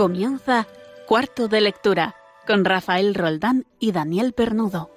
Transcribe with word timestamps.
Comienza 0.00 0.66
Cuarto 1.06 1.46
de 1.46 1.60
Lectura 1.60 2.16
con 2.46 2.64
Rafael 2.64 3.14
Roldán 3.14 3.66
y 3.78 3.92
Daniel 3.92 4.32
Pernudo. 4.32 4.90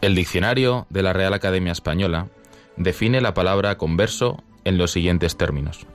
El 0.00 0.14
diccionario 0.14 0.86
de 0.90 1.02
la 1.02 1.12
Real 1.12 1.34
Academia 1.34 1.72
Española 1.72 2.28
define 2.76 3.20
la 3.20 3.34
palabra 3.34 3.76
converso 3.76 4.44
en 4.62 4.78
los 4.78 4.92
siguientes 4.92 5.36
términos. 5.36 5.88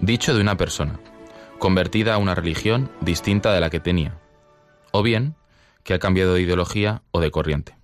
Dicho 0.00 0.34
de 0.34 0.42
una 0.42 0.58
persona, 0.58 1.00
convertida 1.58 2.12
a 2.12 2.18
una 2.18 2.34
religión 2.34 2.90
distinta 3.00 3.54
de 3.54 3.60
la 3.60 3.70
que 3.70 3.80
tenía, 3.80 4.18
o 4.92 5.02
bien 5.02 5.36
que 5.84 5.94
ha 5.94 5.98
cambiado 5.98 6.34
de 6.34 6.42
ideología 6.42 7.00
o 7.12 7.20
de 7.20 7.30
corriente. 7.30 7.79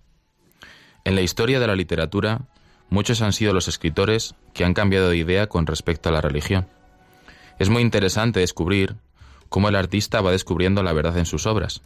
En 1.07 1.15
la 1.15 1.23
historia 1.23 1.61
de 1.61 1.69
la 1.69 1.77
literatura, 1.77 2.41
muchos 2.91 3.23
han 3.23 3.33
sido 3.33 3.53
los 3.53 3.69
escritores 3.69 4.35
que 4.53 4.65
han 4.65 4.75
cambiado 4.75 5.09
de 5.09 5.17
idea 5.17 5.47
con 5.47 5.65
respecto 5.65 6.09
a 6.09 6.13
la 6.13 6.21
religión. 6.21 6.67
Es 7.61 7.69
muy 7.69 7.83
interesante 7.83 8.41
descubrir 8.41 8.97
cómo 9.49 9.69
el 9.69 9.77
artista 9.77 10.21
va 10.21 10.33
descubriendo 10.33 10.83
la 10.83 10.93
verdad 10.93 11.17
en 11.17 11.25
sus 11.25 11.47
obras, 11.47 11.81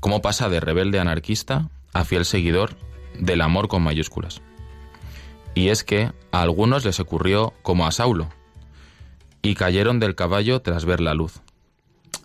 cómo 0.00 0.20
pasa 0.20 0.48
de 0.48 0.58
rebelde 0.58 0.98
anarquista 0.98 1.68
a 1.92 2.04
fiel 2.04 2.24
seguidor 2.24 2.76
del 3.16 3.40
amor 3.40 3.68
con 3.68 3.84
mayúsculas. 3.84 4.42
Y 5.54 5.68
es 5.68 5.84
que 5.84 6.10
a 6.32 6.42
algunos 6.42 6.84
les 6.84 6.98
ocurrió 6.98 7.54
como 7.62 7.86
a 7.86 7.92
Saulo, 7.92 8.30
y 9.42 9.54
cayeron 9.54 10.00
del 10.00 10.16
caballo 10.16 10.60
tras 10.60 10.84
ver 10.84 11.00
la 11.00 11.14
luz. 11.14 11.40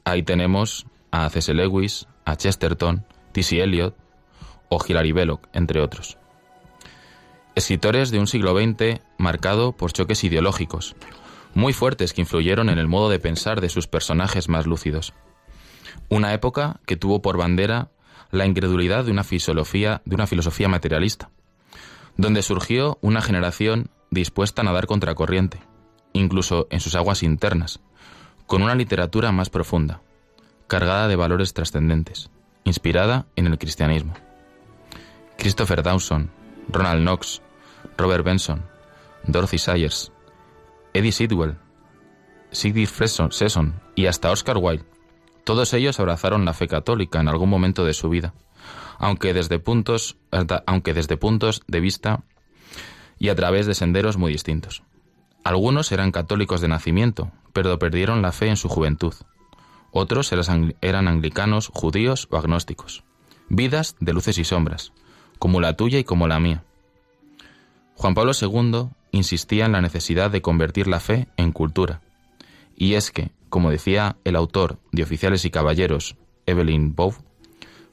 Ahí 0.05 0.23
tenemos 0.23 0.87
a 1.11 1.29
C.S. 1.29 1.53
Lewis, 1.53 2.07
a 2.25 2.35
Chesterton, 2.35 3.05
T.C. 3.31 3.61
Eliot 3.61 3.95
o 4.69 4.79
Hilary 4.85 5.11
Belloc, 5.11 5.47
entre 5.53 5.81
otros. 5.81 6.17
Escritores 7.55 8.11
de 8.11 8.19
un 8.19 8.27
siglo 8.27 8.53
XX 8.53 8.99
marcado 9.17 9.71
por 9.71 9.93
choques 9.93 10.25
ideológicos, 10.25 10.97
muy 11.53 11.71
fuertes 11.71 12.11
que 12.11 12.19
influyeron 12.19 12.67
en 12.67 12.77
el 12.77 12.89
modo 12.89 13.09
de 13.09 13.17
pensar 13.17 13.61
de 13.61 13.69
sus 13.69 13.87
personajes 13.87 14.49
más 14.49 14.65
lúcidos. 14.65 15.13
Una 16.09 16.33
época 16.33 16.81
que 16.85 16.97
tuvo 16.97 17.21
por 17.21 17.37
bandera 17.37 17.91
la 18.29 18.45
incredulidad 18.45 19.05
de 19.05 19.11
una 19.11 19.23
filosofía, 19.23 20.01
de 20.03 20.15
una 20.15 20.27
filosofía 20.27 20.67
materialista, 20.67 21.29
donde 22.17 22.41
surgió 22.41 22.97
una 23.01 23.21
generación 23.21 23.89
dispuesta 24.11 24.61
a 24.61 24.65
nadar 24.65 24.85
contracorriente, 24.85 25.61
incluso 26.11 26.67
en 26.71 26.81
sus 26.81 26.93
aguas 26.95 27.23
internas, 27.23 27.79
con 28.47 28.63
una 28.63 28.75
literatura 28.75 29.31
más 29.31 29.49
profunda, 29.49 30.01
cargada 30.67 31.07
de 31.07 31.15
valores 31.15 31.53
trascendentes, 31.53 32.29
inspirada 32.65 33.27
en 33.37 33.47
el 33.47 33.57
cristianismo. 33.57 34.13
Christopher 35.37 35.83
Dawson, 35.83 36.31
Ronald 36.67 37.01
Knox, 37.01 37.41
Robert 37.97 38.23
Benson, 38.23 38.63
Dorothy 39.25 39.57
Sayers, 39.57 40.11
Eddie 40.93 41.11
Sidwell, 41.11 41.57
Sigrid 42.51 42.87
Sesson 42.87 43.81
y 43.95 44.05
hasta 44.05 44.31
Oscar 44.31 44.57
Wilde, 44.57 44.85
todos 45.45 45.73
ellos 45.73 45.99
abrazaron 45.99 46.43
la 46.43 46.53
fe 46.53 46.67
católica 46.67 47.21
en 47.21 47.27
algún 47.27 47.49
momento 47.49 47.85
de 47.85 47.93
su 47.93 48.09
vida, 48.09 48.33
aunque 48.97 49.33
desde 49.33 49.59
puntos, 49.59 50.17
aunque 50.65 50.93
desde 50.93 51.17
puntos 51.17 51.61
de 51.67 51.79
vista 51.79 52.23
y 53.19 53.29
a 53.29 53.35
través 53.35 53.67
de 53.67 53.75
senderos 53.75 54.17
muy 54.17 54.31
distintos. 54.31 54.83
Algunos 55.43 55.91
eran 55.91 56.11
católicos 56.11 56.61
de 56.61 56.67
nacimiento, 56.67 57.31
pero 57.53 57.77
perdieron 57.77 58.23
la 58.23 58.31
fe 58.31 58.47
en 58.47 58.57
su 58.57 58.67
juventud. 58.67 59.13
Otros 59.91 60.33
eran 60.81 61.07
anglicanos, 61.07 61.69
judíos 61.71 62.27
o 62.31 62.37
agnósticos. 62.37 63.03
Vidas 63.47 63.95
de 63.99 64.13
luces 64.13 64.39
y 64.39 64.43
sombras, 64.43 64.91
como 65.37 65.61
la 65.61 65.77
tuya 65.77 65.99
y 65.99 66.03
como 66.03 66.27
la 66.27 66.39
mía. 66.39 66.63
Juan 67.95 68.13
Pablo 68.13 68.33
II 68.39 68.89
insistía 69.11 69.65
en 69.65 69.71
la 69.71 69.81
necesidad 69.81 70.29
de 70.29 70.41
convertir 70.41 70.87
la 70.87 70.99
fe 70.99 71.27
en 71.37 71.51
cultura. 71.51 72.01
Y 72.75 72.93
es 72.93 73.11
que, 73.11 73.31
como 73.49 73.71
decía 73.71 74.17
el 74.23 74.35
autor 74.35 74.79
de 74.91 75.03
Oficiales 75.03 75.45
y 75.45 75.49
Caballeros, 75.49 76.17
Evelyn 76.45 76.93
Bow, 76.93 77.15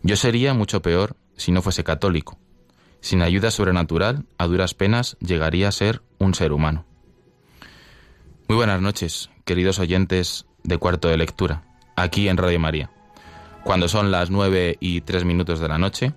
yo 0.03 0.17
sería 0.17 0.55
mucho 0.55 0.83
peor 0.83 1.17
si 1.37 1.53
no 1.53 1.63
fuese 1.63 1.85
católico. 1.85 2.39
Sin 3.01 3.23
ayuda 3.23 3.51
sobrenatural, 3.51 4.27
a 4.39 4.47
duras 4.47 4.75
penas 4.75 5.17
llegaría 5.21 5.69
a 5.69 5.73
ser 5.73 6.03
un 6.19 6.35
ser 6.35 6.53
humano. 6.53 6.85
Muy 8.49 8.57
buenas 8.57 8.81
noches, 8.81 9.31
queridos 9.45 9.79
oyentes 9.79 10.47
de 10.63 10.79
Cuarto 10.79 11.09
de 11.09 11.17
Lectura 11.17 11.65
aquí 11.97 12.29
en 12.29 12.37
Radio 12.37 12.61
María. 12.61 12.91
Cuando 13.65 13.89
son 13.89 14.11
las 14.11 14.31
9 14.31 14.77
y 14.81 15.03
3 15.03 15.25
minutos 15.25 15.61
de 15.61 15.69
la 15.69 15.79
noche, 15.79 16.13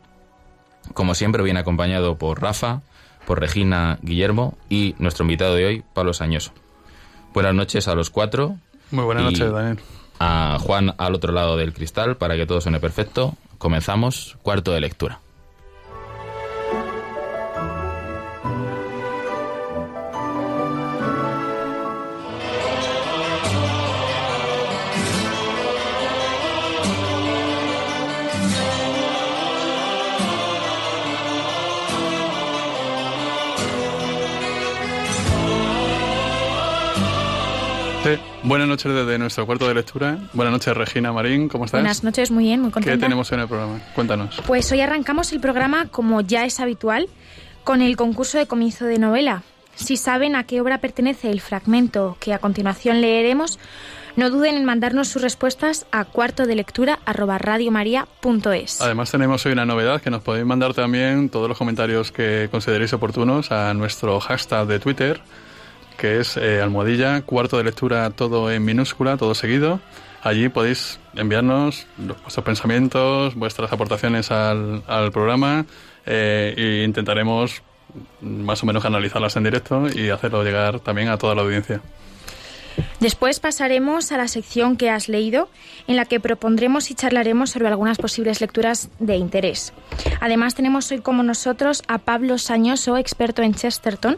como 0.94 1.16
siempre 1.16 1.44
viene 1.44 1.59
acompañado 1.59 2.17
por 2.17 2.41
Rafa, 2.41 2.81
por 3.25 3.39
Regina 3.39 3.99
Guillermo 4.01 4.57
y 4.69 4.95
nuestro 4.99 5.23
invitado 5.23 5.55
de 5.55 5.65
hoy, 5.65 5.83
Pablo 5.93 6.13
Sañoso. 6.13 6.51
Buenas 7.33 7.53
noches 7.53 7.87
a 7.87 7.95
los 7.95 8.09
cuatro. 8.09 8.57
Muy 8.91 9.03
buenas 9.03 9.25
noches, 9.25 9.51
Daniel. 9.51 9.79
A 10.19 10.57
Juan 10.61 10.93
al 10.97 11.15
otro 11.15 11.33
lado 11.33 11.57
del 11.57 11.73
cristal 11.73 12.15
para 12.15 12.35
que 12.35 12.45
todo 12.45 12.61
suene 12.61 12.79
perfecto. 12.79 13.35
Comenzamos 13.57 14.37
cuarto 14.41 14.71
de 14.71 14.81
lectura. 14.81 15.19
Buenas 38.45 38.67
noches 38.67 38.94
desde 38.94 39.17
nuestro 39.17 39.47
cuarto 39.47 39.67
de 39.67 39.73
lectura. 39.73 40.19
Buenas 40.33 40.51
noches, 40.51 40.78
Regina 40.78 41.11
Marín, 41.11 41.50
¿cómo 41.50 41.66
estás? 41.66 41.81
Buenas 41.81 42.03
noches, 42.03 42.29
muy 42.29 42.44
bien, 42.44 42.61
muy 42.61 42.69
contenta. 42.69 42.95
¿Qué 42.95 43.01
tenemos 43.01 43.31
en 43.31 43.39
el 43.39 43.47
programa? 43.47 43.79
Cuéntanos. 43.95 44.39
Pues 44.45 44.72
hoy 44.72 44.81
arrancamos 44.81 45.33
el 45.33 45.39
programa, 45.39 45.88
como 45.88 46.22
ya 46.22 46.45
es 46.45 46.59
habitual, 46.59 47.09
con 47.63 47.81
el 47.81 47.97
concurso 47.97 48.38
de 48.38 48.45
comienzo 48.45 48.85
de 48.85 49.00
novela. 49.00 49.41
Si 49.73 49.97
saben 49.97 50.35
a 50.35 50.44
qué 50.44 50.61
obra 50.61 50.78
pertenece 50.78 51.31
el 51.31 51.41
fragmento 51.41 52.17
que 52.19 52.35
a 52.35 52.38
continuación 52.38 53.01
leeremos, 53.01 53.57
no 54.16 54.29
duden 54.29 54.57
en 54.57 54.63
mandarnos 54.63 55.07
sus 55.07 55.23
respuestas 55.23 55.88
a 55.91 56.05
cuarto 56.05 56.45
de 56.45 56.53
lectura 56.53 57.00
Además 58.79 59.11
tenemos 59.11 59.45
hoy 59.47 59.53
una 59.53 59.66
novedad 59.66 60.01
que 60.03 60.11
nos 60.11 60.22
podéis 60.22 60.45
mandar 60.45 60.75
también 60.75 61.29
todos 61.29 61.50
los 61.50 61.57
comentarios 61.57 62.11
que 62.11 62.47
consideréis 62.51 62.94
oportunos 62.94 63.51
a 63.51 63.73
nuestro 63.73 64.19
hashtag 64.19 64.67
de 64.67 64.79
Twitter 64.79 65.19
que 65.97 66.19
es 66.19 66.38
eh, 66.38 66.61
almohadilla, 66.61 67.22
cuarto 67.22 67.57
de 67.57 67.63
lectura 67.63 68.09
todo 68.11 68.51
en 68.51 68.63
minúscula, 68.63 69.17
todo 69.17 69.35
seguido. 69.35 69.79
Allí 70.22 70.50
podéis 70.50 71.00
enviarnos 71.16 71.85
vuestros 71.97 72.44
pensamientos, 72.44 73.35
vuestras 73.35 73.72
aportaciones 73.72 74.31
al, 74.31 75.11
programa 75.13 75.66
eh, 76.05 76.53
e 76.57 76.84
intentaremos 76.84 77.61
más 78.22 78.63
o 78.63 78.66
menos 78.66 78.85
analizarlas 78.85 79.35
en 79.35 79.44
directo 79.44 79.88
y 79.88 80.09
hacerlo 80.09 80.44
llegar 80.44 80.79
también 80.79 81.09
a 81.09 81.17
toda 81.17 81.35
la 81.35 81.44
audiencia. 81.44 81.81
Después 83.00 83.39
pasaremos 83.39 84.11
a 84.11 84.17
la 84.17 84.28
sección 84.28 84.78
que 84.78 84.89
has 84.89 85.07
leído, 85.07 85.50
en 85.88 85.95
la 85.95 86.05
que 86.05 86.19
propondremos 86.19 86.91
y 86.91 86.95
charlaremos 86.95 87.51
sobre 87.51 87.67
algunas 87.67 87.97
posibles 87.97 88.41
lecturas 88.41 88.89
de 89.00 89.16
interés. 89.16 89.73
Además, 90.19 90.55
tenemos 90.55 90.91
hoy 90.91 91.00
como 91.00 91.23
nosotros 91.23 91.84
a 91.88 92.00
Pablo 92.00 92.38
Sañoso, 92.38 92.97
experto 92.97 93.41
en 93.44 93.53
Chesterton, 93.53 94.17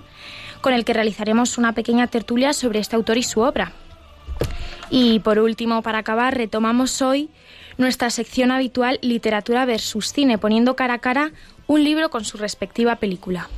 con 0.61 0.73
el 0.73 0.85
que 0.85 0.93
realizaremos 0.93 1.57
una 1.57 1.73
pequeña 1.73 2.07
tertulia 2.07 2.53
sobre 2.53 2.79
este 2.79 2.95
autor 2.95 3.17
y 3.17 3.23
su 3.23 3.41
obra. 3.41 3.73
Y 4.89 5.19
por 5.19 5.39
último, 5.39 5.81
para 5.81 5.99
acabar, 5.99 6.35
retomamos 6.35 7.01
hoy 7.01 7.29
nuestra 7.77 8.09
sección 8.09 8.51
habitual 8.51 8.99
Literatura 9.01 9.65
versus 9.65 10.11
Cine, 10.11 10.37
poniendo 10.37 10.75
cara 10.75 10.95
a 10.95 10.99
cara 10.99 11.31
un 11.67 11.83
libro 11.83 12.09
con 12.09 12.23
su 12.25 12.37
respectiva 12.37 12.95
película. 12.95 13.49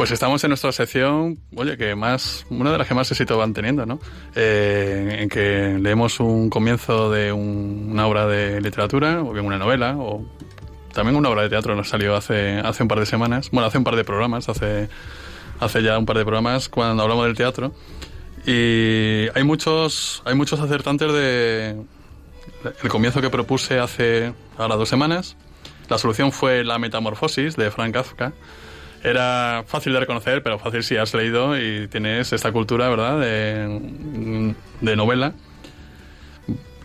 Pues 0.00 0.12
estamos 0.12 0.42
en 0.44 0.48
nuestra 0.48 0.72
sección, 0.72 1.38
oye, 1.54 1.76
que 1.76 1.94
más, 1.94 2.46
una 2.48 2.72
de 2.72 2.78
las 2.78 2.88
que 2.88 2.94
más 2.94 3.10
éxito 3.10 3.36
van 3.36 3.52
teniendo, 3.52 3.84
¿no? 3.84 4.00
Eh, 4.34 5.18
en 5.20 5.28
que 5.28 5.76
leemos 5.78 6.20
un 6.20 6.48
comienzo 6.48 7.10
de 7.10 7.34
una 7.34 8.06
obra 8.06 8.26
de 8.26 8.62
literatura, 8.62 9.20
o 9.20 9.34
bien 9.34 9.44
una 9.44 9.58
novela, 9.58 9.98
o 9.98 10.24
también 10.94 11.16
una 11.16 11.28
obra 11.28 11.42
de 11.42 11.50
teatro 11.50 11.76
nos 11.76 11.90
salió 11.90 12.16
hace, 12.16 12.60
hace 12.60 12.82
un 12.82 12.88
par 12.88 12.98
de 12.98 13.04
semanas, 13.04 13.50
bueno, 13.50 13.66
hace 13.66 13.76
un 13.76 13.84
par 13.84 13.94
de 13.94 14.04
programas, 14.04 14.48
hace, 14.48 14.88
hace 15.60 15.82
ya 15.82 15.98
un 15.98 16.06
par 16.06 16.16
de 16.16 16.24
programas 16.24 16.70
cuando 16.70 17.02
hablamos 17.02 17.26
del 17.26 17.36
teatro. 17.36 17.74
Y 18.46 19.26
hay 19.34 19.44
muchos, 19.44 20.22
hay 20.24 20.34
muchos 20.34 20.60
acertantes 20.60 21.12
de 21.12 21.76
el 22.82 22.88
comienzo 22.88 23.20
que 23.20 23.28
propuse 23.28 23.78
hace 23.78 24.32
ahora 24.56 24.76
dos 24.76 24.88
semanas. 24.88 25.36
La 25.90 25.98
solución 25.98 26.32
fue 26.32 26.64
La 26.64 26.78
Metamorfosis 26.78 27.54
de 27.54 27.70
Frank 27.70 27.92
Kafka. 27.92 28.32
Era 29.02 29.64
fácil 29.66 29.92
de 29.94 30.00
reconocer, 30.00 30.42
pero 30.42 30.58
fácil 30.58 30.82
si 30.82 30.96
has 30.96 31.14
leído 31.14 31.58
y 31.58 31.88
tienes 31.88 32.32
esta 32.32 32.52
cultura, 32.52 32.88
¿verdad?, 32.88 33.18
de, 33.18 34.54
de 34.80 34.96
novela. 34.96 35.32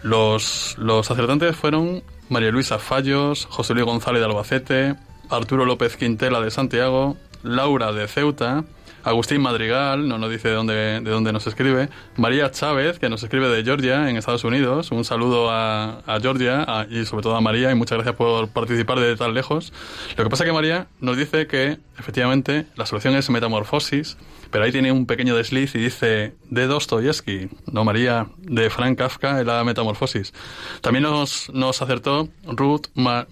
Los, 0.01 0.75
los 0.77 1.09
acertantes 1.11 1.55
fueron 1.55 2.03
María 2.29 2.51
Luisa 2.51 2.79
Fallos, 2.79 3.45
José 3.49 3.73
Luis 3.73 3.85
González 3.85 4.21
de 4.21 4.25
Albacete, 4.25 4.95
Arturo 5.29 5.65
López 5.65 5.97
Quintela 5.97 6.39
de 6.41 6.51
Santiago, 6.51 7.17
Laura 7.43 7.91
de 7.91 8.07
Ceuta, 8.07 8.63
Agustín 9.05 9.39
Madrigal, 9.39 10.07
no 10.07 10.17
nos 10.17 10.31
dice 10.31 10.49
de 10.49 10.55
dónde, 10.55 10.73
de 10.73 11.11
dónde 11.11 11.31
nos 11.31 11.45
escribe. 11.45 11.89
María 12.17 12.49
Chávez, 12.49 12.97
que 12.97 13.07
nos 13.07 13.21
escribe 13.21 13.47
de 13.49 13.63
Georgia, 13.63 14.09
en 14.09 14.17
Estados 14.17 14.43
Unidos. 14.43 14.89
Un 14.89 15.05
saludo 15.05 15.51
a, 15.51 15.99
a 16.07 16.19
Georgia 16.19 16.65
y 16.89 17.05
sobre 17.05 17.21
todo 17.21 17.35
a 17.35 17.41
María 17.41 17.71
y 17.71 17.75
muchas 17.75 17.97
gracias 17.97 18.15
por 18.15 18.49
participar 18.49 18.99
de 18.99 19.15
tan 19.15 19.35
lejos. 19.35 19.71
Lo 20.17 20.23
que 20.23 20.29
pasa 20.31 20.43
es 20.43 20.49
que 20.49 20.53
María 20.53 20.87
nos 21.01 21.17
dice 21.17 21.45
que 21.45 21.77
efectivamente 21.99 22.65
la 22.75 22.87
solución 22.87 23.15
es 23.15 23.29
metamorfosis, 23.29 24.17
pero 24.51 24.63
ahí 24.63 24.71
tiene 24.71 24.91
un 24.91 25.05
pequeño 25.05 25.35
desliz 25.35 25.75
y 25.75 25.79
dice 25.79 26.33
de 26.49 26.67
Dostoyevsky, 26.67 27.49
no 27.71 27.83
María, 27.83 28.27
de 28.37 28.69
Frank 28.69 28.97
Kafka 28.97 29.39
en 29.41 29.47
la 29.47 29.63
metamorfosis. 29.63 30.33
También 30.81 31.03
nos, 31.03 31.49
nos 31.53 31.81
acertó 31.81 32.29
Ruth, 32.45 32.87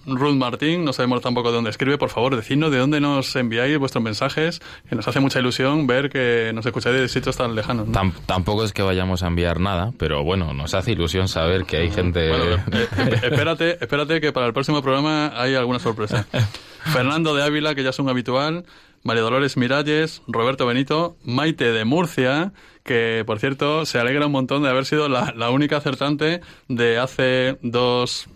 Ruth 0.06 0.34
Martín, 0.34 0.84
no 0.84 0.92
sabemos 0.92 1.22
tampoco 1.22 1.48
de 1.50 1.56
dónde 1.56 1.70
escribe. 1.70 1.98
Por 1.98 2.10
favor, 2.10 2.36
decidnos 2.36 2.70
de 2.70 2.78
dónde 2.78 3.00
nos 3.00 3.34
enviáis 3.36 3.78
vuestros 3.78 4.02
mensajes, 4.02 4.60
que 4.88 4.96
nos 4.96 5.06
hace 5.08 5.20
mucha 5.20 5.38
ilusión 5.40 5.86
ver 5.86 6.10
que 6.10 6.52
nos 6.54 6.66
escucháis 6.66 6.96
de 6.96 7.08
sitios 7.08 7.36
tan 7.36 7.54
lejanos. 7.54 7.88
tampoco 8.26 8.64
es 8.64 8.72
que 8.72 8.82
vayamos 8.82 9.22
a 9.22 9.28
enviar 9.28 9.60
nada, 9.60 9.92
pero 9.98 10.24
bueno, 10.24 10.52
nos 10.54 10.74
hace 10.74 10.92
ilusión 10.92 11.28
saber 11.28 11.64
que 11.64 11.78
hay 11.78 11.90
gente... 11.90 12.28
Bueno, 12.28 12.44
eh, 12.72 12.88
eh, 12.98 13.20
espérate, 13.22 13.78
espérate 13.80 14.20
que 14.20 14.32
para 14.32 14.46
el 14.46 14.52
próximo 14.52 14.82
programa 14.82 15.32
hay 15.34 15.54
alguna 15.54 15.78
sorpresa. 15.78 16.26
Fernando 16.92 17.34
de 17.34 17.42
Ávila, 17.42 17.74
que 17.74 17.82
ya 17.82 17.90
es 17.90 17.98
un 17.98 18.08
habitual, 18.08 18.64
María 19.04 19.22
Dolores 19.22 19.56
Miralles, 19.56 20.22
Roberto 20.26 20.66
Benito, 20.66 21.16
Maite 21.22 21.72
de 21.72 21.84
Murcia, 21.84 22.52
que 22.82 23.22
por 23.26 23.38
cierto 23.38 23.86
se 23.86 23.98
alegra 23.98 24.26
un 24.26 24.32
montón 24.32 24.62
de 24.62 24.70
haber 24.70 24.86
sido 24.86 25.08
la, 25.08 25.32
la 25.36 25.50
única 25.50 25.76
acertante 25.76 26.40
de 26.68 26.98
hace 26.98 27.58
dos 27.62 28.28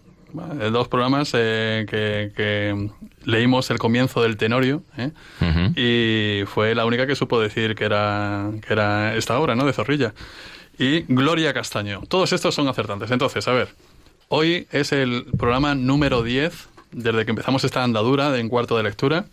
dos 0.70 0.88
programas 0.88 1.30
eh, 1.34 1.86
que, 1.88 2.90
leímos 3.24 3.70
el 3.70 3.78
comienzo 3.78 4.22
del 4.22 4.36
Tenorio 4.36 4.82
¿eh? 4.96 5.10
y 5.76 6.46
fue 6.46 6.74
la 6.74 6.86
única 6.86 7.06
que 7.06 7.14
supo 7.14 7.40
decir 7.40 7.74
que 7.74 7.84
era, 7.84 8.50
que 8.66 8.72
era 8.72 9.16
esta 9.16 9.38
obra, 9.38 9.54
¿no? 9.54 9.66
De 9.66 9.72
Zorrilla. 9.72 10.14
Y 10.78 11.00
Gloria 11.02 11.52
Castaño. 11.52 12.02
Todos 12.08 12.32
estos 12.32 12.54
son 12.54 12.68
acertantes. 12.68 13.10
Entonces, 13.10 13.46
a 13.48 13.52
ver, 13.52 13.68
hoy 14.28 14.66
es 14.70 14.92
el 14.92 15.26
programa 15.36 15.74
número 15.74 16.22
10 16.22 16.68
desde 16.92 17.24
que 17.24 17.30
empezamos 17.30 17.64
esta 17.64 17.82
andadura 17.82 18.30
de 18.30 18.40
en 18.40 18.48
cuarto 18.48 18.76
de 18.76 18.84
lectura. 18.84 19.26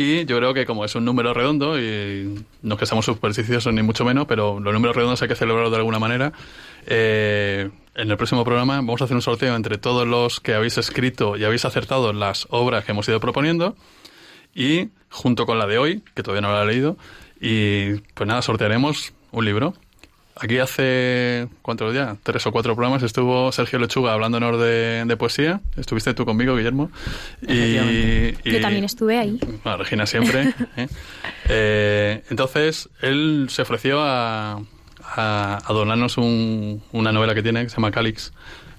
Y 0.00 0.26
yo 0.26 0.36
creo 0.36 0.54
que 0.54 0.64
como 0.64 0.84
es 0.84 0.94
un 0.94 1.04
número 1.04 1.34
redondo, 1.34 1.76
y 1.76 2.44
no 2.62 2.74
es 2.74 2.78
que 2.78 2.86
seamos 2.86 3.04
supersticiosos 3.04 3.74
ni 3.74 3.82
mucho 3.82 4.04
menos, 4.04 4.26
pero 4.28 4.60
los 4.60 4.72
números 4.72 4.94
redondos 4.94 5.20
hay 5.22 5.26
que 5.26 5.34
celebrarlos 5.34 5.72
de 5.72 5.76
alguna 5.78 5.98
manera, 5.98 6.32
eh, 6.86 7.68
en 7.96 8.08
el 8.08 8.16
próximo 8.16 8.44
programa 8.44 8.76
vamos 8.76 9.00
a 9.00 9.06
hacer 9.06 9.16
un 9.16 9.22
sorteo 9.22 9.56
entre 9.56 9.76
todos 9.76 10.06
los 10.06 10.38
que 10.38 10.54
habéis 10.54 10.78
escrito 10.78 11.36
y 11.36 11.42
habéis 11.42 11.64
acertado 11.64 12.12
las 12.12 12.46
obras 12.50 12.84
que 12.84 12.92
hemos 12.92 13.08
ido 13.08 13.18
proponiendo 13.18 13.74
y 14.54 14.90
junto 15.10 15.46
con 15.46 15.58
la 15.58 15.66
de 15.66 15.78
hoy, 15.78 16.04
que 16.14 16.22
todavía 16.22 16.42
no 16.42 16.54
la 16.54 16.62
he 16.62 16.66
leído, 16.66 16.96
y 17.40 17.94
pues 18.14 18.28
nada, 18.28 18.40
sortearemos 18.40 19.12
un 19.32 19.44
libro. 19.44 19.74
Aquí 20.40 20.58
hace, 20.58 21.48
¿cuántos 21.62 21.92
días? 21.92 22.16
Tres 22.22 22.46
o 22.46 22.52
cuatro 22.52 22.74
programas 22.74 23.02
estuvo 23.02 23.50
Sergio 23.50 23.78
Lechuga 23.78 24.12
hablándonos 24.12 24.60
de, 24.60 25.04
de 25.04 25.16
poesía. 25.16 25.60
Estuviste 25.76 26.14
tú 26.14 26.24
conmigo, 26.24 26.54
Guillermo. 26.54 26.90
Y, 27.42 27.74
Yo 28.44 28.60
también 28.60 28.84
estuve 28.84 29.18
ahí. 29.18 29.40
Bueno, 29.64 29.78
Regina 29.78 30.06
siempre. 30.06 30.54
¿eh? 30.76 30.88
Eh, 31.50 32.24
entonces, 32.28 32.90
él 33.00 33.46
se 33.48 33.62
ofreció 33.62 34.02
a, 34.02 34.60
a, 35.16 35.62
donarnos 35.68 36.18
una 36.18 37.12
novela 37.12 37.34
que 37.34 37.42
tiene 37.42 37.62
que 37.62 37.70
se 37.70 37.76
llama 37.76 37.90
Calix, 37.90 38.32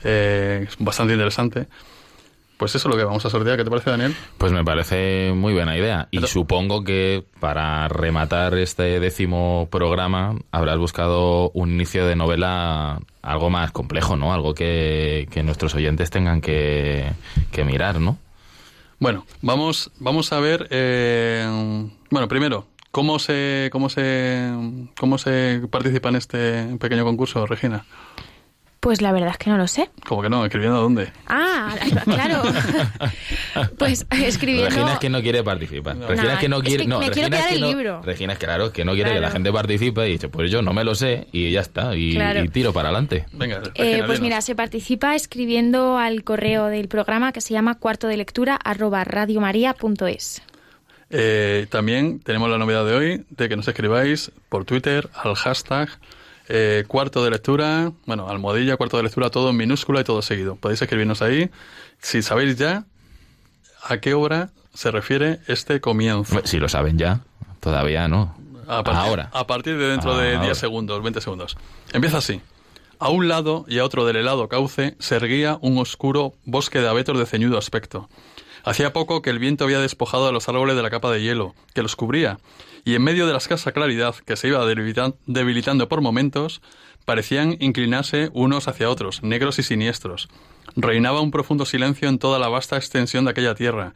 eh, 0.04 0.66
es 0.68 0.76
bastante 0.78 1.14
interesante. 1.14 1.68
Pues 2.60 2.76
eso 2.76 2.90
es 2.90 2.94
lo 2.94 3.00
que 3.00 3.06
vamos 3.06 3.26
a 3.26 3.30
sortear. 3.30 3.56
¿Qué 3.56 3.64
te 3.64 3.70
parece, 3.70 3.90
Daniel? 3.90 4.14
Pues 4.38 4.52
me 4.52 4.66
parece 4.66 5.32
muy 5.34 5.54
buena 5.54 5.78
idea. 5.78 6.10
Y 6.12 6.20
supongo 6.28 6.84
que 6.84 7.24
para 7.40 7.88
rematar 7.88 8.58
este 8.58 9.00
décimo 9.00 9.70
programa 9.72 10.36
habrás 10.52 10.78
buscado 10.78 11.52
un 11.52 11.72
inicio 11.72 12.06
de 12.06 12.18
novela 12.18 13.00
algo 13.22 13.50
más 13.50 13.72
complejo, 13.72 14.18
¿no? 14.18 14.34
Algo 14.34 14.54
que, 14.54 15.26
nuestros 15.42 15.74
oyentes 15.74 16.10
tengan 16.10 16.42
que, 16.42 17.14
mirar, 17.66 18.02
¿no? 18.02 18.18
Bueno, 19.00 19.26
vamos, 19.42 19.90
vamos 19.98 20.34
a 20.34 20.42
ver. 20.42 20.68
Eh, 20.70 21.48
bueno, 22.10 22.28
primero, 22.28 22.68
¿Cómo 22.92 23.20
se, 23.20 23.70
cómo 23.72 23.88
se, 23.88 24.52
cómo 25.00 25.20
se 25.20 25.62
participa 25.70 26.10
en 26.10 26.16
este 26.16 26.78
pequeño 26.80 27.06
concurso, 27.06 27.46
Regina? 27.46 27.86
Pues 28.80 29.02
la 29.02 29.12
verdad 29.12 29.32
es 29.32 29.38
que 29.38 29.50
no 29.50 29.58
lo 29.58 29.68
sé. 29.68 29.90
¿Cómo 30.08 30.22
que 30.22 30.30
no? 30.30 30.46
¿Escribiendo 30.46 30.80
dónde? 30.80 31.12
Ah, 31.28 31.76
claro. 32.06 32.44
pues 33.78 34.06
escribiendo... 34.10 34.70
Regina 34.70 34.94
es 34.94 35.00
que 35.00 35.10
no 35.10 35.22
quiere 35.22 35.44
participar. 35.44 35.98
Regina 35.98 36.34
es 36.34 36.40
que 36.40 36.50
no 36.50 36.62
quiere... 36.62 36.86
no, 36.86 37.00
me 37.00 37.10
Regina 37.10 37.30
quiero 37.30 37.46
es 37.48 37.54
el 37.54 37.62
libro. 37.62 38.02
Regina 38.04 38.34
es 38.34 38.40
claro, 38.40 38.72
que 38.72 38.86
no 38.86 38.94
quiere 38.94 39.14
que 39.14 39.20
la 39.20 39.32
gente 39.32 39.52
participe 39.52 40.08
y 40.08 40.14
dice, 40.14 40.30
pues 40.30 40.50
yo 40.50 40.62
no 40.62 40.72
me 40.74 40.86
lo 40.86 40.96
sé 40.96 41.28
y 41.34 41.52
ya 41.52 41.60
está, 41.60 41.96
y, 41.96 42.18
tiro 42.54 42.72
para 42.72 42.90
adelante. 42.90 43.26
Venga, 43.34 43.62
eh, 43.76 44.04
pues 44.06 44.22
mira, 44.22 44.42
se 44.42 44.56
participa 44.56 45.16
escribiendo 45.16 45.98
al 45.98 46.24
correo 46.24 46.68
del 46.68 46.88
programa 46.88 47.34
que 47.34 47.42
se 47.42 47.54
llama 47.54 47.76
cuarto 47.76 48.08
de 48.08 48.16
lectura 48.16 48.56
arroba 48.56 49.04
radiomaria.es. 49.04 50.42
Eh, 51.10 51.66
también 51.70 52.20
tenemos 52.20 52.50
la 52.50 52.58
novedad 52.58 52.86
de 52.86 52.94
hoy 52.94 53.26
de 53.30 53.50
que 53.50 53.56
nos 53.56 53.68
escribáis 53.68 54.32
por 54.48 54.66
Twitter 54.66 55.10
al 55.16 55.36
hashtag 55.36 55.90
eh, 56.50 56.84
cuarto 56.88 57.24
de 57.24 57.30
lectura, 57.30 57.92
bueno, 58.06 58.28
almohadilla, 58.28 58.76
cuarto 58.76 58.98
de 58.98 59.04
lectura, 59.04 59.30
todo 59.30 59.52
en 59.52 59.58
minúscula 59.58 60.02
y 60.02 60.04
todo 60.04 60.22
seguido. 60.22 60.56
Podéis 60.56 60.82
escribirnos 60.82 61.22
ahí. 61.22 61.50
Si 62.00 62.22
sabéis 62.22 62.58
ya 62.58 62.86
a 63.84 63.98
qué 64.00 64.14
obra 64.16 64.50
se 64.74 64.92
refiere 64.92 65.40
este 65.48 65.80
comienzo. 65.80 66.42
Si 66.46 66.58
lo 66.58 66.68
saben 66.68 66.98
ya, 66.98 67.22
todavía 67.60 68.08
no. 68.08 68.36
A 68.68 68.84
partir, 68.84 69.02
Ahora. 69.02 69.30
A 69.34 69.48
partir 69.48 69.78
de 69.78 69.90
dentro 69.90 70.18
de 70.18 70.40
10 70.40 70.58
segundos, 70.58 71.02
20 71.02 71.22
segundos. 71.22 71.58
Empieza 71.94 72.18
así. 72.18 72.42
A 73.00 73.10
un 73.10 73.28
lado 73.28 73.66
y 73.68 73.80
a 73.80 73.86
otro 73.86 74.06
del 74.06 74.18
helado 74.18 74.50
cauce 74.50 74.96
se 75.00 75.16
erguía 75.16 75.58
un 75.62 75.78
oscuro 75.78 76.34
bosque 76.46 76.80
de 76.80 76.90
abetos 76.90 77.18
de 77.18 77.26
ceñudo 77.26 77.58
aspecto. 77.58 78.10
Hacía 78.64 78.92
poco 78.92 79.22
que 79.22 79.30
el 79.30 79.40
viento 79.40 79.64
había 79.64 79.80
despojado 79.80 80.28
a 80.28 80.32
los 80.32 80.50
árboles 80.50 80.76
de 80.76 80.82
la 80.82 80.90
capa 80.90 81.12
de 81.12 81.22
hielo 81.22 81.56
que 81.74 81.82
los 81.82 81.96
cubría, 81.96 82.40
y 82.86 82.96
en 82.96 83.04
medio 83.04 83.26
de 83.26 83.34
la 83.34 83.38
escasa 83.38 83.72
claridad 83.72 84.16
que 84.16 84.36
se 84.36 84.48
iba 84.48 84.66
debilitando 84.66 85.90
por 85.90 86.02
momentos, 86.02 86.62
parecían 87.06 87.58
inclinarse 87.60 88.30
unos 88.34 88.68
hacia 88.68 88.90
otros, 88.90 89.24
negros 89.24 89.60
y 89.60 89.64
siniestros. 89.64 90.30
Reinaba 90.76 91.22
un 91.22 91.32
profundo 91.32 91.66
silencio 91.66 92.10
en 92.10 92.20
toda 92.20 92.40
la 92.40 92.50
vasta 92.50 92.78
extensión 92.78 93.26
de 93.26 93.32
aquella 93.32 93.56
tierra. 93.56 93.94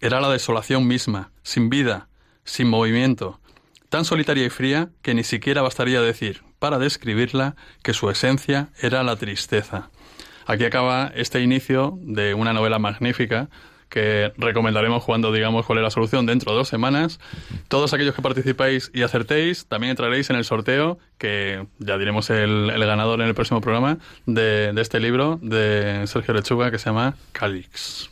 Era 0.00 0.20
la 0.20 0.30
desolación 0.30 0.86
misma, 0.86 1.30
sin 1.42 1.68
vida, 1.68 2.08
sin 2.44 2.68
movimiento, 2.68 3.40
tan 3.88 4.04
solitaria 4.04 4.46
y 4.46 4.50
fría 4.50 4.90
que 5.02 5.14
ni 5.14 5.24
siquiera 5.24 5.62
bastaría 5.62 6.00
decir, 6.00 6.42
para 6.58 6.78
describirla, 6.78 7.56
que 7.82 7.94
su 7.94 8.10
esencia 8.10 8.70
era 8.80 9.02
la 9.02 9.16
tristeza. 9.16 9.90
Aquí 10.46 10.64
acaba 10.64 11.12
este 11.14 11.42
inicio 11.42 11.98
de 12.00 12.32
una 12.32 12.54
novela 12.54 12.78
magnífica 12.78 13.50
que 13.88 14.32
recomendaremos 14.36 15.04
cuando 15.04 15.32
digamos 15.32 15.66
cuál 15.66 15.78
es 15.78 15.84
la 15.84 15.90
solución 15.90 16.26
dentro 16.26 16.52
de 16.52 16.58
dos 16.58 16.68
semanas. 16.68 17.20
Todos 17.68 17.92
aquellos 17.94 18.14
que 18.14 18.22
participáis 18.22 18.90
y 18.94 19.02
acertéis 19.02 19.66
también 19.66 19.90
entraréis 19.90 20.30
en 20.30 20.36
el 20.36 20.44
sorteo, 20.44 20.98
que 21.18 21.66
ya 21.78 21.98
diremos 21.98 22.30
el, 22.30 22.72
ganador 22.78 23.20
en 23.20 23.28
el 23.28 23.34
próximo 23.34 23.60
programa, 23.60 23.98
de, 24.26 24.72
de 24.72 24.82
este 24.82 25.00
libro 25.00 25.38
de 25.42 26.06
Sergio 26.06 26.34
Lechuga 26.34 26.70
que 26.70 26.78
se 26.78 26.86
llama 26.86 27.16
Calix. 27.32 28.10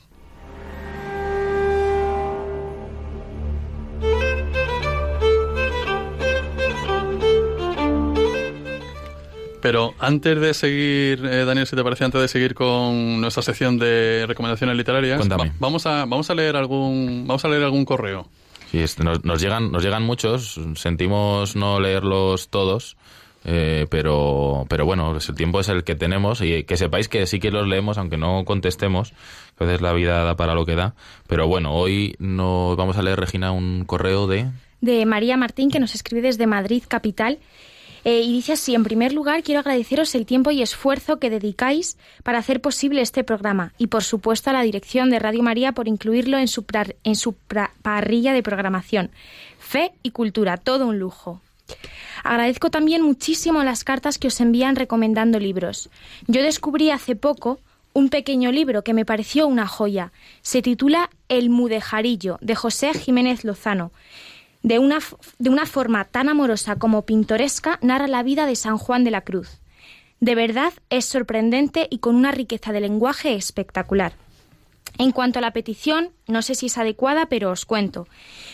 Pero 9.66 9.94
antes 9.98 10.40
de 10.40 10.54
seguir, 10.54 11.26
eh, 11.26 11.44
Daniel, 11.44 11.66
si 11.66 11.74
te 11.74 11.82
parece, 11.82 12.04
antes 12.04 12.20
de 12.20 12.28
seguir 12.28 12.54
con 12.54 13.20
nuestra 13.20 13.42
sección 13.42 13.80
de 13.80 14.24
recomendaciones 14.28 14.76
literarias, 14.76 15.20
vamos 15.58 15.86
a 15.86 16.04
vamos 16.04 16.30
a 16.30 16.34
leer 16.36 16.54
algún 16.54 17.24
vamos 17.26 17.44
a 17.44 17.48
leer 17.48 17.64
algún 17.64 17.84
correo. 17.84 18.28
Sí, 18.70 18.84
nos, 19.02 19.42
llegan 19.42 19.72
nos 19.72 19.82
llegan 19.82 20.04
muchos, 20.04 20.60
sentimos 20.76 21.56
no 21.56 21.80
leerlos 21.80 22.48
todos. 22.48 22.96
eh, 23.44 23.88
pero, 23.90 24.66
pero 24.68 24.86
bueno, 24.86 25.16
el 25.16 25.34
tiempo 25.34 25.58
es 25.58 25.68
el 25.68 25.82
que 25.82 25.96
tenemos 25.96 26.42
y 26.42 26.62
que 26.62 26.76
sepáis 26.76 27.08
que 27.08 27.26
sí 27.26 27.40
que 27.40 27.50
los 27.50 27.66
leemos, 27.66 27.98
aunque 27.98 28.18
no 28.18 28.44
contestemos, 28.44 29.14
a 29.58 29.64
veces 29.64 29.80
la 29.80 29.92
vida 29.92 30.22
da 30.22 30.36
para 30.36 30.54
lo 30.54 30.64
que 30.64 30.76
da. 30.76 30.94
Pero 31.26 31.48
bueno, 31.48 31.74
hoy 31.74 32.14
nos 32.20 32.76
vamos 32.76 32.98
a 32.98 33.02
leer, 33.02 33.18
Regina, 33.18 33.50
un 33.50 33.84
correo 33.84 34.28
de... 34.28 34.48
De 34.80 35.04
María 35.06 35.36
Martín, 35.36 35.72
que 35.72 35.80
nos 35.80 35.96
escribe 35.96 36.22
desde 36.22 36.46
Madrid, 36.46 36.84
capital. 36.86 37.40
Eh, 38.06 38.20
y 38.20 38.34
dice 38.34 38.52
así, 38.52 38.72
en 38.72 38.84
primer 38.84 39.12
lugar, 39.12 39.42
quiero 39.42 39.58
agradeceros 39.58 40.14
el 40.14 40.26
tiempo 40.26 40.52
y 40.52 40.62
esfuerzo 40.62 41.18
que 41.18 41.28
dedicáis 41.28 41.98
para 42.22 42.38
hacer 42.38 42.60
posible 42.60 43.00
este 43.00 43.24
programa 43.24 43.72
y, 43.78 43.88
por 43.88 44.04
supuesto, 44.04 44.48
a 44.48 44.52
la 44.52 44.62
dirección 44.62 45.10
de 45.10 45.18
Radio 45.18 45.42
María 45.42 45.72
por 45.72 45.88
incluirlo 45.88 46.38
en 46.38 46.46
su, 46.46 46.64
en 47.02 47.16
su 47.16 47.32
parrilla 47.82 48.32
de 48.32 48.44
programación. 48.44 49.10
Fe 49.58 49.90
y 50.04 50.12
cultura, 50.12 50.56
todo 50.56 50.86
un 50.86 51.00
lujo. 51.00 51.40
Agradezco 52.22 52.70
también 52.70 53.02
muchísimo 53.02 53.64
las 53.64 53.82
cartas 53.82 54.18
que 54.18 54.28
os 54.28 54.40
envían 54.40 54.76
recomendando 54.76 55.40
libros. 55.40 55.90
Yo 56.28 56.44
descubrí 56.44 56.90
hace 56.90 57.16
poco 57.16 57.58
un 57.92 58.08
pequeño 58.08 58.52
libro 58.52 58.84
que 58.84 58.94
me 58.94 59.04
pareció 59.04 59.48
una 59.48 59.66
joya. 59.66 60.12
Se 60.42 60.62
titula 60.62 61.10
El 61.28 61.50
Mudejarillo, 61.50 62.38
de 62.40 62.54
José 62.54 62.94
Jiménez 62.94 63.42
Lozano. 63.42 63.90
De 64.66 64.80
una, 64.80 64.98
de 65.38 65.48
una 65.48 65.64
forma 65.64 66.06
tan 66.06 66.28
amorosa 66.28 66.74
como 66.74 67.02
pintoresca, 67.02 67.78
narra 67.82 68.08
la 68.08 68.24
vida 68.24 68.46
de 68.46 68.56
San 68.56 68.78
Juan 68.78 69.04
de 69.04 69.12
la 69.12 69.20
Cruz. 69.20 69.60
De 70.18 70.34
verdad 70.34 70.72
es 70.90 71.04
sorprendente 71.04 71.86
y 71.88 71.98
con 71.98 72.16
una 72.16 72.32
riqueza 72.32 72.72
de 72.72 72.80
lenguaje 72.80 73.36
espectacular. 73.36 74.14
En 74.98 75.12
cuanto 75.12 75.38
a 75.38 75.42
la 75.42 75.52
petición, 75.52 76.10
no 76.26 76.42
sé 76.42 76.56
si 76.56 76.66
es 76.66 76.78
adecuada, 76.78 77.26
pero 77.26 77.52
os 77.52 77.64
cuento. 77.64 78.08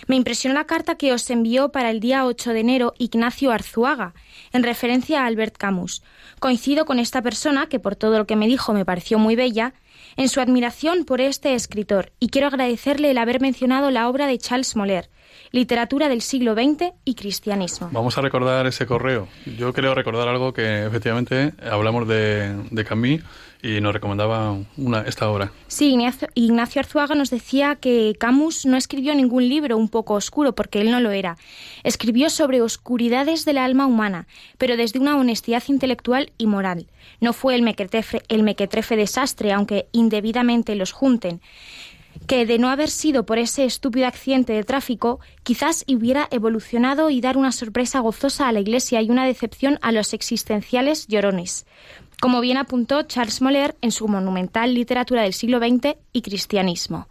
Me 0.07 0.17
impresionó 0.17 0.55
la 0.55 0.67
carta 0.67 0.97
que 0.97 1.15
os 1.15 1.31
envió 1.31 1.71
para 1.71 1.89
el 1.89 2.01
día 2.01 2.27
8 2.27 2.53
de 2.53 2.61
enero 2.61 2.93
Ignacio 2.99 3.51
Arzuaga, 3.51 4.13
en 4.53 4.65
referencia 4.65 5.23
a 5.23 5.27
Albert 5.27 5.57
Camus. 5.57 6.03
Coincido 6.41 6.85
con 6.85 6.99
esta 6.99 7.23
persona, 7.23 7.71
que 7.71 7.81
por 7.81 7.97
todo 7.97 8.19
lo 8.19 8.27
que 8.27 8.37
me 8.37 8.49
dijo 8.49 8.75
me 8.75 8.85
pareció 8.85 9.19
muy 9.19 9.35
bella, 9.35 9.73
en 10.19 10.29
su 10.29 10.43
admiración 10.43 11.07
por 11.07 11.23
este 11.23 11.55
escritor, 11.55 12.13
y 12.21 12.29
quiero 12.29 12.49
agradecerle 12.49 13.13
el 13.13 13.17
haber 13.17 13.41
mencionado 13.41 13.91
la 13.91 14.11
obra 14.11 14.27
de 14.27 14.37
Charles 14.37 14.77
Moller, 14.77 15.09
Literatura 15.53 16.09
del 16.09 16.23
siglo 16.23 16.55
XX 16.55 16.93
y 17.05 17.15
Cristianismo. 17.15 17.91
Vamos 17.93 18.17
a 18.17 18.23
recordar 18.23 18.67
ese 18.67 18.87
correo. 18.87 19.29
Yo 19.59 19.73
creo 19.73 19.95
recordar 19.95 20.27
algo 20.29 20.53
que 20.53 20.87
efectivamente 20.87 21.53
hablamos 21.63 22.09
de, 22.09 22.57
de 22.71 22.85
Camus 22.85 23.21
y 23.63 23.81
nos 23.81 23.93
recomendaba 23.93 24.59
una, 24.77 25.03
esta 25.03 25.31
obra. 25.31 25.53
Sí, 25.69 25.97
Ignacio, 26.35 26.81
Arzuaga 26.81 27.15
nos 27.15 27.31
decía 27.31 27.77
que 27.77 28.17
Camus 28.19 28.67
no 28.67 28.77
escribió 28.77 29.15
ningún 29.15 29.49
libro 29.49 29.77
un 29.77 29.89
poco 29.89 30.15
oscuro, 30.15 30.55
porque 30.55 30.81
él 30.81 30.91
no 30.91 31.01
lo 31.01 31.13
era. 31.13 31.37
Escribió 31.85 32.29
sobre 32.29 32.61
oscuridades 32.61 33.45
del 33.45 33.59
alma 33.59 33.87
humana, 33.87 34.27
pero 34.59 34.77
desde 34.77 34.99
una 34.99 35.17
honestidad 35.17 35.63
intelectual 35.69 36.33
y 36.39 36.47
moral. 36.47 36.89
No 37.21 37.33
fue 37.33 37.55
el 37.55 37.63
mequetrefe, 37.63 38.23
el 38.29 38.43
mequetrefe 38.43 38.97
desastre, 38.97 39.53
aunque 39.53 39.87
indebidamente 39.93 40.75
los 40.75 40.91
junten 40.91 41.41
que 42.27 42.47
de 42.47 42.59
no 42.59 42.69
haber 42.69 42.91
sido 42.91 43.27
por 43.27 43.39
ese 43.39 43.65
estúpido 43.65 44.07
accidente 44.07 44.53
de 44.53 44.65
tráfico, 44.65 45.21
quizás 45.43 45.85
hubiera 45.89 46.29
evolucionado 46.31 47.11
y 47.11 47.21
dar 47.21 47.37
una 47.37 47.53
sorpresa 47.53 48.01
gozosa 48.01 48.49
a 48.49 48.53
la 48.53 48.61
Iglesia 48.61 49.03
y 49.03 49.11
una 49.11 49.27
decepción 49.27 49.79
a 49.83 49.93
los 49.93 50.13
existenciales 50.15 51.07
llorones 51.09 51.67
como 52.23 52.41
bien 52.41 52.57
apuntó 52.57 53.03
Charles 53.03 53.43
Moller 53.43 53.75
en 53.81 53.91
su 53.91 54.07
monumental 54.07 54.75
Literatura 54.75 55.23
del 55.23 55.33
siglo 55.33 55.59
XX 55.59 55.97
y 56.13 56.23
Cristianismo. 56.23 57.09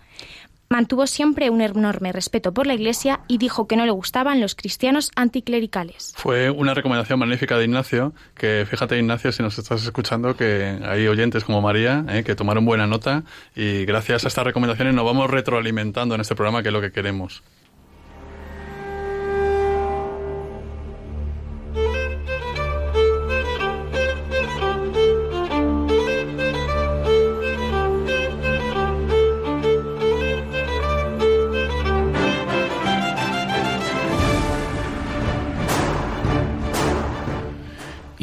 Mantuvo 0.72 1.06
siempre 1.06 1.50
un 1.50 1.60
enorme 1.60 2.14
respeto 2.14 2.54
por 2.54 2.66
la 2.66 2.74
Iglesia 2.74 3.20
y 3.28 3.40
dijo 3.40 3.68
que 3.68 3.76
no 3.76 3.86
le 3.86 3.92
gustaban 3.92 4.40
los 4.40 4.56
cristianos 4.56 5.12
anticlericales. 5.18 6.14
Fue 6.16 6.50
una 6.50 6.74
recomendación 6.74 7.20
magnífica 7.20 7.58
de 7.58 7.66
Ignacio, 7.66 8.14
que 8.36 8.66
fíjate 8.70 8.98
Ignacio, 8.98 9.34
si 9.34 9.44
nos 9.44 9.60
estás 9.60 9.84
escuchando, 9.84 10.38
que 10.38 10.80
hay 10.86 11.08
oyentes 11.08 11.44
como 11.44 11.60
María 11.60 12.06
eh, 12.08 12.24
que 12.24 12.36
tomaron 12.36 12.64
buena 12.64 12.88
nota 12.88 13.26
y 13.54 13.84
gracias 13.84 14.24
a 14.24 14.30
estas 14.30 14.46
recomendaciones 14.46 14.96
nos 14.96 15.04
vamos 15.04 15.30
retroalimentando 15.30 16.16
en 16.16 16.22
este 16.22 16.36
programa, 16.36 16.64
que 16.64 16.70
es 16.70 16.74
lo 16.74 16.80
que 16.80 16.94
queremos. 16.94 17.44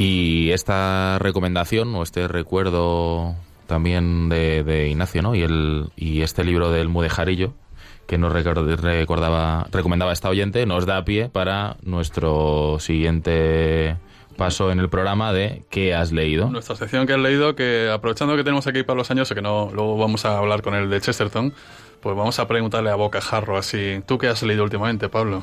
Y 0.00 0.52
esta 0.52 1.18
recomendación 1.18 1.92
o 1.96 2.04
este 2.04 2.28
recuerdo 2.28 3.34
también 3.66 4.28
de, 4.28 4.86
Ignacio, 4.88 5.22
¿no? 5.22 5.34
Y, 5.34 5.42
el, 5.42 5.90
y 5.96 6.22
este 6.22 6.44
libro 6.44 6.70
del 6.70 6.88
Mudejarillo, 6.88 7.54
que 8.06 8.16
nos 8.16 8.32
recordaba, 8.32 9.66
recomendaba 9.72 10.12
esta 10.12 10.28
oyente, 10.28 10.66
nos 10.66 10.86
da 10.86 11.04
pie 11.04 11.28
para 11.28 11.78
nuestro 11.82 12.78
siguiente 12.78 13.96
paso 14.36 14.70
en 14.70 14.78
el 14.78 14.88
programa 14.88 15.32
de 15.32 15.64
¿Qué 15.68 15.96
has 15.96 16.12
leído? 16.12 16.48
Nuestra 16.48 16.76
sección 16.76 17.04
que 17.04 17.14
has 17.14 17.18
leído, 17.18 17.56
que 17.56 17.90
aprovechando 17.92 18.36
que 18.36 18.44
tenemos 18.44 18.68
aquí 18.68 18.84
para 18.84 18.98
los 18.98 19.10
años, 19.10 19.28
que 19.34 19.42
no 19.42 19.68
luego 19.74 19.98
vamos 19.98 20.24
a 20.24 20.38
hablar 20.38 20.62
con 20.62 20.76
el 20.76 20.88
de 20.90 21.00
Chesterton, 21.00 21.52
pues 22.00 22.16
vamos 22.16 22.38
a 22.38 22.46
preguntarle 22.46 22.90
a 22.90 22.94
boca 22.94 23.20
jarro 23.20 23.58
así, 23.58 24.00
¿tú 24.06 24.16
qué 24.16 24.28
has 24.28 24.44
leído 24.44 24.62
últimamente, 24.62 25.08
Pablo? 25.08 25.42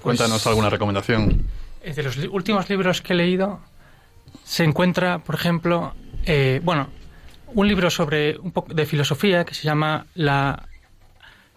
Cuéntanos 0.00 0.38
pues 0.38 0.46
alguna 0.46 0.70
recomendación. 0.70 1.44
De 1.84 2.02
los 2.02 2.16
últimos 2.16 2.70
libros 2.70 3.02
que 3.02 3.12
he 3.12 3.16
leído, 3.16 3.60
se 4.50 4.64
encuentra, 4.64 5.20
por 5.20 5.36
ejemplo, 5.36 5.94
eh, 6.26 6.60
bueno, 6.64 6.88
un 7.54 7.68
libro 7.68 7.88
sobre 7.88 8.36
un 8.36 8.50
poco 8.50 8.74
de 8.74 8.84
filosofía 8.84 9.44
que 9.44 9.54
se 9.54 9.62
llama 9.62 10.06
la, 10.16 10.68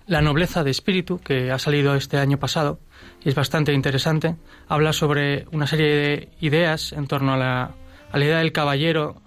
la 0.06 0.22
nobleza 0.22 0.64
de 0.64 0.70
espíritu, 0.70 1.18
que 1.18 1.50
ha 1.50 1.58
salido 1.58 1.96
este 1.96 2.18
año 2.20 2.38
pasado 2.38 2.80
y 3.26 3.30
es 3.30 3.36
bastante 3.36 3.74
interesante. 3.74 4.36
Habla 4.68 4.94
sobre 4.94 5.48
una 5.52 5.66
serie 5.66 5.88
de 5.88 6.30
ideas 6.40 6.94
en 6.94 7.08
torno 7.08 7.34
a 7.34 7.38
la, 7.38 7.72
a 8.12 8.18
la 8.20 8.26
idea 8.26 8.38
del 8.38 8.52
caballero 8.52 9.24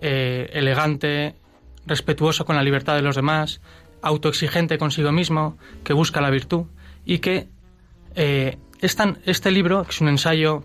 eh, 0.00 0.48
elegante, 0.54 1.34
respetuoso 1.84 2.46
con 2.46 2.56
la 2.56 2.62
libertad 2.62 2.94
de 2.94 3.02
los 3.02 3.16
demás, 3.16 3.60
autoexigente 4.00 4.78
consigo 4.78 5.12
mismo, 5.12 5.58
que 5.84 5.92
busca 5.92 6.22
la 6.22 6.30
virtud 6.30 6.68
y 7.04 7.18
que 7.18 7.48
eh, 8.14 8.56
este 8.80 9.50
libro, 9.50 9.84
que 9.84 9.90
es 9.90 10.00
un 10.00 10.08
ensayo 10.08 10.64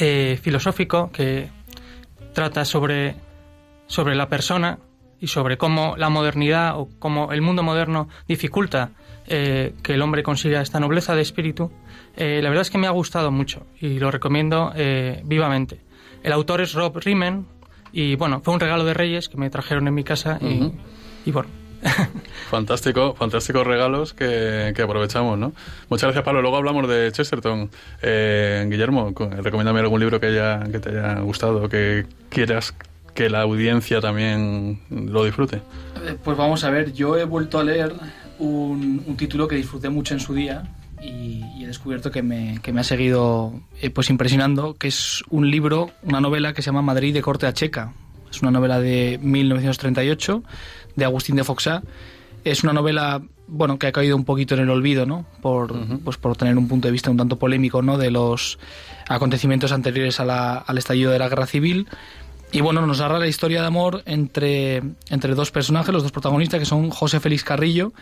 eh, 0.00 0.40
filosófico 0.42 1.12
que 1.12 1.56
trata 2.38 2.64
sobre, 2.64 3.16
sobre 3.88 4.14
la 4.14 4.28
persona 4.28 4.78
y 5.18 5.26
sobre 5.26 5.58
cómo 5.58 5.96
la 5.96 6.08
modernidad 6.08 6.78
o 6.78 6.88
cómo 7.00 7.32
el 7.32 7.42
mundo 7.42 7.64
moderno 7.64 8.08
dificulta 8.28 8.92
eh, 9.26 9.74
que 9.82 9.94
el 9.94 10.02
hombre 10.02 10.22
consiga 10.22 10.60
esta 10.60 10.78
nobleza 10.78 11.16
de 11.16 11.22
espíritu, 11.22 11.72
eh, 12.16 12.38
la 12.40 12.48
verdad 12.48 12.62
es 12.62 12.70
que 12.70 12.78
me 12.78 12.86
ha 12.86 12.92
gustado 12.92 13.32
mucho 13.32 13.66
y 13.80 13.98
lo 13.98 14.12
recomiendo 14.12 14.72
vivamente. 15.24 15.80
El 16.22 16.30
autor 16.30 16.60
es 16.60 16.74
Rob 16.74 16.96
Riemann 16.98 17.44
y 17.90 18.14
bueno, 18.14 18.40
fue 18.40 18.54
un 18.54 18.60
regalo 18.60 18.84
de 18.84 18.94
Reyes 18.94 19.28
que 19.28 19.36
me 19.36 19.50
trajeron 19.50 19.88
en 19.88 19.94
mi 19.94 20.04
casa 20.04 20.38
y 20.40 21.32
bueno, 21.32 21.48
Fantástico, 22.50 23.14
fantásticos 23.14 23.66
regalos 23.66 24.14
que, 24.14 24.74
aprovechamos, 24.82 25.38
¿no? 25.38 25.52
Muchas 25.88 26.04
gracias, 26.04 26.24
Pablo. 26.24 26.40
Luego 26.40 26.56
hablamos 26.56 26.88
de 26.88 27.12
Chesterton. 27.12 27.70
Eh, 28.02 28.66
Guillermo, 28.70 29.12
recomiéndame 29.42 29.80
algún 29.80 30.00
libro 30.00 30.18
que, 30.18 30.26
haya, 30.28 30.60
te 30.64 30.88
haya 30.88 31.20
gustado, 31.20 31.68
que 31.68 32.06
quieras 32.30 32.74
que 33.14 33.28
la 33.28 33.42
audiencia 33.42 34.00
también 34.00 34.80
lo 34.90 35.24
disfrute. 35.24 35.56
Eh, 35.56 36.16
pues 36.22 36.36
vamos 36.36 36.64
a 36.64 36.70
ver, 36.70 36.92
yo 36.92 37.16
he 37.18 37.24
vuelto 37.24 37.58
a 37.58 37.64
leer 37.64 37.92
un, 38.38 39.16
título 39.16 39.48
que 39.48 39.56
disfruté 39.56 39.88
mucho 39.88 40.14
en 40.14 40.20
su 40.20 40.34
día 40.34 40.62
y, 41.02 41.42
he 41.62 41.66
descubierto 41.66 42.10
que 42.10 42.22
me, 42.22 42.60
que 42.62 42.72
me 42.72 42.80
ha 42.80 42.84
seguido 42.84 43.60
eh, 43.82 43.90
pues 43.90 44.08
impresionando, 44.08 44.74
que 44.74 44.88
es 44.88 45.22
un 45.28 45.50
libro, 45.50 45.90
una 46.02 46.20
novela 46.20 46.54
que 46.54 46.62
se 46.62 46.66
llama 46.66 46.82
Madrid 46.82 47.12
de 47.12 47.20
corte 47.20 47.46
a 47.46 47.52
checa. 47.52 47.92
Es 48.30 48.42
una 48.42 48.50
novela 48.50 48.78
de 48.78 49.18
1938 49.20 50.42
de 50.98 51.04
Agustín 51.04 51.36
de 51.36 51.44
Foxá. 51.44 51.82
Es 52.44 52.62
una 52.62 52.72
novela, 52.72 53.22
bueno, 53.46 53.78
que 53.78 53.86
ha 53.86 53.92
caído 53.92 54.16
un 54.16 54.24
poquito 54.24 54.54
en 54.54 54.60
el 54.60 54.70
olvido, 54.70 55.06
¿no? 55.06 55.24
Por, 55.40 55.72
pues 56.00 56.16
por 56.16 56.36
tener 56.36 56.56
un 56.58 56.68
punto 56.68 56.88
de 56.88 56.92
vista 56.92 57.10
un 57.10 57.16
tanto 57.16 57.38
polémico, 57.38 57.82
¿no? 57.82 57.96
De 57.96 58.10
los 58.10 58.58
acontecimientos 59.08 59.72
anteriores 59.72 60.20
al 60.20 60.78
estallido 60.78 61.10
de 61.10 61.18
la 61.18 61.28
guerra 61.28 61.46
civil. 61.46 61.88
Y 62.50 62.60
bueno, 62.60 62.86
nos 62.86 63.00
narra 63.00 63.18
la 63.18 63.26
historia 63.26 63.60
de 63.60 63.66
amor 63.66 64.02
entre, 64.06 64.82
entre 65.10 65.34
dos 65.34 65.50
personajes, 65.50 65.92
los 65.92 66.02
dos 66.02 66.12
protagonistas, 66.12 66.60
que 66.60 66.66
son 66.66 66.90
José 66.90 67.20
Félix 67.20 67.44
Carrillo, 67.44 67.92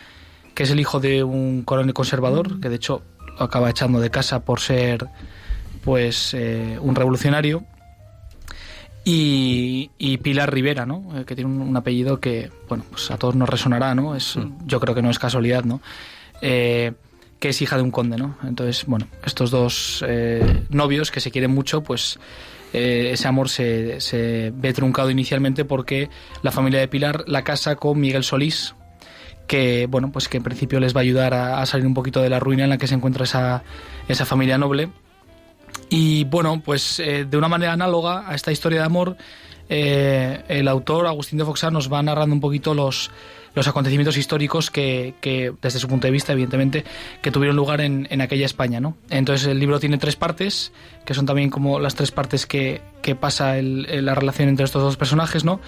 que 0.53 0.63
es 0.63 0.71
el 0.71 0.79
hijo 0.79 0.99
de 0.99 1.23
un 1.23 1.63
coronel 1.63 1.93
conservador, 1.93 2.59
que 2.59 2.69
de 2.69 2.75
hecho 2.75 3.01
lo 3.37 3.45
acaba 3.45 3.69
echando 3.69 3.99
de 3.99 4.09
casa 4.09 4.43
por 4.45 4.59
ser 4.59 5.07
pues 5.83 6.33
eh, 6.33 6.77
un 6.81 6.95
revolucionario 6.95 7.63
y, 9.09 10.17
Pilar 10.17 10.53
Rivera, 10.53 10.85
¿no? 10.85 11.17
Eh, 11.17 11.25
que 11.25 11.35
tiene 11.35 11.49
un, 11.49 11.75
apellido 11.77 12.19
que, 12.19 12.51
bueno, 12.67 12.83
pues 12.89 13.09
a 13.09 13.17
todos 13.17 13.35
nos 13.35 13.47
resonará, 13.47 13.95
¿no? 13.95 14.15
Es, 14.15 14.35
mm. 14.35 14.65
Yo 14.65 14.79
creo 14.79 14.93
que 14.93 15.01
no 15.01 15.09
es 15.09 15.17
casualidad, 15.17 15.63
¿no? 15.63 15.81
Eh, 16.41 16.91
que 17.39 17.49
es 17.49 17.61
hija 17.61 17.77
de 17.77 17.83
un 17.83 17.91
conde, 17.91 18.17
¿no? 18.17 18.37
Entonces, 18.43 18.85
bueno, 18.85 19.07
estos 19.23 19.51
dos 19.51 20.03
eh, 20.07 20.63
novios 20.69 21.11
que 21.11 21.19
se 21.19 21.31
quieren 21.31 21.51
mucho, 21.51 21.83
pues 21.83 22.19
eh, 22.73 23.11
ese 23.13 23.27
amor 23.27 23.47
se, 23.49 24.01
se 24.01 24.51
ve 24.53 24.73
truncado 24.73 25.09
inicialmente 25.09 25.63
porque 25.63 26.09
la 26.41 26.51
familia 26.51 26.79
de 26.79 26.87
Pilar 26.87 27.23
la 27.27 27.43
casa 27.43 27.75
con 27.75 27.99
Miguel 27.99 28.23
Solís, 28.23 28.75
que 29.47 29.87
bueno 29.87 30.11
pues 30.11 30.27
que 30.27 30.37
en 30.37 30.43
principio 30.43 30.79
les 30.79 30.95
va 30.95 30.99
a 30.99 31.03
ayudar 31.03 31.33
a, 31.33 31.65
salir 31.65 31.87
un 31.87 31.93
poquito 31.93 32.21
de 32.21 32.29
la 32.29 32.39
ruina 32.39 32.65
en 32.65 32.71
la 32.71 32.77
que 32.77 32.87
se 32.87 32.95
encuentra 32.95 33.23
esa, 33.23 33.63
esa 34.09 34.25
familia 34.25 34.57
noble 34.57 34.89
y 35.89 36.23
bueno 36.25 36.61
pues 36.63 36.99
eh, 36.99 37.25
de 37.25 37.37
una 37.37 37.47
manera 37.47 37.73
análoga 37.73 38.29
a 38.29 38.35
esta 38.35 38.51
historia 38.51 38.79
de 38.79 38.85
amor 38.85 39.17
eh, 39.69 40.43
el 40.47 40.67
autor 40.67 41.07
Agustín 41.07 41.37
de 41.37 41.45
Foxá 41.45 41.69
nos 41.71 41.91
va 41.91 42.01
narrando 42.01 42.33
un 42.33 42.41
poquito 42.41 42.73
los 42.73 43.11
los 43.53 43.67
acontecimientos 43.67 44.17
históricos 44.17 44.69
que, 44.69 45.15
que, 45.19 45.51
desde 45.63 45.79
su 45.79 45.87
punto 45.87 46.05
de 46.05 46.11
vista, 46.11 46.31
evidentemente, 46.31 46.83
que 47.23 47.31
tuvieron 47.31 47.55
lugar 47.55 47.81
en, 47.81 48.07
en, 48.11 48.21
aquella 48.21 48.45
España, 48.45 48.79
¿no? 48.79 48.95
Entonces 49.09 49.47
el 49.47 49.57
libro 49.57 49.79
tiene 49.79 49.97
tres 49.97 50.15
partes, 50.15 50.71
que 51.05 51.15
son 51.15 51.25
también 51.25 51.49
como 51.49 51.79
las 51.79 51.95
tres 51.95 52.11
partes 52.11 52.45
que, 52.45 52.81
que 53.01 53.15
pasa 53.15 53.55
la 53.59 54.13
relación 54.13 54.47
entre 54.47 54.65
estos 54.65 54.83
dos 54.83 54.95
personajes, 54.95 55.43
¿no? 55.43 55.59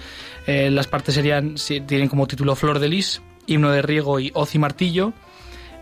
Eh, 0.46 0.70
las 0.70 0.86
partes 0.86 1.16
serían, 1.16 1.56
tienen 1.88 2.06
como 2.06 2.28
título 2.28 2.54
Flor 2.54 2.78
de 2.78 2.86
Lis, 2.86 3.22
Himno 3.48 3.72
de 3.72 3.82
Riego 3.82 4.20
y 4.20 4.30
Hoz 4.34 4.54
y 4.54 4.60
Martillo. 4.60 5.12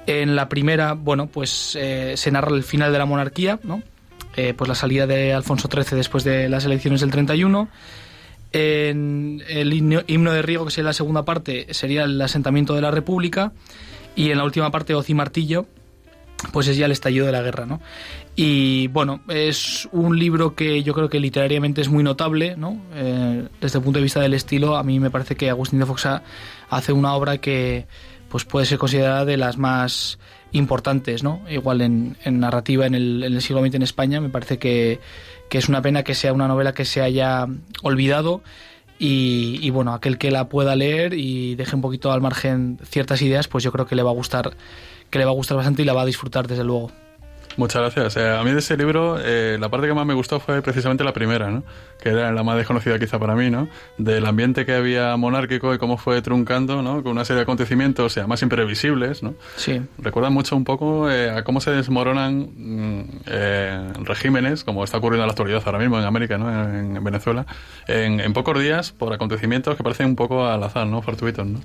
En 0.07 0.35
la 0.35 0.49
primera, 0.49 0.95
bueno, 0.95 1.27
pues 1.27 1.51
se 1.51 2.31
narra 2.31 2.57
el 2.57 2.63
final 2.63 2.91
de 2.91 2.99
la 2.99 3.05
monarquía, 3.05 3.61
¿no? 3.63 3.83
Eh, 4.39 4.55
pues 4.55 4.69
la 4.69 4.77
salida 4.77 5.05
de 5.09 5.33
Alfonso 5.33 5.69
XIII 5.69 5.97
después 5.97 6.23
de 6.23 6.49
las 6.49 6.65
elecciones 6.65 7.01
del 7.01 7.11
31. 7.11 7.69
En 8.53 9.43
el 9.49 9.73
himno 9.73 10.33
de 10.33 10.43
Riego, 10.43 10.65
que 10.65 10.71
sería 10.71 10.91
la 10.91 10.93
segunda 10.93 11.25
parte, 11.25 11.67
sería 11.75 12.05
el 12.05 12.23
asentamiento 12.23 12.77
de 12.77 12.81
la 12.81 12.93
República. 12.93 13.51
Y 14.15 14.31
en 14.31 14.39
la 14.39 14.45
última 14.45 14.71
parte, 14.71 14.95
Hoz 14.95 15.11
y 15.11 15.15
Martillo, 15.15 15.67
pues 16.53 16.69
es 16.69 16.77
ya 16.77 16.87
el 16.87 16.93
estallido 16.93 17.27
de 17.27 17.33
la 17.33 17.43
guerra, 17.43 17.67
¿no? 17.67 17.81
Y 18.37 18.87
bueno, 18.87 19.23
es 19.27 19.89
un 19.91 20.17
libro 20.17 20.55
que 20.55 20.85
yo 20.85 20.95
creo 20.95 21.09
que 21.09 21.19
literariamente 21.19 21.81
es 21.81 21.89
muy 21.89 22.05
notable, 22.05 22.57
¿no? 22.57 22.81
Eh, 22.95 23.49
desde 23.61 23.79
el 23.79 23.85
punto 23.85 23.99
de 23.99 24.05
vista 24.05 24.21
del 24.21 24.35
estilo, 24.35 24.77
a 24.77 24.85
mí 24.85 25.01
me 25.01 25.11
parece 25.11 25.35
que 25.35 25.51
Agustín 25.51 25.81
de 25.81 25.87
Foxa 25.87 26.23
hace 26.71 26.93
una 26.93 27.13
obra 27.15 27.39
que 27.39 27.89
pues 28.29 28.45
puede 28.45 28.67
ser 28.67 28.79
considerada 28.79 29.25
de 29.25 29.37
las 29.37 29.57
más 29.57 30.21
importantes, 30.53 31.23
¿no? 31.23 31.43
Igual 31.49 31.81
en, 31.81 32.17
narrativa 32.25 32.87
en 32.87 32.95
el, 32.95 33.23
en 33.25 33.35
el, 33.35 33.43
siglo 33.43 33.63
XX 33.63 33.75
en 33.77 33.83
España, 33.83 34.21
me 34.21 34.29
parece 34.31 34.59
que, 34.59 35.01
que, 35.49 35.59
es 35.59 35.69
una 35.69 35.83
pena 35.83 36.03
que 36.03 36.15
sea 36.15 36.33
una 36.33 36.49
novela 36.49 36.73
que 36.73 36.85
se 36.85 37.03
haya 37.03 37.47
olvidado 37.83 38.43
y, 38.99 39.59
y, 39.61 39.71
bueno, 39.71 39.93
aquel 39.93 40.19
que 40.19 40.31
la 40.31 40.49
pueda 40.49 40.75
leer 40.75 41.15
y 41.15 41.55
deje 41.55 41.77
un 41.77 41.83
poquito 41.83 42.13
al 42.13 42.21
margen 42.21 42.79
ciertas 42.83 43.23
ideas, 43.23 43.47
pues 43.49 43.63
yo 43.63 43.73
creo 43.73 43.87
que 43.87 43.95
le 43.95 44.03
va 44.03 44.11
a 44.11 44.15
gustar 44.15 44.57
que 45.11 45.19
le 45.19 45.25
va 45.25 45.31
a 45.31 45.35
gustar 45.35 45.57
bastante 45.57 45.83
y 45.83 45.85
la 45.85 45.95
va 45.95 46.03
a 46.03 46.07
disfrutar 46.07 46.47
desde 46.47 46.65
luego. 46.65 46.91
Muchas 47.59 47.83
gracias. 47.83 48.17
Eh, 48.17 48.31
a 48.31 48.45
mí 48.45 48.53
de 48.53 48.61
ese 48.61 48.77
libro, 48.77 49.19
eh, 49.21 49.57
la 49.59 49.69
parte 49.69 49.89
que 49.89 49.93
más 49.93 50.07
me 50.07 50.15
gustó 50.15 50.39
fue 50.39 50.63
precisamente 50.63 51.03
la 51.03 51.13
primera, 51.13 51.51
¿no? 51.51 51.65
que 52.01 52.11
era 52.11 52.31
la 52.31 52.45
más 52.45 52.57
desconocida 52.57 53.01
quizá 53.01 53.19
para 53.19 53.35
mí, 53.35 53.51
¿no? 53.51 53.69
del 53.97 54.25
ambiente 54.27 54.65
que 54.65 54.75
había 54.75 55.17
monárquico 55.17 55.75
y 55.75 55.79
cómo 55.79 55.97
fue 55.97 56.23
truncando 56.23 56.83
¿no? 56.83 57.03
con 57.03 57.11
una 57.11 57.25
serie 57.25 57.39
de 57.39 57.43
acontecimientos, 57.43 58.07
o 58.07 58.09
sea, 58.11 58.29
más 58.29 58.43
imprevisibles. 58.43 59.25
¿no? 59.25 59.35
Sí. 59.57 59.83
Recuerda 59.99 60.31
mucho 60.31 60.55
un 60.55 60.63
poco 60.63 61.11
eh, 61.11 61.31
a 61.31 61.43
cómo 61.43 61.61
se 61.61 61.73
desmoronan 61.73 62.49
mm, 62.55 63.25
regímenes, 64.05 64.63
como 64.63 64.85
está 64.85 64.99
ocurriendo 64.99 65.25
en 65.25 65.27
la 65.27 65.33
actualidad 65.33 65.61
ahora 65.67 65.81
mismo 65.81 65.99
en 65.99 66.05
América, 66.05 66.39
¿no? 66.39 66.49
en, 66.53 67.03
Venezuela, 67.03 67.45
en, 67.89 68.21
en, 68.21 68.33
pocos 68.35 68.61
días 68.61 68.93
por 68.93 69.13
acontecimientos 69.13 69.77
que 69.77 69.83
parecen 69.83 70.07
un 70.07 70.17
poco 70.17 70.47
al 70.47 70.63
azar, 70.63 70.87
¿no? 70.87 71.03
fortuitos. 71.03 71.45
¿no? 71.45 71.59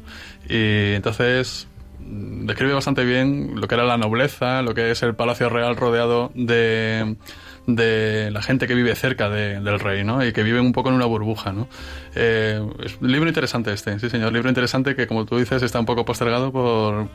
Y 0.49 0.95
entonces 0.95 1.67
describe 2.05 2.73
bastante 2.73 3.05
bien 3.05 3.59
lo 3.59 3.67
que 3.67 3.75
era 3.75 3.83
la 3.83 3.97
nobleza, 3.97 4.61
lo 4.61 4.73
que 4.73 4.91
es 4.91 5.03
el 5.03 5.15
Palacio 5.15 5.49
Real 5.49 5.75
rodeado 5.75 6.31
de, 6.35 7.15
de 7.65 8.29
la 8.31 8.41
gente 8.41 8.67
que 8.67 8.75
vive 8.75 8.93
cerca 8.95 9.29
del 9.29 9.79
rey, 9.79 10.03
¿no? 10.03 10.25
Y 10.25 10.33
que 10.33 10.43
vive 10.43 10.59
un 10.59 10.73
poco 10.73 10.89
en 10.89 10.95
una 10.95 11.05
burbuja, 11.05 11.53
¿no? 11.53 11.67
Eh, 12.15 12.61
es 12.83 12.97
un 12.99 13.11
libro 13.11 13.27
interesante 13.27 13.71
este, 13.71 13.97
sí 13.99 14.09
señor, 14.09 14.33
libro 14.33 14.49
interesante 14.49 14.95
que 14.95 15.07
como 15.07 15.25
tú 15.25 15.37
dices 15.37 15.63
está 15.63 15.79
un 15.79 15.85
poco 15.85 16.05
postergado 16.05 16.51
por, 16.51 17.07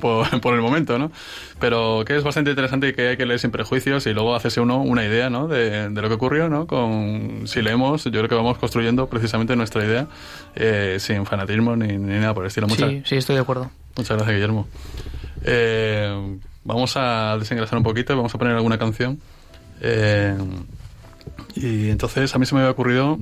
por, 0.00 0.54
el 0.54 0.60
momento, 0.60 0.98
¿no? 0.98 1.12
Pero 1.60 2.04
que 2.04 2.16
es 2.16 2.24
bastante 2.24 2.50
interesante 2.50 2.88
y 2.88 2.92
que 2.94 3.08
hay 3.08 3.16
que 3.16 3.26
leer 3.26 3.38
sin 3.38 3.50
prejuicios 3.50 4.06
y 4.06 4.12
luego 4.12 4.34
hacerse 4.34 4.60
uno 4.60 4.82
una 4.82 5.04
idea, 5.04 5.30
¿no? 5.30 5.46
De, 5.46 5.88
de 5.88 6.02
lo 6.02 6.08
que 6.08 6.14
ocurrió, 6.14 6.48
¿no? 6.48 6.66
Con, 6.66 7.42
si 7.46 7.62
leemos, 7.62 8.04
yo 8.04 8.10
creo 8.10 8.28
que 8.28 8.34
vamos 8.34 8.58
construyendo 8.58 9.06
precisamente 9.06 9.54
nuestra 9.56 9.84
idea 9.84 10.08
eh, 10.54 10.96
sin 10.98 11.26
fanatismo 11.26 11.76
ni, 11.76 11.98
ni, 11.98 12.18
nada 12.18 12.34
por 12.34 12.44
el 12.44 12.48
estilo. 12.48 12.66
Muchas, 12.66 12.90
sí, 12.90 13.02
sí, 13.04 13.16
estoy 13.16 13.36
de 13.36 13.42
acuerdo. 13.42 13.70
Muchas 13.96 14.16
gracias, 14.16 14.34
Guillermo. 14.34 14.66
Eh, 15.44 16.38
vamos 16.64 16.96
a 16.96 17.36
desengrasar 17.38 17.78
un 17.78 17.84
poquito, 17.84 18.16
vamos 18.16 18.34
a 18.34 18.38
poner 18.38 18.54
alguna 18.54 18.78
canción. 18.78 19.20
Eh, 19.84 20.36
y 21.56 21.90
entonces 21.90 22.34
a 22.34 22.38
mí 22.38 22.46
se 22.46 22.54
me 22.54 22.60
había 22.60 22.70
ocurrido 22.70 23.18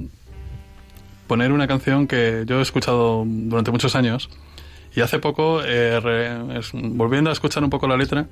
poner 1.26 1.52
una 1.52 1.66
canción 1.66 2.06
que 2.06 2.44
yo 2.46 2.58
he 2.58 2.62
escuchado 2.62 3.24
durante 3.26 3.70
muchos 3.70 3.96
años 3.96 4.28
y 4.94 5.00
hace 5.00 5.20
poco, 5.20 5.62
eh, 5.64 6.00
volviendo 6.72 7.30
a 7.30 7.32
escuchar 7.32 7.62
un 7.62 7.70
poco 7.70 7.86
la 7.86 7.96
letra, 7.96 8.26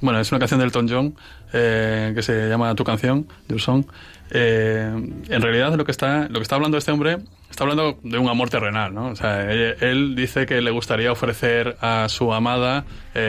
bueno, 0.00 0.20
es 0.20 0.30
una 0.30 0.38
canción 0.38 0.60
del 0.60 0.68
Elton 0.68 0.88
John 0.88 1.16
eh, 1.52 2.12
que 2.14 2.22
se 2.22 2.48
llama 2.48 2.74
Tu 2.74 2.84
canción, 2.84 3.26
Your 3.48 3.60
Song. 3.60 3.84
en 4.30 5.42
realidad 5.42 5.74
lo 5.74 5.84
que 5.84 5.90
está 5.90 6.28
lo 6.28 6.38
que 6.38 6.42
está 6.42 6.54
hablando 6.54 6.78
este 6.78 6.90
hombre 6.90 7.18
está 7.50 7.64
hablando 7.64 7.98
de 8.02 8.18
un 8.18 8.28
amor 8.28 8.48
terrenal, 8.48 8.94
¿no? 8.94 9.08
O 9.08 9.16
sea, 9.16 9.50
él, 9.50 10.14
dice 10.16 10.46
que 10.46 10.60
le 10.60 10.70
gustaría 10.70 11.12
ofrecer 11.12 11.76
a 11.80 12.08
su 12.08 12.32
amada 12.32 12.84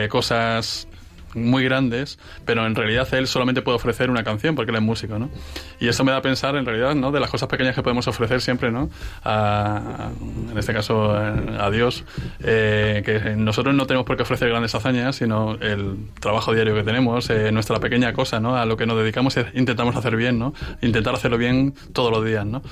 cosas 0.08 0.88
muy 1.36 1.64
grandes, 1.64 2.18
pero 2.44 2.66
en 2.66 2.74
realidad 2.74 3.12
él 3.14 3.26
solamente 3.26 3.62
puede 3.62 3.76
ofrecer 3.76 4.10
una 4.10 4.24
canción 4.24 4.54
porque 4.54 4.70
él 4.70 4.76
es 4.76 4.82
músico, 4.82 5.18
¿no? 5.18 5.30
Y 5.78 5.88
eso 5.88 6.04
me 6.04 6.12
da 6.12 6.18
a 6.18 6.22
pensar 6.22 6.56
en 6.56 6.64
realidad, 6.64 6.94
¿no? 6.94 7.12
De 7.12 7.20
las 7.20 7.30
cosas 7.30 7.48
pequeñas 7.48 7.74
que 7.74 7.82
podemos 7.82 8.08
ofrecer 8.08 8.40
siempre, 8.40 8.70
¿no? 8.70 8.90
en 9.24 10.56
este 10.58 10.72
caso 10.72 11.12
a 11.12 11.70
Dios, 11.70 12.04
eh, 12.40 13.02
que 13.04 13.36
nosotros 13.36 13.74
no 13.74 13.86
tenemos 13.86 14.06
por 14.06 14.16
qué 14.16 14.22
ofrecer 14.22 14.48
grandes 14.48 14.74
hazañas, 14.74 15.16
sino 15.16 15.54
el 15.60 16.10
trabajo 16.20 16.54
diario 16.54 16.74
que 16.74 16.82
tenemos, 16.82 17.28
eh, 17.30 17.52
nuestra 17.52 17.78
pequeña 17.80 18.12
cosa, 18.12 18.40
¿no? 18.40 18.56
A 18.56 18.64
lo 18.64 18.76
que 18.76 18.86
nos 18.86 18.96
dedicamos 18.96 19.36
intentamos 19.54 19.96
hacer 19.96 20.16
bien, 20.16 20.38
¿no? 20.38 20.54
Intentar 20.80 21.14
hacerlo 21.14 21.38
bien 21.38 21.74
todos 21.92 22.10
los 22.10 22.24
días, 22.24 22.46
¿no? 22.46 22.62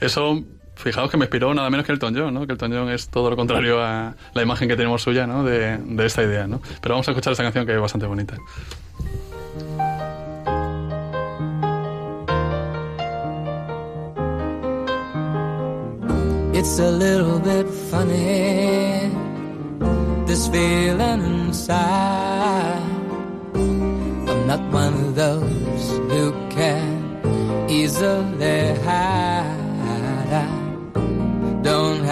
Eso 0.00 0.44
fijaos 0.78 1.10
que 1.10 1.16
me 1.16 1.24
inspiró 1.24 1.52
nada 1.52 1.68
menos 1.70 1.84
que 1.84 1.92
el 1.92 1.98
John, 2.00 2.32
¿no? 2.32 2.46
Que 2.46 2.52
el 2.52 2.58
John 2.58 2.88
es 2.90 3.08
todo 3.08 3.30
lo 3.30 3.36
contrario 3.36 3.82
a 3.82 4.14
la 4.32 4.42
imagen 4.42 4.68
que 4.68 4.76
tenemos 4.76 5.02
suya, 5.02 5.26
¿no? 5.26 5.44
De, 5.44 5.76
de 5.76 6.06
esta 6.06 6.22
idea, 6.22 6.46
¿no? 6.46 6.60
Pero 6.80 6.94
vamos 6.94 7.08
a 7.08 7.10
escuchar 7.10 7.32
esta 7.32 7.42
canción 7.42 7.66
que 7.66 7.74
es 7.74 7.80
bastante 7.80 8.06
bonita. 8.06 8.36
It's 16.54 16.78
a 16.80 16.90
little 16.90 17.38
bit 17.38 17.68
funny, 17.88 19.12
this 20.26 20.48
feeling 20.48 21.22
inside. 21.46 22.82
I'm 23.54 24.46
not 24.48 24.60
one 24.72 24.94
of 24.94 25.14
those 25.14 25.90
who 26.10 26.32
can 26.50 27.68
easily 27.68 28.74
hide. 28.84 29.37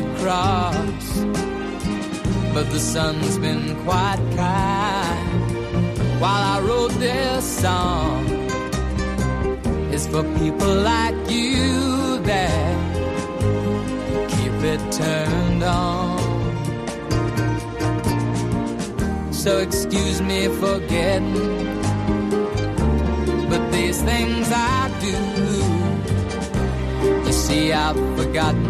Quite 0.00 0.16
cross. 0.18 1.20
But 2.52 2.70
the 2.70 2.78
sun's 2.80 3.38
been 3.38 3.76
quite 3.84 4.18
kind 4.36 6.20
while 6.20 6.42
I 6.42 6.60
wrote 6.60 6.92
this 6.98 7.44
song. 7.60 8.26
It's 9.92 10.06
for 10.06 10.22
people 10.38 10.74
like 10.74 11.14
you 11.30 12.18
that 12.22 12.76
keep 14.30 14.52
it 14.64 14.92
turned 14.92 15.62
on. 15.62 16.20
So 19.32 19.58
excuse 19.58 20.20
me 20.20 20.48
for 20.48 20.80
getting, 20.80 21.34
but 23.48 23.70
these 23.72 24.02
things 24.02 24.50
I 24.52 24.90
do. 25.00 25.16
You 27.26 27.32
see, 27.32 27.72
I've 27.72 27.96
forgotten 28.18 28.69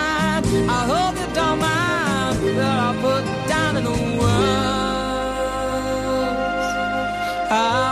I 7.51 7.90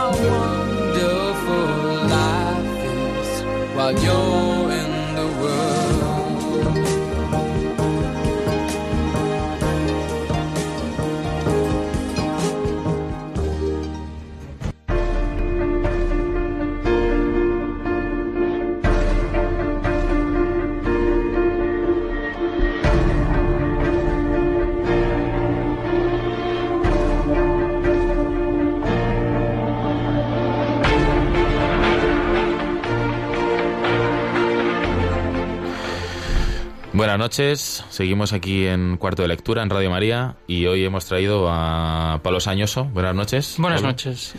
Buenas 37.10 37.24
noches, 37.26 37.84
seguimos 37.90 38.32
aquí 38.32 38.68
en 38.68 38.96
Cuarto 38.96 39.22
de 39.22 39.26
Lectura 39.26 39.64
en 39.64 39.68
Radio 39.70 39.90
María 39.90 40.36
y 40.46 40.66
hoy 40.66 40.84
hemos 40.84 41.06
traído 41.06 41.48
a 41.50 42.20
Pablo 42.22 42.38
Sañoso. 42.38 42.84
Buenas 42.84 43.16
noches. 43.16 43.56
Buenas 43.58 43.80
Pablo. 43.80 43.90
noches. 43.90 44.34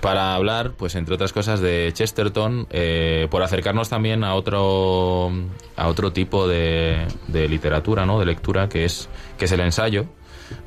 Para 0.00 0.34
hablar, 0.34 0.72
pues 0.72 0.96
entre 0.96 1.14
otras 1.14 1.32
cosas, 1.32 1.60
de 1.60 1.88
Chesterton, 1.94 2.66
eh, 2.70 3.28
por 3.30 3.44
acercarnos 3.44 3.88
también 3.90 4.24
a 4.24 4.34
otro, 4.34 5.30
a 5.76 5.86
otro 5.86 6.12
tipo 6.12 6.48
de, 6.48 7.06
de 7.28 7.48
literatura, 7.48 8.06
¿no? 8.06 8.18
de 8.18 8.26
lectura, 8.26 8.68
que 8.68 8.84
es, 8.84 9.08
que 9.38 9.44
es 9.44 9.52
el 9.52 9.60
ensayo. 9.60 10.06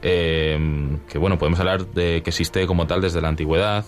eh, 0.01 0.97
que 1.09 1.17
bueno, 1.17 1.37
podemos 1.37 1.59
hablar 1.59 1.87
de 1.87 2.21
que 2.23 2.29
existe 2.29 2.65
como 2.67 2.87
tal 2.87 3.01
desde 3.01 3.19
la 3.19 3.27
antigüedad, 3.27 3.83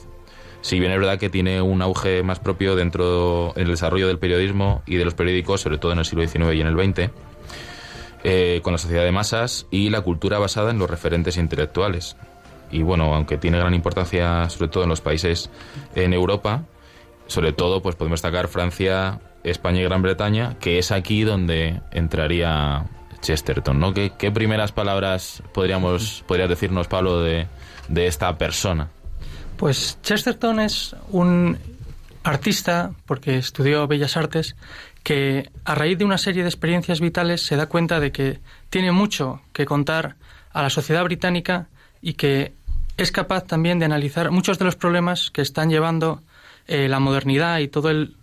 si 0.60 0.78
bien 0.78 0.92
es 0.92 1.00
verdad 1.00 1.18
que 1.18 1.30
tiene 1.30 1.62
un 1.62 1.82
auge 1.82 2.22
más 2.22 2.40
propio 2.40 2.76
dentro 2.76 3.54
en 3.56 3.64
el 3.64 3.70
desarrollo 3.70 4.08
del 4.08 4.20
periodismo 4.20 4.84
y 4.86 4.98
de 4.98 5.06
los 5.06 5.14
periódicos, 5.14 5.62
sobre 5.62 5.78
todo 5.78 5.94
en 5.94 6.00
el 6.00 6.06
siglo 6.06 6.28
XIX 6.28 6.54
y 6.54 6.60
en 6.62 6.68
el 6.68 6.76
XX, 6.76 7.10
eh, 8.24 8.60
con 8.64 8.74
la 8.74 8.78
sociedad 8.78 9.04
de 9.04 9.12
masas 9.12 9.68
y 9.72 9.90
la 9.90 10.02
cultura 10.02 10.40
basada 10.40 10.72
en 10.72 10.80
los 10.80 10.90
referentes 10.90 11.38
intelectuales. 11.38 12.18
Y 12.72 12.84
bueno, 12.84 13.14
aunque 13.14 13.38
tiene 13.38 13.58
gran 13.58 13.74
importancia 13.74 14.50
sobre 14.50 14.70
todo 14.70 14.84
en 14.84 14.90
los 14.90 15.02
países 15.02 15.50
en 15.96 16.14
Europa, 16.14 16.64
sobre 17.28 17.54
todo 17.54 17.82
pues 17.82 17.96
podemos 17.96 18.22
destacar 18.22 18.48
Francia, 18.48 19.20
España 19.44 19.82
y 19.82 19.84
Gran 19.84 20.02
Bretaña, 20.02 20.58
que 20.60 20.80
es 20.80 20.92
aquí 20.92 21.24
donde 21.24 21.82
entraría 21.92 22.86
Chesterton, 23.22 23.80
¿no? 23.80 23.94
¿Qué, 23.94 24.12
qué 24.18 24.32
primeras 24.32 24.72
palabras 24.72 25.44
podríamos 25.54 26.24
podrías 26.28 26.50
decirnos, 26.50 26.88
Pablo, 26.88 27.22
de, 27.22 27.48
de 27.88 28.08
esta 28.08 28.38
persona? 28.38 28.90
Pues 29.58 30.00
Chesterton 30.02 30.60
es 30.60 30.96
un 31.10 31.58
artista, 32.24 32.92
porque 33.06 33.38
estudió 33.38 33.88
Bellas 33.88 34.18
Artes, 34.18 34.56
que 35.04 35.50
a 35.66 35.76
raíz 35.76 35.98
de 35.98 36.06
una 36.06 36.18
serie 36.18 36.44
de 36.44 36.50
experiencias 36.50 37.00
vitales 37.02 37.46
se 37.46 37.56
da 37.56 37.68
cuenta 37.68 38.00
de 38.00 38.12
que 38.12 38.40
tiene 38.70 38.92
mucho 38.92 39.42
que 39.54 39.66
contar 39.66 40.16
a 40.54 40.62
la 40.62 40.70
sociedad 40.70 41.04
británica 41.04 41.68
y 42.02 42.14
que 42.14 42.54
es 42.98 43.12
capaz 43.12 43.46
también 43.48 43.80
de 43.80 43.86
analizar 43.86 44.32
muchos 44.32 44.60
de 44.60 44.66
los 44.66 44.76
problemas 44.76 45.32
que 45.32 45.42
están 45.42 45.70
llevando 45.70 46.22
eh, 46.68 46.88
la 46.88 47.00
modernidad 47.00 47.60
y 47.60 47.68
todo 47.68 47.90
el, 47.90 48.16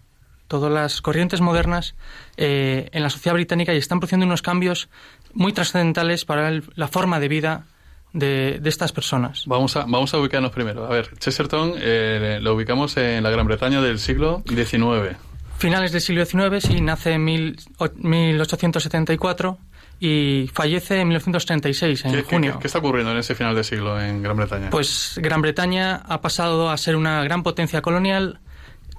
todas 0.47 0.71
las 0.73 1.01
corrientes 1.03 1.41
modernas 1.41 1.95
eh, 2.37 2.89
en 2.93 3.03
la 3.03 3.11
sociedad 3.11 3.35
británica 3.35 3.75
y 3.75 3.79
están 3.79 3.99
produciendo 3.99 4.27
unos 4.27 4.43
cambios 4.43 4.89
muy 5.33 5.53
trascendentales 5.53 6.25
para 6.25 6.49
el- 6.49 6.65
la 6.77 6.87
forma 6.89 7.19
de 7.19 7.29
vida 7.29 7.67
de, 8.13 8.59
de 8.61 8.69
estas 8.69 8.93
personas. 8.93 9.45
Vamos 9.47 9.77
a, 9.77 9.81
vamos 9.81 10.15
a 10.15 10.19
ubicarnos 10.19 10.53
primero. 10.53 10.87
A 10.87 10.91
ver, 10.91 11.11
Chesterton 11.19 11.75
eh, 11.77 12.39
lo 12.41 12.55
ubicamos 12.55 12.97
en 12.97 13.23
la 13.23 13.31
Gran 13.31 13.47
Bretaña 13.47 13.81
del 13.83 13.99
siglo 13.99 14.43
XIX. 14.47 15.17
Finales 15.59 15.93
del 15.93 16.01
siglo 16.01 16.25
XIX, 16.25 16.61
sí, 16.65 16.81
nace 16.81 17.13
en 17.13 17.25
mil 17.25 17.57
o- 17.79 17.89
1874 17.97 19.59
y 20.01 20.49
fallece 20.53 21.01
en 21.01 21.09
1936, 21.09 22.05
en 22.05 22.13
¿Qué, 22.13 22.23
junio. 22.23 22.53
qué- 22.55 22.59
qué 22.61 22.67
está 22.69 22.79
ocurriendo 22.79 23.11
en 23.13 23.19
ese 23.19 23.35
final 23.35 23.55
de 23.57 23.65
siglo 23.65 24.01
en 24.01 24.23
Gran 24.23 24.37
Bretaña? 24.37 24.71
Pues 24.71 25.15
Gran 25.17 25.43
Bretaña 25.43 25.97
ha 25.97 26.21
pasado 26.21 26.71
a 26.71 26.77
ser 26.77 26.95
una 26.95 27.23
gran 27.25 27.43
potencia 27.43 27.83
colonial, 27.83 28.39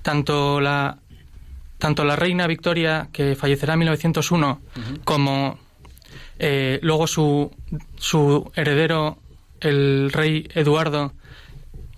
tanto 0.02 0.60
la, 0.60 0.98
tanto 1.78 2.04
la 2.04 2.17
reina 2.17 2.45
Victoria, 2.48 3.08
que 3.13 3.36
fallecerá 3.38 3.74
en 3.74 3.80
1901, 3.80 4.62
como 5.06 5.58
eh, 6.39 6.80
luego 6.82 7.08
su, 7.08 7.50
su 7.98 8.52
heredero, 8.56 9.17
el 9.62 10.10
rey 10.12 10.48
Eduardo, 10.54 11.13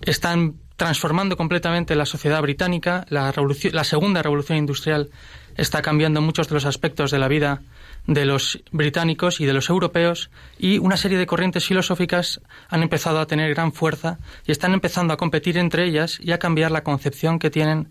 están 0.02 0.56
transformando 0.82 1.38
completamente 1.38 1.94
la 1.96 2.08
sociedad 2.08 2.42
británica. 2.42 3.06
La, 3.10 3.32
revolución- 3.32 3.76
la 3.76 3.84
segunda 3.84 4.24
revolución 4.24 4.58
industrial 4.58 5.12
está 5.56 5.84
cambiando 5.84 6.22
muchos 6.22 6.48
de 6.48 6.56
los 6.56 6.66
aspectos 6.66 7.12
de 7.12 7.20
la 7.20 7.28
vida 7.28 7.62
de 8.08 8.26
los 8.26 8.64
británicos 8.72 9.42
y 9.42 9.46
de 9.46 9.54
los 9.54 9.70
europeos 9.70 10.32
y 10.58 10.80
una 10.80 10.98
serie 10.98 11.20
de 11.20 11.28
corrientes 11.28 11.68
filosóficas 11.68 12.42
han 12.68 12.82
empezado 12.82 13.20
a 13.20 13.28
tener 13.28 13.54
gran 13.54 13.74
fuerza 13.74 14.18
y 14.48 14.52
están 14.52 14.74
empezando 14.74 15.14
a 15.14 15.18
competir 15.18 15.60
entre 15.60 15.86
ellas 15.86 16.18
y 16.20 16.32
a 16.32 16.40
cambiar 16.40 16.72
la 16.72 16.82
concepción 16.84 17.38
que 17.38 17.52
tienen 17.52 17.90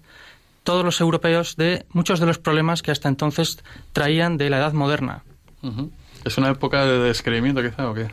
todos 0.64 0.84
los 0.84 1.00
europeos 1.00 1.54
de 1.54 1.86
muchos 1.92 2.18
de 2.18 2.26
los 2.26 2.38
problemas 2.38 2.82
que 2.82 2.90
hasta 2.90 3.08
entonces 3.08 3.62
traían 3.92 4.36
de 4.36 4.50
la 4.50 4.58
edad 4.58 4.72
moderna. 4.72 5.22
¿Es 6.24 6.38
una 6.38 6.50
época 6.50 6.84
de 6.84 6.98
descreimiento 6.98 7.62
quizá 7.62 7.88
o 7.88 7.94
qué? 7.94 8.08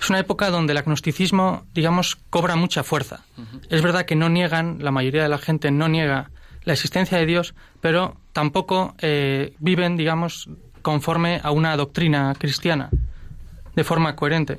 Es 0.00 0.10
una 0.10 0.18
época 0.18 0.50
donde 0.50 0.72
el 0.72 0.78
agnosticismo, 0.78 1.64
digamos, 1.74 2.16
cobra 2.30 2.56
mucha 2.56 2.82
fuerza. 2.82 3.24
Es 3.70 3.82
verdad 3.82 4.04
que 4.04 4.14
no 4.14 4.28
niegan, 4.28 4.78
la 4.80 4.90
mayoría 4.90 5.22
de 5.22 5.28
la 5.28 5.38
gente 5.38 5.70
no 5.70 5.88
niega 5.88 6.30
la 6.64 6.72
existencia 6.72 7.16
de 7.18 7.26
Dios, 7.26 7.54
pero 7.80 8.16
tampoco 8.32 8.94
eh, 8.98 9.54
viven, 9.58 9.96
digamos, 9.96 10.50
conforme 10.82 11.40
a 11.42 11.50
una 11.50 11.76
doctrina 11.76 12.34
cristiana, 12.38 12.90
de 13.74 13.84
forma 13.84 14.16
coherente. 14.16 14.58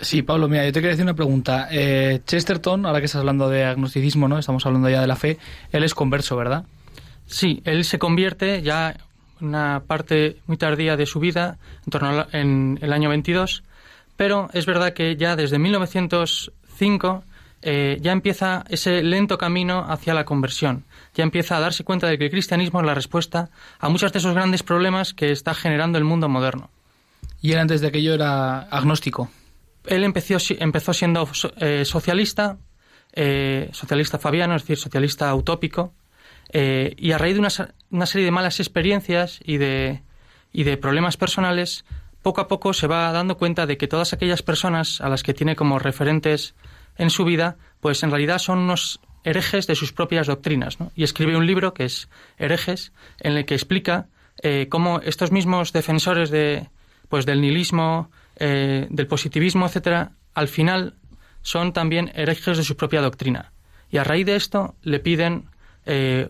Sí, 0.00 0.22
Pablo, 0.22 0.48
mira, 0.48 0.64
yo 0.64 0.72
te 0.72 0.80
quería 0.80 0.90
decir 0.90 1.04
una 1.04 1.14
pregunta. 1.14 1.68
Eh, 1.70 2.20
Chesterton, 2.24 2.86
ahora 2.86 3.00
que 3.00 3.06
estás 3.06 3.18
hablando 3.18 3.48
de 3.48 3.64
agnosticismo, 3.64 4.28
¿no? 4.28 4.38
Estamos 4.38 4.64
hablando 4.64 4.88
ya 4.88 5.00
de 5.00 5.08
la 5.08 5.16
fe, 5.16 5.38
él 5.72 5.82
es 5.82 5.94
converso, 5.94 6.36
¿verdad? 6.36 6.64
Sí, 7.26 7.60
él 7.64 7.84
se 7.84 7.98
convierte 7.98 8.62
ya 8.62 8.96
una 9.40 9.82
parte 9.86 10.38
muy 10.46 10.56
tardía 10.56 10.96
de 10.96 11.06
su 11.06 11.20
vida, 11.20 11.58
en 11.84 11.90
torno 11.90 12.08
al 12.08 12.28
en 12.32 12.78
el 12.82 12.92
año 12.92 13.08
22, 13.08 13.62
pero 14.16 14.48
es 14.52 14.66
verdad 14.66 14.94
que 14.94 15.16
ya 15.16 15.36
desde 15.36 15.58
1905 15.58 17.24
eh, 17.60 17.98
ya 18.00 18.12
empieza 18.12 18.64
ese 18.68 19.02
lento 19.02 19.36
camino 19.36 19.84
hacia 19.88 20.14
la 20.14 20.24
conversión. 20.24 20.84
Ya 21.14 21.24
empieza 21.24 21.56
a 21.56 21.60
darse 21.60 21.84
cuenta 21.84 22.06
de 22.06 22.18
que 22.18 22.24
el 22.24 22.30
cristianismo 22.30 22.80
es 22.80 22.86
la 22.86 22.94
respuesta 22.94 23.50
a 23.80 23.88
muchos 23.88 24.12
de 24.12 24.20
esos 24.20 24.34
grandes 24.34 24.62
problemas 24.62 25.14
que 25.14 25.32
está 25.32 25.54
generando 25.54 25.98
el 25.98 26.04
mundo 26.04 26.28
moderno. 26.28 26.70
Y 27.40 27.52
él 27.52 27.58
antes 27.58 27.80
de 27.80 27.88
aquello 27.88 28.14
era 28.14 28.60
agnóstico. 28.62 29.30
Él 29.86 30.04
empezó, 30.04 30.36
empezó 30.58 30.92
siendo 30.92 31.28
eh, 31.56 31.84
socialista, 31.84 32.58
eh, 33.12 33.70
socialista 33.72 34.18
fabiano, 34.18 34.54
es 34.54 34.62
decir, 34.62 34.76
socialista 34.76 35.34
utópico, 35.34 35.92
eh, 36.50 36.94
y 36.96 37.12
a 37.12 37.18
raíz 37.18 37.34
de 37.34 37.40
una, 37.40 37.50
una 37.90 38.06
serie 38.06 38.24
de 38.24 38.30
malas 38.30 38.60
experiencias 38.60 39.40
y 39.44 39.58
de, 39.58 40.02
y 40.52 40.64
de 40.64 40.76
problemas 40.76 41.16
personales, 41.16 41.84
poco 42.22 42.40
a 42.40 42.48
poco 42.48 42.72
se 42.72 42.86
va 42.86 43.12
dando 43.12 43.36
cuenta 43.36 43.66
de 43.66 43.76
que 43.76 43.88
todas 43.88 44.12
aquellas 44.12 44.42
personas 44.42 45.00
a 45.00 45.08
las 45.08 45.22
que 45.22 45.34
tiene 45.34 45.56
como 45.56 45.78
referentes 45.78 46.54
en 46.96 47.10
su 47.10 47.24
vida, 47.24 47.56
pues 47.80 48.02
en 48.02 48.10
realidad 48.10 48.38
son 48.38 48.58
unos 48.58 49.00
herejes 49.24 49.66
de 49.66 49.74
sus 49.74 49.92
propias 49.92 50.26
doctrinas. 50.26 50.80
¿no? 50.80 50.90
Y 50.94 51.04
escribe 51.04 51.36
un 51.36 51.46
libro 51.46 51.74
que 51.74 51.84
es 51.84 52.08
Herejes, 52.38 52.92
en 53.20 53.36
el 53.36 53.44
que 53.44 53.54
explica 53.54 54.08
eh, 54.42 54.66
cómo 54.68 55.00
estos 55.00 55.32
mismos 55.32 55.72
defensores 55.72 56.30
de, 56.30 56.68
pues, 57.08 57.26
del 57.26 57.40
nihilismo, 57.40 58.10
eh, 58.36 58.86
del 58.90 59.06
positivismo, 59.06 59.66
etcétera, 59.66 60.12
al 60.34 60.48
final 60.48 60.94
son 61.42 61.72
también 61.72 62.10
herejes 62.14 62.56
de 62.56 62.64
su 62.64 62.76
propia 62.76 63.00
doctrina. 63.00 63.52
Y 63.90 63.98
a 63.98 64.04
raíz 64.04 64.26
de 64.26 64.36
esto 64.36 64.74
le 64.82 65.00
piden 65.00 65.48
eh, 65.86 66.28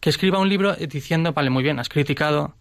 que 0.00 0.10
escriba 0.10 0.38
un 0.38 0.48
libro 0.48 0.74
diciendo, 0.74 1.32
vale, 1.32 1.50
muy 1.50 1.62
bien, 1.62 1.78
has 1.78 1.88
criticado 1.88 2.54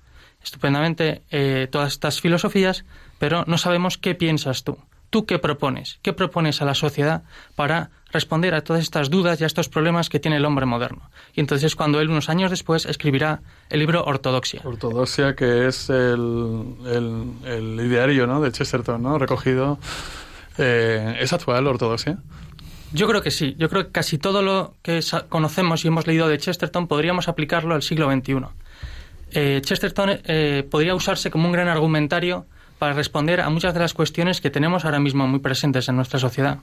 estupendamente 0.43 1.23
eh, 1.29 1.67
todas 1.71 1.93
estas 1.93 2.21
filosofías, 2.21 2.85
pero 3.19 3.43
no 3.47 3.57
sabemos 3.57 3.97
qué 3.97 4.15
piensas 4.15 4.63
tú. 4.63 4.77
¿Tú 5.09 5.25
qué 5.25 5.39
propones? 5.39 5.99
¿Qué 6.01 6.11
propones 6.11 6.61
a 6.61 6.65
la 6.65 6.73
sociedad 6.73 7.23
para 7.55 7.91
responder 8.11 8.53
a 8.53 8.61
todas 8.61 8.81
estas 8.81 9.09
dudas 9.09 9.39
y 9.39 9.45
a 9.45 9.47
estos 9.47 9.69
problemas 9.69 10.09
que 10.09 10.19
tiene 10.19 10.35
el 10.35 10.43
hombre 10.43 10.65
moderno? 10.65 11.09
Y 11.33 11.39
entonces 11.39 11.77
cuando 11.77 12.01
él, 12.01 12.09
unos 12.09 12.27
años 12.27 12.51
después, 12.51 12.85
escribirá 12.85 13.41
el 13.69 13.79
libro 13.79 14.03
Ortodoxia. 14.03 14.61
Ortodoxia, 14.65 15.33
que 15.33 15.67
es 15.67 15.89
el, 15.89 16.75
el, 16.85 17.31
el 17.45 17.85
ideario 17.85 18.27
¿no? 18.27 18.41
de 18.41 18.51
Chesterton, 18.51 19.01
¿no? 19.01 19.17
recogido. 19.17 19.79
Eh, 20.57 21.17
¿Es 21.19 21.31
actual 21.31 21.67
ortodoxia? 21.67 22.17
Yo 22.93 23.07
creo 23.07 23.21
que 23.21 23.31
sí. 23.31 23.55
Yo 23.57 23.69
creo 23.69 23.85
que 23.85 23.91
casi 23.91 24.17
todo 24.17 24.41
lo 24.41 24.75
que 24.81 25.01
conocemos 25.29 25.83
y 25.83 25.89
hemos 25.89 26.07
leído 26.07 26.27
de 26.27 26.37
Chesterton 26.37 26.87
podríamos 26.87 27.27
aplicarlo 27.27 27.75
al 27.75 27.81
siglo 27.81 28.11
XXI. 28.11 28.45
Eh, 29.31 29.61
Chesterton 29.61 30.21
eh, 30.23 30.65
podría 30.69 30.95
usarse 30.95 31.29
como 31.29 31.47
un 31.47 31.51
gran 31.51 31.67
argumentario 31.67 32.45
para 32.79 32.93
responder 32.93 33.41
a 33.41 33.49
muchas 33.49 33.73
de 33.73 33.81
las 33.81 33.93
cuestiones 33.93 34.39
que 34.39 34.49
tenemos 34.49 34.85
ahora 34.85 34.99
mismo 34.99 35.27
muy 35.27 35.39
presentes 35.39 35.89
en 35.89 35.95
nuestra 35.95 36.19
sociedad. 36.19 36.59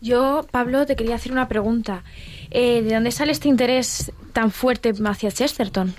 Yo, 0.00 0.46
Pablo, 0.50 0.84
te 0.84 0.96
quería 0.96 1.14
hacer 1.14 1.32
una 1.32 1.48
pregunta. 1.48 2.02
Eh, 2.50 2.82
¿De 2.82 2.92
dónde 2.92 3.12
sale 3.12 3.32
este 3.32 3.48
interés 3.48 4.12
tan 4.32 4.50
fuerte 4.50 4.92
hacia 5.04 5.30
Chesterton? 5.30 5.94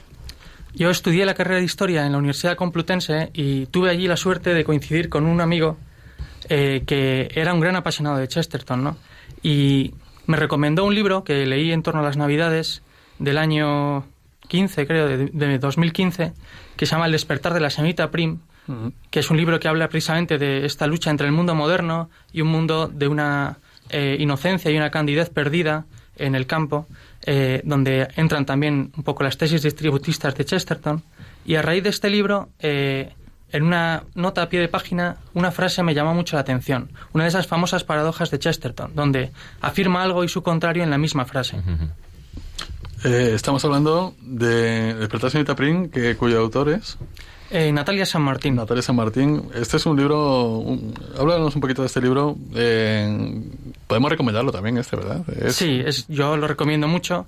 Yo 0.76 0.90
estudié 0.90 1.26
la 1.26 1.36
carrera 1.36 1.60
de 1.60 1.66
historia 1.66 2.06
en 2.06 2.12
la 2.12 2.18
Universidad 2.18 2.58
Complutense 2.58 3.30
y 3.34 3.68
tuve 3.68 3.90
allí 3.90 4.08
la 4.08 4.18
suerte 4.18 4.54
de 4.54 4.64
coincidir 4.66 5.08
con 5.08 5.26
un 5.26 5.40
amigo 5.40 5.78
eh, 6.50 6.84
que 6.86 7.30
era 7.34 7.54
un 7.54 7.60
gran 7.60 7.76
apasionado 7.76 8.18
de 8.18 8.28
Chesterton, 8.28 8.84
¿no? 8.84 8.98
Y 9.42 9.94
me 10.26 10.38
recomendó 10.38 10.86
un 10.86 10.96
libro 10.96 11.24
que 11.24 11.46
leí 11.46 11.72
en 11.72 11.84
torno 11.84 12.02
a 12.02 12.04
las 12.04 12.18
Navidades 12.18 12.82
del 13.20 13.38
año 13.38 14.06
15, 14.48 14.88
creo, 14.88 15.08
de, 15.08 15.28
de 15.28 15.60
2015, 15.60 16.34
que 16.76 16.86
se 16.86 16.92
llama 16.92 17.06
El 17.06 17.12
despertar 17.12 17.54
de 17.54 17.60
la 17.60 17.70
señorita 17.70 18.12
Prim, 18.12 18.40
que 19.10 19.20
es 19.20 19.30
un 19.30 19.38
libro 19.38 19.60
que 19.60 19.68
habla 19.68 19.90
precisamente 19.90 20.38
de 20.38 20.66
esta 20.66 20.88
lucha 20.88 21.10
entre 21.10 21.28
el 21.28 21.34
mundo 21.34 21.54
moderno 21.54 22.10
y 22.32 22.42
un 22.42 22.48
mundo 22.48 22.88
de 22.88 23.08
una 23.08 23.58
eh, 23.90 24.16
inocencia 24.20 24.72
y 24.72 24.78
una 24.78 24.90
candidez 24.90 25.30
perdida 25.30 25.86
en 26.16 26.36
el 26.36 26.48
campo, 26.48 26.88
eh, 27.26 27.62
donde 27.66 28.08
entran 28.16 28.46
también 28.46 28.92
un 28.96 29.04
poco 29.04 29.24
las 29.24 29.38
tesis 29.38 29.64
distributistas 29.64 30.36
de 30.36 30.46
Chesterton. 30.46 31.04
Y 31.46 31.56
a 31.56 31.62
raíz 31.62 31.84
de 31.84 31.90
este 31.90 32.10
libro, 32.10 32.50
eh, 32.60 33.14
en 33.54 33.64
una 33.64 34.04
nota 34.16 34.42
a 34.42 34.50
pie 34.50 34.60
de 34.60 34.68
página, 34.68 35.18
una 35.34 35.52
frase 35.52 35.82
me 35.84 35.94
llamó 35.94 36.14
mucho 36.14 36.36
la 36.36 36.42
atención. 36.42 36.92
Una 37.14 37.24
de 37.24 37.30
esas 37.30 37.48
famosas 37.48 37.84
paradojas 37.86 38.30
de 38.32 38.40
Chesterton, 38.40 38.92
donde 38.96 39.32
afirma 39.62 40.04
algo 40.04 40.24
y 40.26 40.28
su 40.28 40.44
contrario 40.44 40.84
en 40.84 40.90
la 40.90 40.98
misma 40.98 41.24
frase. 41.26 41.58
Eh, 43.06 43.32
estamos 43.36 43.64
hablando 43.66 44.16
de 44.22 44.94
Despertar 44.96 45.30
señorita 45.32 45.56
Prim, 45.56 45.90
que, 45.90 46.16
cuyo 46.16 46.40
autor 46.40 46.70
es 46.70 46.98
Eh, 47.52 47.72
Natalia 47.72 48.06
San 48.06 48.22
Martín. 48.24 48.56
Natalia 48.56 48.82
San 48.82 48.96
Martín. 48.96 49.44
Este 49.54 49.78
es 49.78 49.86
un 49.86 49.96
libro... 49.98 50.58
Un, 50.58 50.94
háblanos 51.20 51.54
un 51.54 51.62
poquito 51.62 51.82
de 51.84 51.88
este 51.88 52.02
libro. 52.02 52.36
Eh, 52.56 53.44
podemos 53.88 54.10
recomendarlo 54.10 54.52
también, 54.52 54.78
este, 54.78 54.96
¿verdad? 54.96 55.22
Es- 55.40 55.56
Sí, 55.56 55.82
es, 55.86 56.08
yo 56.08 56.36
lo 56.38 56.48
recomiendo 56.48 56.88
mucho. 56.88 57.28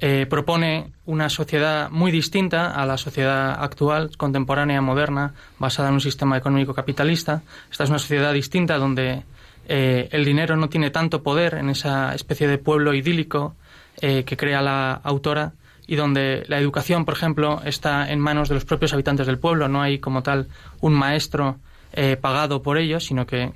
Eh, 0.00 0.26
propone 0.28 0.92
una 1.04 1.28
sociedad 1.28 1.90
muy 1.90 2.10
distinta 2.10 2.72
a 2.72 2.84
la 2.86 2.98
sociedad 2.98 3.62
actual, 3.62 4.16
contemporánea, 4.16 4.80
moderna, 4.80 5.34
basada 5.58 5.88
en 5.88 5.94
un 5.94 6.00
sistema 6.00 6.36
económico 6.36 6.74
capitalista. 6.74 7.42
Esta 7.70 7.84
es 7.84 7.90
una 7.90 7.98
sociedad 7.98 8.32
distinta 8.32 8.78
donde 8.78 9.22
eh, 9.68 10.08
el 10.12 10.24
dinero 10.24 10.56
no 10.56 10.68
tiene 10.68 10.90
tanto 10.90 11.22
poder 11.22 11.54
en 11.54 11.70
esa 11.70 12.14
especie 12.14 12.48
de 12.48 12.58
pueblo 12.58 12.94
idílico 12.94 13.54
eh, 14.00 14.24
que 14.24 14.36
crea 14.36 14.60
la 14.60 14.92
autora 14.92 15.52
y 15.86 15.96
donde 15.96 16.44
la 16.48 16.58
educación, 16.58 17.04
por 17.04 17.14
ejemplo, 17.14 17.62
está 17.64 18.10
en 18.10 18.18
manos 18.18 18.48
de 18.48 18.56
los 18.56 18.64
propios 18.64 18.92
habitantes 18.92 19.26
del 19.26 19.38
pueblo. 19.38 19.68
No 19.68 19.82
hay 19.82 20.00
como 20.00 20.22
tal 20.22 20.48
un 20.80 20.94
maestro 20.94 21.58
eh, 21.92 22.16
pagado 22.16 22.62
por 22.62 22.78
ellos, 22.78 23.04
sino 23.04 23.26
que 23.26 23.52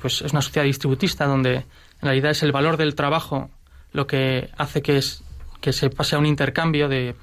pues 0.00 0.20
es 0.22 0.32
una 0.32 0.42
sociedad 0.42 0.64
distributista 0.64 1.26
donde 1.26 1.54
en 1.54 1.64
realidad 2.02 2.32
es 2.32 2.42
el 2.42 2.50
valor 2.50 2.76
del 2.76 2.96
trabajo 2.96 3.50
lo 3.92 4.06
que 4.06 4.50
hace 4.56 4.82
que, 4.82 4.96
es, 4.96 5.22
que 5.60 5.72
se 5.72 5.90
pase 5.90 6.16
a 6.16 6.18
un 6.18 6.26
intercambio 6.26 6.88
de 6.88 7.14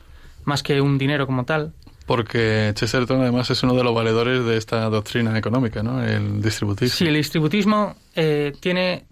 más 0.45 0.63
que 0.63 0.81
un 0.81 0.97
dinero 0.97 1.25
como 1.25 1.43
tal. 1.45 1.73
Porque 2.05 2.71
Chesterton 2.73 3.21
además 3.21 3.49
es 3.49 3.61
uno 3.63 3.73
de 3.73 3.83
los 3.83 3.93
valedores 3.93 4.45
de 4.45 4.55
esta 4.55 4.89
doctrina 4.89 5.37
económica, 5.37 5.83
¿no? 5.83 6.01
El 6.01 6.41
distributismo. 6.41 6.95
Sí, 6.95 7.05
el 7.05 7.15
distributismo 7.15 7.95
eh, 8.15 8.53
tiene 8.61 9.05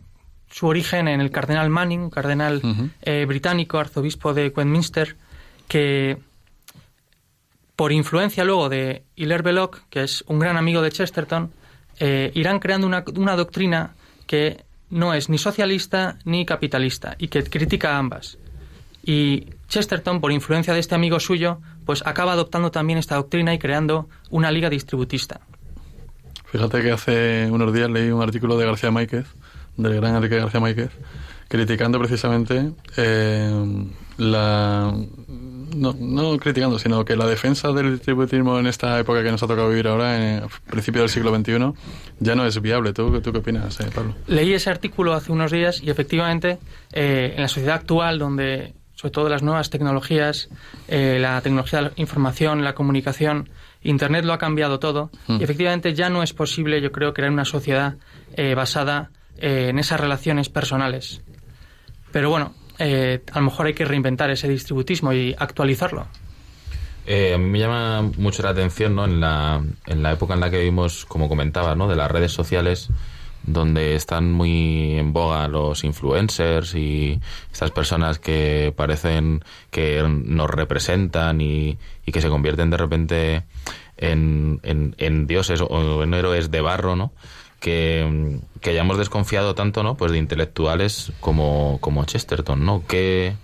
su 0.49 0.67
origen 0.67 1.09
en 1.09 1.19
el 1.19 1.29
cardenal 1.31 1.69
Manning, 1.69 2.03
un 2.03 2.09
cardenal 2.09 2.61
eh, 3.01 3.25
británico, 3.27 3.77
arzobispo 3.77 4.33
de 4.33 4.53
Westminster, 4.55 5.17
que 5.67 6.17
por 7.75 7.91
influencia 7.91 8.45
luego 8.45 8.69
de 8.69 9.03
Hilaire 9.17 9.43
Belloc, 9.43 9.81
que 9.89 10.03
es 10.03 10.23
un 10.27 10.39
gran 10.39 10.55
amigo 10.55 10.81
de 10.81 10.91
Chesterton, 10.91 11.51
eh, 11.99 12.31
irán 12.35 12.59
creando 12.59 12.87
una, 12.87 13.03
una 13.17 13.35
doctrina 13.35 13.95
que 14.25 14.63
no 14.89 15.13
es 15.13 15.27
ni 15.27 15.37
socialista 15.37 16.17
ni 16.23 16.45
capitalista 16.45 17.15
y 17.19 17.27
que 17.27 17.43
critica 17.43 17.95
a 17.95 17.97
ambas. 17.97 18.37
Y 19.05 19.49
Chesterton, 19.67 20.19
por 20.19 20.31
influencia 20.31 20.73
de 20.73 20.79
este 20.79 20.95
amigo 20.95 21.19
suyo, 21.19 21.59
pues 21.85 22.01
acaba 22.05 22.33
adoptando 22.33 22.71
también 22.71 22.97
esta 22.97 23.15
doctrina 23.15 23.53
y 23.53 23.59
creando 23.59 24.09
una 24.31 24.51
liga 24.51 24.69
distributista. 24.69 25.41
Fíjate 26.45 26.81
que 26.81 26.91
hace 26.91 27.47
unos 27.51 27.71
días 27.73 27.89
leí 27.89 28.09
un 28.09 28.21
artículo 28.21 28.57
de 28.57 28.65
García 28.65 28.89
Máquez, 28.89 29.27
del 29.77 29.95
gran 29.95 30.15
Enrique 30.15 30.37
García 30.37 30.59
Máquez, 30.59 30.89
criticando 31.47 31.99
precisamente 31.99 32.71
eh, 32.97 33.85
la... 34.17 34.93
No, 35.75 35.93
no 35.99 36.37
criticando, 36.37 36.79
sino 36.79 37.03
que 37.03 37.17
la 37.17 37.25
defensa 37.25 37.73
del 37.73 37.91
distributismo 37.93 38.57
en 38.57 38.67
esta 38.67 38.97
época 38.97 39.21
que 39.23 39.31
nos 39.31 39.43
ha 39.43 39.47
tocado 39.47 39.67
vivir 39.67 39.87
ahora, 39.87 40.15
en 40.15 40.43
el 40.43 40.49
principio 40.69 41.01
del 41.01 41.09
siglo 41.09 41.35
XXI, 41.35 41.73
ya 42.19 42.35
no 42.35 42.45
es 42.45 42.61
viable. 42.61 42.93
¿Tú, 42.93 43.19
tú 43.19 43.33
qué 43.33 43.39
opinas, 43.39 43.77
eh, 43.81 43.89
Pablo? 43.93 44.15
Leí 44.27 44.53
ese 44.53 44.69
artículo 44.69 45.13
hace 45.13 45.33
unos 45.33 45.51
días 45.51 45.83
y 45.83 45.89
efectivamente 45.89 46.59
eh, 46.93 47.33
en 47.35 47.41
la 47.41 47.49
sociedad 47.49 47.75
actual 47.75 48.19
donde 48.19 48.73
sobre 49.05 49.11
todo 49.11 49.29
las 49.29 49.43
nuevas 49.43 49.69
tecnologías, 49.69 50.49
eh, 50.87 51.19
la 51.21 51.39
tecnología 51.41 51.77
de 51.77 51.85
la 51.89 51.91
información, 51.97 52.63
la 52.63 52.73
comunicación, 52.73 53.49
Internet 53.83 54.25
lo 54.25 54.33
ha 54.33 54.39
cambiado 54.39 54.79
todo 54.79 55.11
Mm. 55.27 55.41
y 55.41 55.43
efectivamente 55.43 55.93
ya 55.93 56.09
no 56.09 56.23
es 56.23 56.33
posible, 56.33 56.81
yo 56.81 56.91
creo, 56.91 57.13
crear 57.13 57.31
una 57.31 57.45
sociedad 57.45 57.97
eh, 58.35 58.55
basada 58.55 59.11
eh, 59.37 59.67
en 59.69 59.77
esas 59.77 59.99
relaciones 59.99 60.49
personales. 60.49 61.21
Pero 62.11 62.31
bueno, 62.31 62.55
eh, 62.79 63.21
a 63.31 63.39
lo 63.39 63.45
mejor 63.45 63.67
hay 63.67 63.75
que 63.75 63.85
reinventar 63.85 64.31
ese 64.31 64.47
distributismo 64.47 65.13
y 65.13 65.35
actualizarlo. 65.37 66.07
A 67.07 67.37
mí 67.37 67.45
me 67.45 67.59
llama 67.59 68.01
mucho 68.17 68.41
la 68.41 68.49
atención, 68.49 68.95
¿no? 68.95 69.05
En 69.05 69.19
la, 69.19 69.61
en 69.85 70.01
la 70.01 70.13
época 70.13 70.33
en 70.33 70.39
la 70.39 70.49
que 70.49 70.57
vivimos, 70.57 71.05
como 71.05 71.29
comentaba, 71.29 71.75
¿no? 71.75 71.87
De 71.87 71.95
las 71.95 72.09
redes 72.09 72.31
sociales, 72.31 72.89
donde 73.45 73.95
están 73.95 74.31
muy 74.31 74.97
en 74.97 75.13
boga 75.13 75.47
los 75.47 75.83
influencers 75.83 76.75
y 76.75 77.19
estas 77.51 77.71
personas 77.71 78.19
que 78.19 78.73
parecen 78.75 79.43
que 79.71 80.03
nos 80.07 80.49
representan 80.49 81.41
y, 81.41 81.77
que 82.05 82.21
se 82.21 82.29
convierten 82.29 82.69
de 82.69 82.77
repente 82.77 83.43
en, 83.97 84.59
en, 84.63 84.95
en 84.97 85.27
dioses 85.27 85.61
o 85.61 86.03
en 86.03 86.13
héroes 86.13 86.51
de 86.51 86.61
barro, 86.61 86.95
¿no? 86.95 87.11
Que, 87.59 88.39
que 88.61 88.69
hayamos 88.71 88.97
desconfiado 88.97 89.55
tanto, 89.55 89.83
¿no? 89.83 89.95
Pues 89.95 90.11
de 90.11 90.17
intelectuales 90.17 91.11
como, 91.19 91.79
como 91.81 92.05
Chesterton, 92.05 92.65
¿no? 92.65 92.83
¿Qué, 92.87 93.35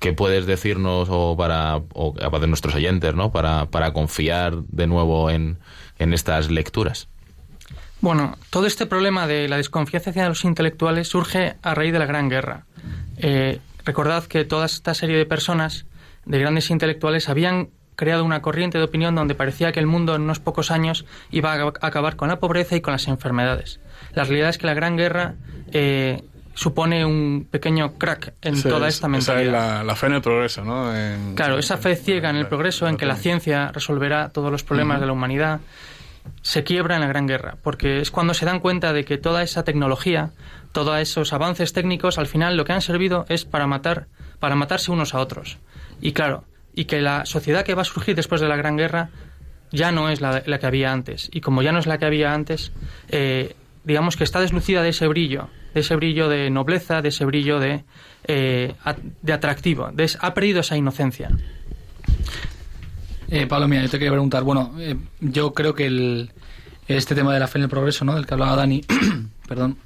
qué 0.00 0.12
puedes 0.12 0.46
decirnos 0.46 1.08
o 1.10 1.36
para, 1.36 1.76
o 1.94 2.14
para 2.14 2.46
nuestros 2.46 2.74
oyentes, 2.74 3.14
¿no? 3.14 3.32
Para, 3.32 3.66
para 3.66 3.92
confiar 3.92 4.56
de 4.64 4.86
nuevo 4.86 5.30
en, 5.30 5.58
en 5.98 6.14
estas 6.14 6.50
lecturas. 6.50 7.08
Bueno, 8.00 8.36
todo 8.50 8.66
este 8.66 8.86
problema 8.86 9.26
de 9.26 9.48
la 9.48 9.56
desconfianza 9.56 10.10
hacia 10.10 10.28
los 10.28 10.44
intelectuales 10.44 11.08
surge 11.08 11.56
a 11.62 11.74
raíz 11.74 11.92
de 11.92 11.98
la 11.98 12.06
Gran 12.06 12.28
Guerra. 12.28 12.64
Eh, 13.16 13.60
recordad 13.84 14.24
que 14.24 14.44
toda 14.44 14.66
esta 14.66 14.94
serie 14.94 15.16
de 15.16 15.26
personas, 15.26 15.86
de 16.24 16.38
grandes 16.38 16.70
intelectuales, 16.70 17.28
habían 17.28 17.70
creado 17.96 18.24
una 18.24 18.40
corriente 18.40 18.78
de 18.78 18.84
opinión 18.84 19.16
donde 19.16 19.34
parecía 19.34 19.72
que 19.72 19.80
el 19.80 19.86
mundo 19.86 20.14
en 20.14 20.22
unos 20.22 20.38
pocos 20.38 20.70
años 20.70 21.04
iba 21.30 21.52
a 21.52 21.72
acabar 21.80 22.14
con 22.14 22.28
la 22.28 22.38
pobreza 22.38 22.76
y 22.76 22.80
con 22.80 22.92
las 22.92 23.08
enfermedades. 23.08 23.80
La 24.14 24.22
realidad 24.22 24.50
es 24.50 24.58
que 24.58 24.66
la 24.68 24.74
Gran 24.74 24.96
Guerra 24.96 25.34
eh, 25.72 26.22
supone 26.54 27.04
un 27.04 27.48
pequeño 27.50 27.94
crack 27.94 28.34
en 28.42 28.62
toda 28.62 28.86
esta 28.86 29.08
mentalidad. 29.08 29.42
Esa 29.42 29.66
es 29.66 29.78
la, 29.78 29.84
la, 29.84 29.96
fe 29.96 30.06
en 30.06 30.12
el 30.12 30.22
progreso, 30.22 30.64
¿no? 30.64 30.96
En, 30.96 31.34
claro, 31.34 31.58
esa 31.58 31.76
fe 31.76 31.96
ciega 31.96 32.30
en 32.30 32.36
el 32.36 32.46
progreso, 32.46 32.86
en 32.86 32.96
que 32.96 33.06
la 33.06 33.16
ciencia 33.16 33.72
resolverá 33.72 34.28
todos 34.28 34.52
los 34.52 34.62
problemas 34.62 34.96
uh 34.96 34.98
-huh. 34.98 35.00
de 35.00 35.06
la 35.06 35.12
humanidad, 35.12 35.60
se 36.42 36.64
quiebra 36.64 36.94
en 36.94 37.00
la 37.00 37.06
Gran 37.08 37.26
Guerra, 37.26 37.56
porque 37.62 38.00
es 38.00 38.10
cuando 38.10 38.34
se 38.34 38.46
dan 38.46 38.60
cuenta 38.60 38.92
de 38.92 39.04
que 39.04 39.18
toda 39.18 39.42
esa 39.42 39.64
tecnología, 39.64 40.30
todos 40.72 40.98
esos 40.98 41.32
avances 41.32 41.72
técnicos, 41.72 42.18
al 42.18 42.26
final 42.26 42.56
lo 42.56 42.64
que 42.64 42.72
han 42.72 42.82
servido 42.82 43.26
es 43.28 43.44
para 43.44 43.66
matar, 43.66 44.06
para 44.38 44.54
matarse 44.54 44.90
unos 44.90 45.14
a 45.14 45.20
otros. 45.20 45.58
Y 46.00 46.12
claro, 46.12 46.44
y 46.74 46.84
que 46.84 47.00
la 47.00 47.26
sociedad 47.26 47.64
que 47.64 47.74
va 47.74 47.82
a 47.82 47.84
surgir 47.84 48.14
después 48.14 48.40
de 48.40 48.48
la 48.48 48.56
Gran 48.56 48.76
Guerra 48.76 49.10
ya 49.70 49.92
no 49.92 50.08
es 50.08 50.20
la, 50.20 50.42
que 50.42 50.66
había 50.66 50.92
antes. 50.92 51.28
Y 51.32 51.40
como 51.40 51.62
ya 51.62 51.72
no 51.72 51.78
es 51.78 51.86
la 51.86 51.98
que 51.98 52.06
había 52.06 52.32
antes, 52.32 52.72
eh, 53.08 53.54
digamos 53.84 54.16
que 54.16 54.24
está 54.24 54.40
deslucida 54.40 54.82
de 54.82 54.90
ese 54.90 55.06
brillo, 55.08 55.48
de 55.74 55.80
ese 55.80 55.96
brillo 55.96 56.28
de 56.28 56.50
nobleza, 56.50 57.02
de 57.02 57.08
ese 57.08 57.24
brillo 57.24 57.58
de, 57.58 57.84
eh, 58.24 58.74
de 59.22 59.32
atractivo, 59.32 59.90
ha 60.20 60.34
perdido 60.34 60.60
esa 60.60 60.76
inocencia. 60.76 61.30
Eh, 63.30 63.46
Pablo, 63.46 63.68
mira, 63.68 63.82
yo 63.82 63.90
te 63.90 63.98
quería 63.98 64.12
preguntar, 64.12 64.42
bueno, 64.42 64.74
eh, 64.78 64.96
yo 65.20 65.52
creo 65.52 65.74
que 65.74 65.86
el, 65.86 66.30
este 66.86 67.14
tema 67.14 67.34
de 67.34 67.40
la 67.40 67.46
fe 67.46 67.58
en 67.58 67.64
el 67.64 67.70
progreso, 67.70 68.04
¿no? 68.04 68.14
Del 68.14 68.26
que 68.26 68.34
hablaba 68.34 68.56
Dani, 68.56 68.82
perdón, 69.48 69.76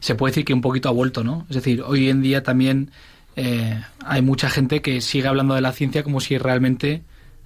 se 0.00 0.14
puede 0.14 0.32
decir 0.32 0.44
que 0.46 0.54
un 0.54 0.62
poquito 0.62 0.88
ha 0.88 0.92
vuelto, 0.92 1.22
¿no? 1.22 1.46
Es 1.50 1.56
decir, 1.56 1.82
hoy 1.82 2.08
en 2.08 2.22
día 2.22 2.42
también 2.42 2.90
eh, 3.36 3.78
hay 4.04 4.22
mucha 4.22 4.48
gente 4.48 4.80
que 4.80 5.02
sigue 5.02 5.28
hablando 5.28 5.54
de 5.54 5.60
la 5.60 5.72
ciencia 5.72 6.02
como 6.02 6.20
si 6.20 6.38
realmente, 6.38 7.02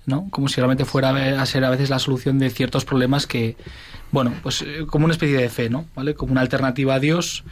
¿no? 0.07 0.29
Como 0.31 0.49
si 0.49 0.61
realmente 0.61 0.85
fuera 0.85 1.41
a 1.41 1.47
ser 1.47 1.65
a 1.65 1.71
veces 1.71 1.91
la 1.91 1.99
solución 1.99 2.39
de 2.39 2.51
ciertos 2.51 2.85
problemas 2.85 3.27
que, 3.27 3.57
bueno, 4.13 4.33
pues 4.43 4.63
eh, 4.63 4.87
como 4.87 5.07
una 5.07 5.15
especie 5.15 5.37
de 5.37 5.49
fe, 5.49 5.69
¿no? 5.69 5.87
¿Vale? 5.97 6.15
Como 6.15 6.31
una 6.31 6.41
alternativa 6.41 6.95
a 6.95 7.01
Dios 7.01 7.43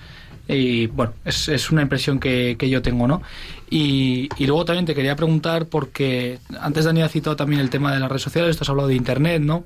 y 0.52 0.86
bueno, 0.86 1.14
es, 1.24 1.48
es 1.48 1.70
una 1.70 1.82
impresión 1.82 2.18
que, 2.18 2.56
que, 2.58 2.68
yo 2.68 2.82
tengo, 2.82 3.06
¿no? 3.06 3.22
Y, 3.70 4.28
y, 4.36 4.46
luego 4.46 4.64
también 4.64 4.84
te 4.84 4.94
quería 4.94 5.16
preguntar, 5.16 5.66
porque 5.66 6.38
antes 6.60 6.84
Dani 6.84 7.02
ha 7.02 7.08
citado 7.08 7.36
también 7.36 7.60
el 7.60 7.70
tema 7.70 7.92
de 7.92 8.00
las 8.00 8.08
redes 8.08 8.22
sociales, 8.22 8.50
esto 8.50 8.64
has 8.64 8.68
hablado 8.68 8.88
de 8.88 8.94
Internet, 8.94 9.42
¿no? 9.42 9.64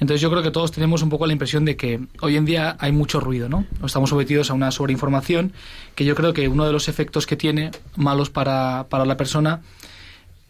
Entonces 0.00 0.22
yo 0.22 0.30
creo 0.30 0.42
que 0.42 0.50
todos 0.50 0.72
tenemos 0.72 1.02
un 1.02 1.10
poco 1.10 1.26
la 1.26 1.34
impresión 1.34 1.66
de 1.66 1.76
que 1.76 2.00
hoy 2.22 2.36
en 2.36 2.46
día 2.46 2.74
hay 2.80 2.90
mucho 2.90 3.20
ruido, 3.20 3.50
¿no? 3.50 3.66
Estamos 3.84 4.10
sometidos 4.10 4.50
a 4.50 4.54
una 4.54 4.70
sobreinformación 4.70 5.52
que 5.94 6.06
yo 6.06 6.14
creo 6.14 6.32
que 6.32 6.48
uno 6.48 6.66
de 6.66 6.72
los 6.72 6.88
efectos 6.88 7.26
que 7.26 7.36
tiene 7.36 7.70
malos 7.96 8.30
para, 8.30 8.86
para 8.88 9.04
la 9.04 9.18
persona 9.18 9.60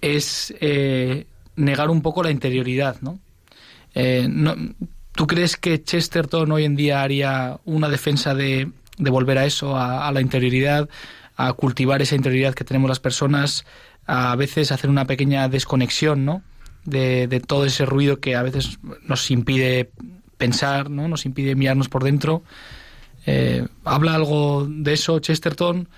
es 0.00 0.54
eh, 0.60 1.26
negar 1.56 1.90
un 1.90 2.00
poco 2.00 2.22
la 2.22 2.30
interioridad, 2.30 3.00
¿no? 3.00 3.18
Eh, 3.94 4.28
no 4.30 4.54
¿Tú 5.12 5.26
crees 5.26 5.56
que 5.56 5.82
Chesterton 5.82 6.50
hoy 6.52 6.64
en 6.64 6.76
día 6.76 7.02
haría 7.02 7.58
una 7.64 7.88
defensa 7.88 8.34
de, 8.34 8.70
de 9.00 9.10
volver 9.10 9.38
a 9.38 9.46
eso, 9.46 9.76
a, 9.76 10.10
la 10.12 10.20
interioridad, 10.20 10.88
a 11.36 11.52
cultivar 11.54 12.02
esa 12.02 12.14
interioridad 12.14 12.54
que 12.54 12.64
tenemos 12.64 12.88
las 12.88 13.00
personas, 13.00 13.64
a 14.06 14.36
veces 14.36 14.72
hacer 14.72 14.90
una 14.90 15.06
pequeña 15.06 15.48
desconexión, 15.48 16.24
¿no? 16.24 16.42
De, 16.84 17.26
de 17.26 17.40
todo 17.40 17.66
ese 17.66 17.84
ruido 17.84 18.20
que 18.20 18.36
a 18.36 18.42
veces 18.42 18.78
nos 19.02 19.30
impide 19.30 19.90
pensar, 20.36 20.90
¿no? 20.90 21.08
Nos 21.08 21.26
impide 21.26 21.54
mirarnos 21.54 21.88
por 21.88 22.04
dentro. 22.04 22.42
Eh, 23.26 23.66
¿Habla 23.84 24.14
algo 24.14 24.66
de 24.68 24.92
eso 24.94 25.18
Chesterton? 25.18 25.88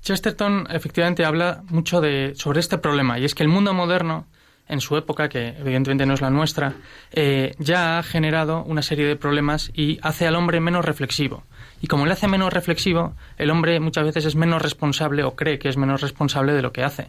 Chesterton 0.00 0.66
efectivamente 0.70 1.24
habla 1.24 1.62
mucho 1.68 2.00
de, 2.00 2.32
sobre 2.34 2.60
este 2.60 2.78
problema 2.78 3.18
y 3.18 3.24
es 3.24 3.34
que 3.34 3.42
el 3.42 3.48
mundo 3.48 3.72
moderno 3.72 4.26
en 4.68 4.80
su 4.80 4.96
época, 4.96 5.28
que 5.28 5.48
evidentemente 5.48 6.06
no 6.06 6.14
es 6.14 6.20
la 6.20 6.30
nuestra, 6.30 6.74
eh, 7.12 7.54
ya 7.58 7.98
ha 7.98 8.02
generado 8.02 8.64
una 8.64 8.82
serie 8.82 9.06
de 9.06 9.16
problemas 9.16 9.70
y 9.74 9.98
hace 10.02 10.26
al 10.26 10.34
hombre 10.34 10.60
menos 10.60 10.84
reflexivo. 10.84 11.44
Y 11.82 11.88
como 11.88 12.06
le 12.06 12.12
hace 12.12 12.28
menos 12.28 12.52
reflexivo, 12.52 13.14
el 13.36 13.50
hombre 13.50 13.80
muchas 13.80 14.04
veces 14.04 14.24
es 14.24 14.36
menos 14.36 14.62
responsable 14.62 15.24
o 15.24 15.34
cree 15.34 15.58
que 15.58 15.68
es 15.68 15.76
menos 15.76 16.00
responsable 16.00 16.52
de 16.52 16.62
lo 16.62 16.72
que 16.72 16.84
hace. 16.84 17.08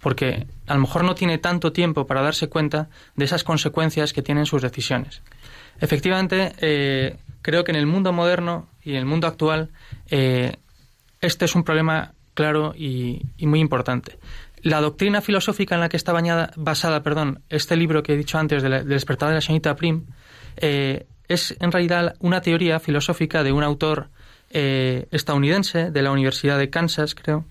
Porque 0.00 0.46
a 0.66 0.74
lo 0.74 0.80
mejor 0.80 1.04
no 1.04 1.14
tiene 1.14 1.36
tanto 1.36 1.70
tiempo 1.72 2.06
para 2.06 2.22
darse 2.22 2.48
cuenta 2.48 2.88
de 3.14 3.26
esas 3.26 3.44
consecuencias 3.44 4.14
que 4.14 4.22
tienen 4.22 4.46
sus 4.46 4.62
decisiones. 4.62 5.22
Efectivamente, 5.80 6.54
eh, 6.60 7.18
creo 7.42 7.62
que 7.62 7.72
en 7.72 7.76
el 7.76 7.86
mundo 7.86 8.14
moderno 8.14 8.68
y 8.82 8.92
en 8.92 8.96
el 8.96 9.04
mundo 9.04 9.26
actual, 9.26 9.68
eh, 10.10 10.56
este 11.20 11.44
es 11.44 11.54
un 11.54 11.62
problema 11.62 12.14
claro 12.32 12.74
y, 12.74 13.22
muy 13.40 13.60
importante 13.60 14.18
la 14.62 14.80
doctrina 14.80 15.20
filosófica 15.20 15.76
en 15.76 15.80
la 15.80 15.88
que 15.88 15.96
está 15.96 16.12
bañada, 16.12 16.50
basada 16.56 17.04
perdón, 17.04 17.42
este 17.48 17.76
libro 17.76 18.02
que 18.02 18.14
he 18.14 18.16
dicho 18.16 18.36
antes, 18.36 18.64
del 18.64 18.72
de 18.72 18.84
despertar 18.84 19.28
de 19.28 19.36
la 19.36 19.40
señorita 19.40 19.76
Prim, 19.76 20.06
eh, 20.56 21.06
es 21.28 21.56
en 21.60 21.72
realidad 21.72 22.16
una 22.20 22.40
teoría 22.40 22.80
filosófica 22.80 23.42
de 23.42 23.52
un 23.52 23.62
autor 23.62 24.08
eh, 24.50 25.06
estadounidense 25.10 25.90
de 25.90 26.02
la 26.02 26.12
Universidad 26.12 26.58
de 26.58 26.70
Kansas, 26.70 27.14
creo, 27.14 27.44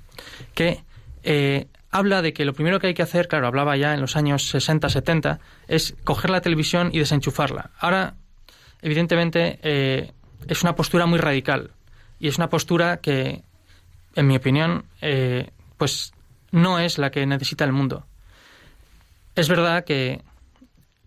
que 0.53 0.83
eh, 1.23 1.67
habla 1.91 2.21
de 2.21 2.33
que 2.33 2.45
lo 2.45 2.53
primero 2.53 2.79
que 2.79 2.87
hay 2.87 2.93
que 2.93 3.03
hacer, 3.03 3.27
claro, 3.27 3.47
hablaba 3.47 3.75
ya 3.77 3.93
en 3.93 4.01
los 4.01 4.15
años 4.15 4.53
60-70, 4.53 5.39
es 5.67 5.95
coger 6.03 6.29
la 6.29 6.41
televisión 6.41 6.89
y 6.93 6.99
desenchufarla. 6.99 7.71
Ahora, 7.79 8.15
evidentemente, 8.81 9.59
es 10.47 10.63
una 10.63 10.75
postura 10.75 11.05
muy 11.05 11.19
radical 11.19 11.71
y 12.19 12.27
es 12.27 12.37
una 12.37 12.49
postura 12.49 12.97
que, 12.97 13.43
en 14.15 14.27
mi 14.27 14.35
opinión, 14.35 14.85
pues 15.77 16.13
no 16.51 16.79
es 16.79 16.97
la 16.97 17.11
que 17.11 17.25
necesita 17.25 17.65
el 17.65 17.71
mundo. 17.71 18.05
Es 19.35 19.49
verdad 19.49 19.83
que, 19.83 20.21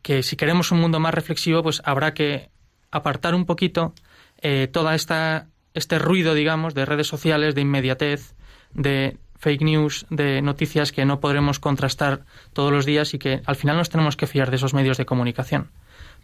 que 0.02 0.22
si 0.22 0.36
queremos 0.36 0.70
un 0.70 0.80
mundo 0.80 1.00
más 1.00 1.14
reflexivo, 1.14 1.62
pues 1.62 1.80
habrá 1.84 2.12
que 2.14 2.50
apartar 2.90 3.34
un 3.34 3.46
poquito 3.46 3.94
eh, 4.40 4.68
toda 4.70 4.94
esta 4.94 5.46
este 5.74 5.98
ruido, 5.98 6.34
digamos, 6.34 6.74
de 6.74 6.84
redes 6.84 7.06
sociales, 7.06 7.54
de 7.54 7.60
inmediatez, 7.60 8.34
de 8.72 9.16
fake 9.38 9.62
news, 9.62 10.06
de 10.10 10.42
noticias 10.42 10.90
que 10.90 11.04
no 11.04 11.20
podremos 11.20 11.60
contrastar 11.60 12.24
todos 12.52 12.72
los 12.72 12.84
días 12.84 13.14
y 13.14 13.18
que 13.18 13.42
al 13.44 13.54
final 13.54 13.76
nos 13.76 13.88
tenemos 13.88 14.16
que 14.16 14.26
fiar 14.26 14.50
de 14.50 14.56
esos 14.56 14.74
medios 14.74 14.96
de 14.96 15.06
comunicación. 15.06 15.70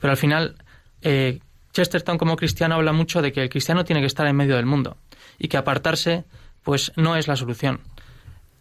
Pero 0.01 0.11
al 0.11 0.17
final, 0.17 0.57
eh, 1.03 1.39
Chesterton 1.73 2.19
como 2.19 2.37
cristiano 2.37 2.75
habla 2.75 2.93
mucho 2.93 3.23
de 3.23 3.33
que 3.33 3.43
el 3.43 3.49
cristiano 3.49 3.85
tiene 3.85 4.01
que 4.01 4.09
estar 4.09 4.27
en 4.27 4.35
medio 4.35 4.57
del 4.57 4.67
mundo 4.67 4.97
y 5.39 5.47
que 5.47 5.57
apartarse, 5.57 6.25
pues 6.65 6.93
no 6.97 7.15
es 7.15 7.29
la 7.29 7.37
solución 7.37 7.81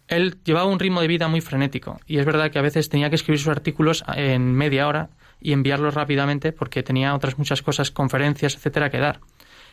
él 0.08 0.36
llevaba 0.44 0.66
un 0.66 0.78
ritmo 0.78 1.00
de 1.00 1.08
vida 1.08 1.28
muy 1.28 1.40
frenético 1.40 2.00
y 2.06 2.18
es 2.18 2.26
verdad 2.26 2.50
que 2.50 2.58
a 2.58 2.62
veces 2.62 2.88
tenía 2.88 3.08
que 3.08 3.16
escribir 3.16 3.38
sus 3.38 3.48
artículos 3.48 4.04
en 4.14 4.52
media 4.52 4.86
hora 4.86 5.10
y 5.40 5.52
enviarlos 5.52 5.94
rápidamente 5.94 6.52
porque 6.52 6.82
tenía 6.82 7.14
otras 7.14 7.38
muchas 7.38 7.62
cosas, 7.62 7.90
conferencias, 7.90 8.54
etcétera, 8.54 8.90
que 8.90 8.98
dar. 8.98 9.20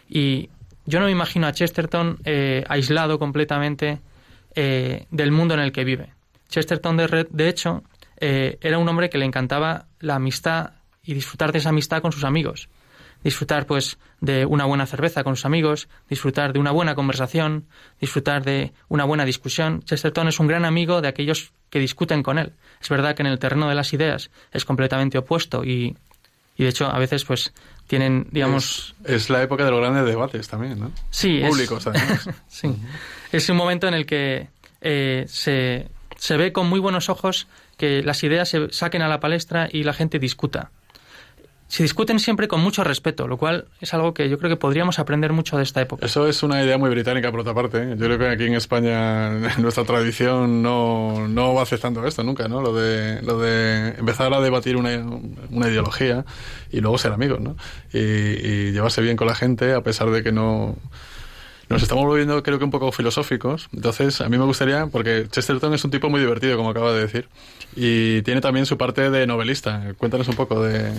Y 0.10 0.50
yo 0.86 1.00
no 1.00 1.06
me 1.06 1.12
imagino 1.12 1.48
a 1.48 1.54
Chesterton 1.54 2.20
eh, 2.26 2.64
aislado 2.68 3.20
completamente 3.20 4.02
eh, 4.56 5.06
del 5.12 5.32
mundo 5.32 5.54
en 5.54 5.62
el 5.62 5.72
que 5.72 5.84
vive. 5.84 6.14
Chesterton, 6.50 6.98
de, 6.98 7.28
de 7.30 7.50
hecho, 7.50 7.84
eh, 8.18 8.58
era 8.62 8.78
un 8.78 8.88
hombre 8.90 9.10
que 9.10 9.18
le 9.18 9.26
encantaba 9.26 9.86
la 10.00 10.16
amistad 10.16 10.72
y 11.04 11.14
disfrutar 11.14 11.52
de 11.52 11.60
esa 11.60 11.70
amistad 11.70 12.02
con 12.02 12.12
sus 12.12 12.24
amigos 12.24 12.70
disfrutar 13.24 13.66
pues 13.66 13.98
de 14.20 14.46
una 14.46 14.66
buena 14.66 14.86
cerveza 14.86 15.24
con 15.24 15.36
sus 15.36 15.46
amigos, 15.46 15.90
disfrutar 16.10 16.54
de 16.54 16.60
una 16.60 16.72
buena 16.72 16.96
conversación, 16.96 17.68
disfrutar 18.00 18.44
de 18.44 18.74
una 18.90 19.06
buena 19.06 19.26
discusión. 19.26 19.82
Chesterton 19.84 20.28
es 20.28 20.40
un 20.40 20.48
gran 20.48 20.66
amigo 20.66 21.02
de 21.02 21.08
aquellos 21.08 21.54
que 21.70 21.80
discuten 21.80 22.24
con 22.24 22.38
él. 22.38 22.54
Es 22.82 22.90
verdad 22.90 23.16
que 23.16 23.22
en 23.22 23.28
el 23.28 23.40
terreno 23.40 23.70
de 23.70 23.76
las 23.76 23.94
ideas 23.94 24.32
es 24.52 24.66
completamente 24.66 25.18
opuesto 25.18 25.64
y, 25.64 25.96
y 26.58 26.64
de 26.64 26.70
hecho 26.70 26.88
a 26.88 26.98
veces 27.00 27.24
pues 27.26 27.54
tienen, 27.88 28.28
digamos... 28.32 28.96
Es, 29.04 29.24
es, 29.24 29.30
la 29.30 29.44
época 29.44 29.66
de 29.66 29.72
los 29.72 29.82
grandes 29.82 30.06
debates 30.06 30.48
también, 30.48 30.80
¿no? 30.80 30.92
Sí. 31.10 31.42
Públicos, 31.48 31.86
es, 31.86 31.88
además. 31.88 32.30
sí. 32.48 32.76
Es 33.32 33.50
un 33.50 33.58
momento 33.58 33.88
en 33.88 33.94
el 33.94 34.06
que 34.06 34.48
eh, 34.82 35.26
se, 35.28 35.88
se 36.18 36.38
ve 36.38 36.54
con 36.54 36.68
muy 36.68 36.80
buenos 36.80 37.10
ojos 37.10 37.48
que 37.78 38.04
las 38.04 38.24
ideas 38.24 38.50
se 38.50 38.72
saquen 38.72 39.02
a 39.02 39.08
la 39.08 39.20
palestra 39.20 39.68
y 39.72 39.84
la 39.84 39.94
gente 39.94 40.20
discuta. 40.20 40.72
Se 41.72 41.84
discuten 41.84 42.20
siempre 42.20 42.50
con 42.50 42.60
mucho 42.60 42.84
respeto, 42.84 43.30
lo 43.30 43.38
cual 43.38 43.70
es 43.80 43.94
algo 43.94 44.14
que 44.14 44.28
yo 44.28 44.38
creo 44.38 44.50
que 44.50 44.58
podríamos 44.58 45.00
aprender 45.00 45.32
mucho 45.32 45.56
de 45.56 45.64
esta 45.64 45.80
época. 45.80 46.06
Eso 46.06 46.28
es 46.28 46.44
una 46.44 46.62
idea 46.62 46.78
muy 46.78 46.90
británica, 46.90 47.32
por 47.32 47.40
otra 47.40 47.54
parte. 47.54 47.96
Yo 47.98 48.08
creo 48.08 48.20
que 48.20 48.28
aquí 48.28 48.44
en 48.44 48.56
España, 48.56 49.30
nuestra 49.58 49.86
tradición, 49.86 50.62
no, 50.62 51.30
no 51.30 51.54
va 51.54 51.62
aceptando 51.62 52.06
esto 52.06 52.24
nunca, 52.26 52.50
¿no? 52.50 52.62
Lo 52.62 52.76
de, 52.76 53.22
lo 53.22 53.40
de 53.40 53.96
empezar 53.98 54.34
a 54.34 54.42
debatir 54.42 54.76
una, 54.76 55.02
una 55.50 55.70
ideología 55.70 56.26
y 56.72 56.82
luego 56.82 56.98
ser 56.98 57.14
amigos, 57.14 57.40
¿no? 57.40 57.56
Y, 57.94 58.00
y 58.00 58.72
llevarse 58.74 59.02
bien 59.02 59.16
con 59.16 59.28
la 59.28 59.36
gente 59.36 59.74
a 59.74 59.80
pesar 59.80 60.10
de 60.10 60.24
que 60.24 60.34
no 60.34 60.76
nos 61.72 61.84
estamos 61.84 62.06
volviendo 62.06 62.42
creo 62.44 62.58
que 62.60 62.66
un 62.66 62.72
poco 62.72 62.92
filosóficos. 62.92 63.70
Entonces, 63.74 64.22
a 64.22 64.30
mí 64.30 64.38
me 64.38 64.46
gustaría, 64.46 64.88
porque 64.88 65.28
Chesterton 65.30 65.74
es 65.74 65.84
un 65.84 65.92
tipo 65.92 66.10
muy 66.10 66.20
divertido, 66.20 66.58
como 66.58 66.70
acaba 66.70 66.92
de 66.94 67.02
decir, 67.02 67.28
y 67.76 68.22
tiene 68.24 68.42
también 68.42 68.66
su 68.66 68.78
parte 68.78 69.10
de 69.10 69.26
novelista. 69.28 69.94
Cuéntanos 69.98 70.28
un 70.28 70.36
poco 70.36 70.62
de, 70.64 70.92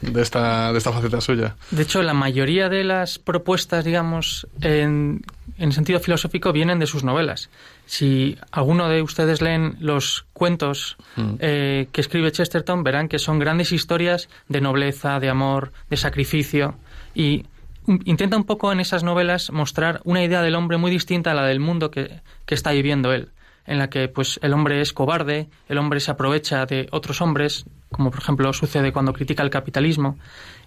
de, 0.00 0.22
esta, 0.22 0.72
de 0.72 0.78
esta 0.78 0.92
faceta 0.92 1.20
suya. 1.20 1.56
De 1.70 1.82
hecho, 1.82 2.02
la 2.02 2.14
mayoría 2.14 2.68
de 2.68 2.84
las 2.84 3.18
propuestas, 3.18 3.84
digamos, 3.84 4.46
en, 4.60 5.22
en 5.58 5.72
sentido 5.72 6.00
filosófico, 6.00 6.52
vienen 6.52 6.78
de 6.78 6.86
sus 6.86 7.04
novelas. 7.04 7.50
Si 7.86 8.36
alguno 8.52 8.88
de 8.88 9.02
ustedes 9.02 9.42
leen 9.42 9.76
los 9.80 10.26
cuentos 10.32 10.96
Mm. 11.16 11.34
eh, 11.40 11.88
que 11.90 12.00
escribe 12.00 12.30
Chesterton, 12.30 12.84
verán 12.84 13.08
que 13.08 13.18
son 13.18 13.38
grandes 13.40 13.72
historias 13.72 14.28
de 14.48 14.60
nobleza, 14.60 15.18
de 15.18 15.28
amor, 15.28 15.72
de 15.90 15.96
sacrificio 15.96 16.76
y 17.14 17.46
intenta 17.86 18.36
un 18.36 18.44
poco 18.44 18.72
en 18.72 18.80
esas 18.80 19.02
novelas 19.02 19.50
mostrar 19.50 20.00
una 20.04 20.22
idea 20.22 20.42
del 20.42 20.54
hombre 20.54 20.76
muy 20.76 20.90
distinta 20.90 21.32
a 21.32 21.34
la 21.34 21.46
del 21.46 21.60
mundo 21.60 21.90
que, 21.90 22.20
que 22.46 22.54
está 22.54 22.72
viviendo 22.72 23.12
él, 23.12 23.30
en 23.66 23.78
la 23.78 23.90
que 23.90 24.08
pues 24.08 24.38
el 24.42 24.52
hombre 24.52 24.80
es 24.80 24.92
cobarde, 24.92 25.48
el 25.68 25.78
hombre 25.78 26.00
se 26.00 26.10
aprovecha 26.10 26.66
de 26.66 26.88
otros 26.92 27.20
hombres, 27.20 27.64
como 27.90 28.10
por 28.10 28.20
ejemplo 28.20 28.52
sucede 28.52 28.92
cuando 28.92 29.12
critica 29.12 29.42
el 29.42 29.50
capitalismo, 29.50 30.18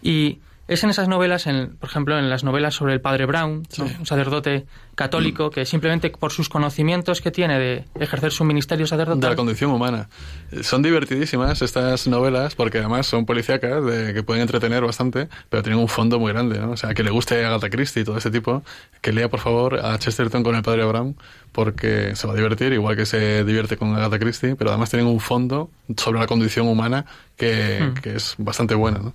y 0.01 0.39
es 0.67 0.83
en 0.83 0.89
esas 0.89 1.07
novelas, 1.07 1.45
en, 1.47 1.75
por 1.77 1.89
ejemplo, 1.89 2.17
en 2.17 2.29
las 2.29 2.43
novelas 2.43 2.73
sobre 2.73 2.93
el 2.93 3.01
padre 3.01 3.25
Brown, 3.25 3.63
¿no? 3.77 3.85
un 3.99 4.05
sacerdote 4.05 4.65
católico 4.95 5.49
que 5.49 5.65
simplemente 5.65 6.09
por 6.11 6.31
sus 6.31 6.49
conocimientos 6.49 7.19
que 7.19 7.31
tiene 7.31 7.59
de 7.59 7.85
ejercer 7.99 8.31
su 8.31 8.43
ministerio 8.45 8.85
de 8.85 8.91
la 8.91 8.97
sacerdotal, 8.97 9.35
condición 9.35 9.71
humana. 9.71 10.07
Eh, 10.51 10.63
Son 10.63 10.81
divertidísimas 10.81 11.61
estas 11.61 12.07
novelas 12.07 12.55
porque 12.55 12.77
además 12.77 13.07
son 13.07 13.25
policíacas 13.25 13.83
de, 13.83 14.13
que 14.13 14.23
pueden 14.23 14.43
entretener 14.43 14.83
bastante, 14.83 15.27
pero 15.49 15.63
tienen 15.63 15.79
un 15.81 15.87
fondo 15.87 16.19
muy 16.19 16.31
grande. 16.31 16.59
¿no? 16.59 16.71
O 16.71 16.77
sea, 16.77 16.93
que 16.93 17.03
le 17.03 17.09
guste 17.11 17.43
Agatha 17.43 17.69
Christie 17.69 18.03
y 18.03 18.05
todo 18.05 18.17
ese 18.17 18.31
tipo, 18.31 18.63
que 19.01 19.11
lea 19.11 19.29
por 19.29 19.39
favor 19.39 19.79
a 19.83 19.97
Chesterton 19.97 20.43
con 20.43 20.55
el 20.55 20.61
padre 20.61 20.85
Brown 20.85 21.15
porque 21.51 22.15
se 22.15 22.25
va 22.27 22.33
a 22.33 22.35
divertir 22.35 22.71
igual 22.73 22.95
que 22.95 23.05
se 23.05 23.43
divierte 23.43 23.77
con 23.77 23.95
Agatha 23.95 24.17
Christie, 24.19 24.55
pero 24.55 24.69
además 24.69 24.89
tienen 24.89 25.07
un 25.07 25.19
fondo 25.19 25.69
sobre 25.97 26.19
la 26.19 26.27
condición 26.27 26.67
humana 26.67 27.05
que, 27.35 27.79
Hmm. 27.81 27.93
que 27.95 28.15
es 28.15 28.35
bastante 28.37 28.75
buena. 28.75 28.99
¿no? 28.99 29.13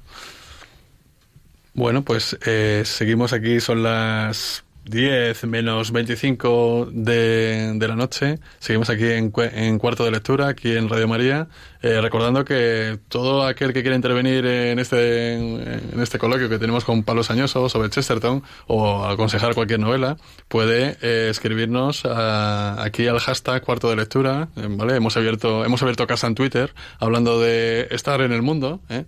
Bueno, 1.79 2.03
pues 2.03 2.37
eh, 2.45 2.83
seguimos 2.85 3.33
aquí, 3.33 3.61
son 3.61 3.85
las 3.85 4.65
10 4.87 5.45
menos 5.45 5.93
25 5.93 6.89
de, 6.91 7.73
de 7.77 7.87
la 7.89 7.95
noche. 7.95 8.41
Seguimos 8.59 8.91
aquí 8.91 9.05
en, 9.05 9.33
en 9.53 9.79
cuarto 9.79 10.05
de 10.05 10.11
lectura, 10.11 10.49
aquí 10.49 10.77
en 10.77 10.89
Radio 10.89 11.07
María. 11.07 11.47
Eh, 11.83 12.01
recordando 12.01 12.45
que 12.45 12.99
todo 13.09 13.47
aquel 13.47 13.73
que 13.73 13.83
quiera 13.83 13.97
intervenir 13.97 14.45
en 14.47 14.79
este, 14.79 15.35
en 15.35 16.01
este 16.01 16.19
coloquio 16.19 16.49
que 16.49 16.59
tenemos 16.59 16.85
con 16.85 17.03
Pablo 17.03 17.23
Sañoso 17.23 17.69
sobre 17.69 17.91
Chesterton 17.91 18.43
o 18.67 19.05
aconsejar 19.05 19.55
cualquier 19.55 19.81
novela, 19.81 20.17
puede 20.49 20.97
eh, 21.03 21.29
escribirnos 21.31 22.05
aquí 22.05 23.07
al 23.07 23.21
hashtag 23.21 23.63
cuarto 23.63 23.91
de 23.91 23.97
lectura. 23.97 24.49
eh, 24.57 24.67
¿vale? 24.69 24.97
Hemos 24.97 25.17
abierto, 25.17 25.65
hemos 25.65 25.83
abierto 25.83 26.07
casa 26.07 26.27
en 26.27 26.35
Twitter 26.35 26.75
hablando 26.99 27.41
de 27.41 27.89
estar 27.91 28.21
en 28.21 28.33
el 28.33 28.43
mundo. 28.43 28.81
¿eh? 28.89 29.05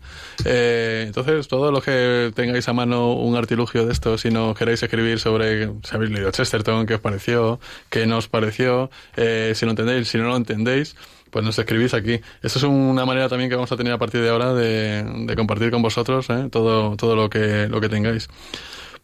Entonces, 1.06 1.48
todos 1.48 1.72
los 1.72 1.82
que 1.82 2.32
tengáis 2.34 2.68
a 2.68 2.72
mano 2.72 3.12
un 3.14 3.36
artilugio 3.36 3.86
de 3.86 3.92
esto, 3.92 4.16
si 4.18 4.30
no 4.30 4.54
queréis 4.54 4.82
escribir 4.82 5.18
sobre 5.18 5.66
si 5.82 5.94
habéis 5.94 6.10
leído 6.10 6.30
Chesterton, 6.30 6.86
qué 6.86 6.94
os 6.94 7.00
pareció, 7.00 7.60
qué 7.88 8.06
nos 8.06 8.28
pareció, 8.28 8.90
eh, 9.16 9.52
si 9.54 9.64
lo 9.64 9.72
entendéis, 9.72 10.08
si 10.08 10.18
no 10.18 10.24
lo 10.28 10.36
entendéis, 10.36 10.96
pues 11.30 11.44
nos 11.44 11.58
escribís 11.58 11.94
aquí. 11.94 12.20
Esto 12.42 12.58
es 12.58 12.64
una 12.64 13.04
manera 13.04 13.28
también 13.28 13.48
que 13.48 13.56
vamos 13.56 13.72
a 13.72 13.76
tener 13.76 13.92
a 13.92 13.98
partir 13.98 14.20
de 14.20 14.28
ahora 14.30 14.52
de, 14.54 15.34
compartir 15.36 15.70
con 15.70 15.82
vosotros 15.82 16.28
¿eh? 16.30 16.48
todo, 16.50 16.96
todo 16.96 17.16
lo 17.16 17.30
que, 17.30 17.68
lo 17.68 17.80
que 17.80 17.88
tengáis. 17.88 18.28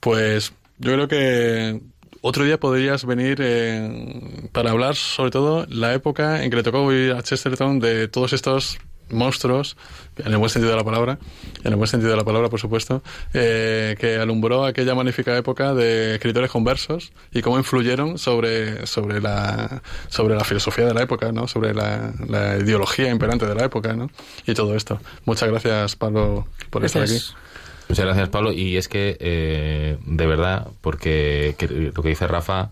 Pues 0.00 0.52
yo 0.78 0.92
creo 0.92 1.08
que 1.08 1.80
otro 2.20 2.44
día 2.44 2.58
podrías 2.58 3.04
venir 3.04 3.38
eh, 3.40 4.48
para 4.52 4.70
hablar 4.70 4.96
sobre 4.96 5.30
todo 5.30 5.66
la 5.68 5.94
época 5.94 6.42
en 6.42 6.50
que 6.50 6.56
le 6.56 6.62
tocó 6.62 6.86
vivir 6.86 7.12
a 7.12 7.22
Chesterton 7.22 7.78
de 7.78 8.08
todos 8.08 8.32
estos 8.32 8.78
monstruos, 9.10 9.76
en 10.18 10.32
el 10.32 10.38
buen 10.38 10.50
sentido 10.50 10.70
de 10.70 10.76
la 10.76 10.84
palabra, 10.84 11.18
en 11.62 11.70
el 11.72 11.76
buen 11.76 11.86
sentido 11.88 12.10
de 12.10 12.16
la 12.16 12.24
palabra, 12.24 12.48
por 12.48 12.60
supuesto, 12.60 13.02
eh, 13.34 13.94
que 13.98 14.16
alumbró 14.16 14.64
aquella 14.64 14.94
magnífica 14.94 15.36
época 15.36 15.74
de 15.74 16.14
escritores 16.14 16.50
conversos 16.50 17.12
y 17.32 17.42
cómo 17.42 17.58
influyeron 17.58 18.18
sobre, 18.18 18.86
sobre, 18.86 19.20
la, 19.20 19.82
sobre 20.08 20.34
la 20.34 20.44
filosofía 20.44 20.86
de 20.86 20.94
la 20.94 21.02
época, 21.02 21.32
¿no? 21.32 21.46
sobre 21.48 21.74
la, 21.74 22.12
la 22.28 22.56
ideología 22.58 23.08
imperante 23.10 23.46
de 23.46 23.54
la 23.54 23.64
época 23.64 23.94
¿no? 23.94 24.10
y 24.46 24.54
todo 24.54 24.74
esto. 24.74 25.00
Muchas 25.24 25.48
gracias, 25.50 25.96
Pablo, 25.96 26.46
por 26.70 26.84
estar 26.84 27.02
aquí. 27.02 27.18
Muchas 27.88 28.04
gracias, 28.04 28.28
Pablo. 28.30 28.50
Y 28.52 28.76
es 28.76 28.88
que, 28.88 29.16
eh, 29.20 29.96
de 30.04 30.26
verdad, 30.26 30.66
porque 30.80 31.54
que- 31.56 31.68
lo 31.68 32.02
que 32.02 32.08
dice 32.08 32.26
Rafa 32.26 32.70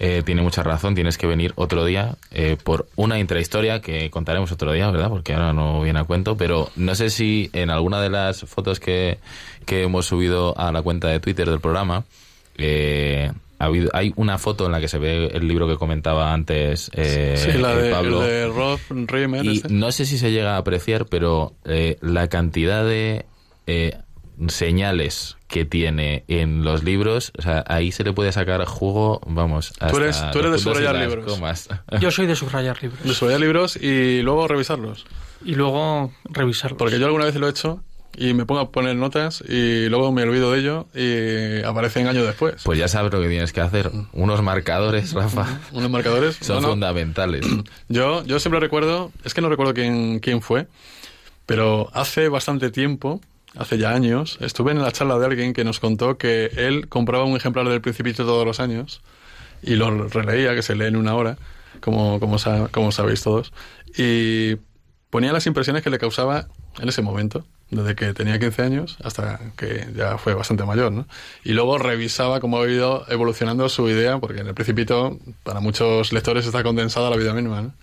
eh, 0.00 0.22
tiene 0.24 0.42
mucha 0.42 0.62
razón, 0.62 0.94
tienes 0.94 1.18
que 1.18 1.26
venir 1.26 1.52
otro 1.56 1.84
día 1.84 2.16
eh, 2.30 2.56
por 2.62 2.88
una 2.96 3.18
intrahistoria 3.18 3.80
que 3.80 4.10
contaremos 4.10 4.50
otro 4.50 4.72
día, 4.72 4.90
¿verdad? 4.90 5.10
Porque 5.10 5.34
ahora 5.34 5.52
no 5.52 5.82
viene 5.82 6.00
a 6.00 6.04
cuento, 6.04 6.36
pero 6.36 6.70
no 6.74 6.94
sé 6.94 7.10
si 7.10 7.50
en 7.52 7.68
alguna 7.68 8.00
de 8.00 8.08
las 8.08 8.40
fotos 8.40 8.80
que, 8.80 9.18
que 9.66 9.82
hemos 9.82 10.06
subido 10.06 10.58
a 10.58 10.72
la 10.72 10.80
cuenta 10.80 11.08
de 11.08 11.20
Twitter 11.20 11.48
del 11.48 11.60
programa, 11.60 12.04
eh, 12.56 13.30
ha 13.60 13.66
habido, 13.66 13.90
hay 13.92 14.14
una 14.16 14.38
foto 14.38 14.64
en 14.64 14.72
la 14.72 14.80
que 14.80 14.88
se 14.88 14.98
ve 14.98 15.26
el 15.26 15.46
libro 15.46 15.68
que 15.68 15.76
comentaba 15.76 16.32
antes 16.32 16.90
eh, 16.94 17.34
sí, 17.36 17.58
la 17.58 17.74
de, 17.74 17.90
Pablo. 17.90 18.22
el 18.22 18.28
de 18.30 18.46
Rob 18.48 18.80
Reimer. 18.88 19.44
Y 19.44 19.56
este. 19.56 19.68
no 19.68 19.92
sé 19.92 20.06
si 20.06 20.16
se 20.16 20.32
llega 20.32 20.54
a 20.54 20.56
apreciar, 20.56 21.04
pero 21.06 21.52
eh, 21.66 21.98
la 22.00 22.28
cantidad 22.28 22.86
de 22.86 23.26
eh, 23.66 23.98
señales 24.48 25.36
que 25.48 25.64
tiene 25.64 26.24
en 26.28 26.64
los 26.64 26.84
libros, 26.84 27.32
o 27.38 27.42
sea, 27.42 27.64
ahí 27.66 27.92
se 27.92 28.04
le 28.04 28.12
puede 28.12 28.32
sacar 28.32 28.64
jugo, 28.64 29.20
vamos, 29.26 29.70
hasta 29.72 29.88
Tú 29.90 29.96
eres- 29.98 30.22
tú 30.32 30.38
eres 30.38 30.52
de 30.52 30.58
subrayar 30.58 30.96
libros. 30.96 31.32
comas. 31.32 31.68
Yo 32.00 32.10
soy 32.10 32.26
de 32.26 32.36
subrayar 32.36 32.80
libros 32.82 33.02
De 33.02 33.14
subrayar 33.14 33.40
libros 33.40 33.76
y 33.76 34.22
luego 34.22 34.46
revisarlos. 34.48 35.06
y 35.44 35.54
luego 35.54 36.12
revisarlos. 36.24 36.78
Porque 36.78 36.98
yo 36.98 37.06
alguna 37.06 37.24
vez 37.24 37.34
lo 37.36 37.46
he 37.46 37.50
hecho 37.50 37.82
y 38.16 38.34
me 38.34 38.44
pongo 38.44 38.60
a 38.60 38.70
poner 38.70 38.96
notas 38.96 39.42
y 39.48 39.88
luego 39.88 40.10
me 40.12 40.22
olvido 40.24 40.52
de 40.52 40.58
ello 40.60 40.86
y 40.94 41.64
aparecen 41.64 42.06
años 42.08 42.26
después. 42.26 42.56
Pues 42.64 42.78
ya 42.78 42.88
sabes 42.88 43.12
lo 43.12 43.20
que 43.20 43.28
tienes 43.28 43.52
que 43.52 43.60
hacer. 43.60 43.90
Unos 44.12 44.42
marcadores, 44.42 45.12
Rafa, 45.14 45.46
Unos 45.72 45.90
marcadores. 45.90 46.36
son 46.40 46.56
No, 46.56 46.62
no. 46.62 46.68
fundamentales. 46.70 47.46
Yo, 47.88 48.24
yo 48.24 48.38
siempre 48.40 48.60
recuerdo, 48.60 49.10
es 49.24 49.32
que 49.34 49.40
no 49.40 49.48
recuerdo 49.48 49.74
quién, 49.74 50.18
quién 50.20 50.42
fue, 50.42 50.66
pero 51.46 51.88
hace 51.94 52.28
bastante 52.28 52.70
tiempo, 52.70 53.20
hace 53.56 53.78
ya 53.78 53.90
años, 53.90 54.38
estuve 54.40 54.72
en 54.72 54.82
la 54.82 54.92
charla 54.92 55.18
de 55.18 55.26
alguien 55.26 55.52
que 55.52 55.64
nos 55.64 55.80
contó 55.80 56.16
que 56.18 56.46
él 56.56 56.88
compraba 56.88 57.24
un 57.24 57.36
ejemplar 57.36 57.68
del 57.68 57.80
Principito 57.80 58.24
todos 58.24 58.46
los 58.46 58.60
años 58.60 59.02
y 59.62 59.74
lo 59.74 60.08
releía, 60.08 60.54
que 60.54 60.62
se 60.62 60.74
lee 60.74 60.86
en 60.86 60.96
una 60.96 61.14
hora, 61.14 61.36
como, 61.80 62.20
como, 62.20 62.38
sa- 62.38 62.68
como 62.68 62.92
sabéis 62.92 63.22
todos, 63.22 63.52
y 63.96 64.56
ponía 65.10 65.32
las 65.32 65.46
impresiones 65.46 65.82
que 65.82 65.90
le 65.90 65.98
causaba 65.98 66.46
en 66.80 66.88
ese 66.88 67.02
momento, 67.02 67.44
desde 67.70 67.94
que 67.94 68.14
tenía 68.14 68.38
15 68.38 68.62
años 68.62 68.96
hasta 69.04 69.38
que 69.56 69.86
ya 69.94 70.18
fue 70.18 70.34
bastante 70.34 70.64
mayor, 70.64 70.92
¿no? 70.92 71.06
Y 71.44 71.52
luego 71.52 71.78
revisaba 71.78 72.40
cómo 72.40 72.60
ha 72.60 72.68
ido 72.68 73.04
evolucionando 73.08 73.68
su 73.68 73.88
idea, 73.88 74.18
porque 74.18 74.40
en 74.40 74.46
el 74.48 74.54
Principito, 74.54 75.18
para 75.42 75.60
muchos 75.60 76.12
lectores, 76.12 76.46
está 76.46 76.62
condensada 76.62 77.10
la 77.10 77.16
vida 77.16 77.34
misma, 77.34 77.62
¿no? 77.62 77.74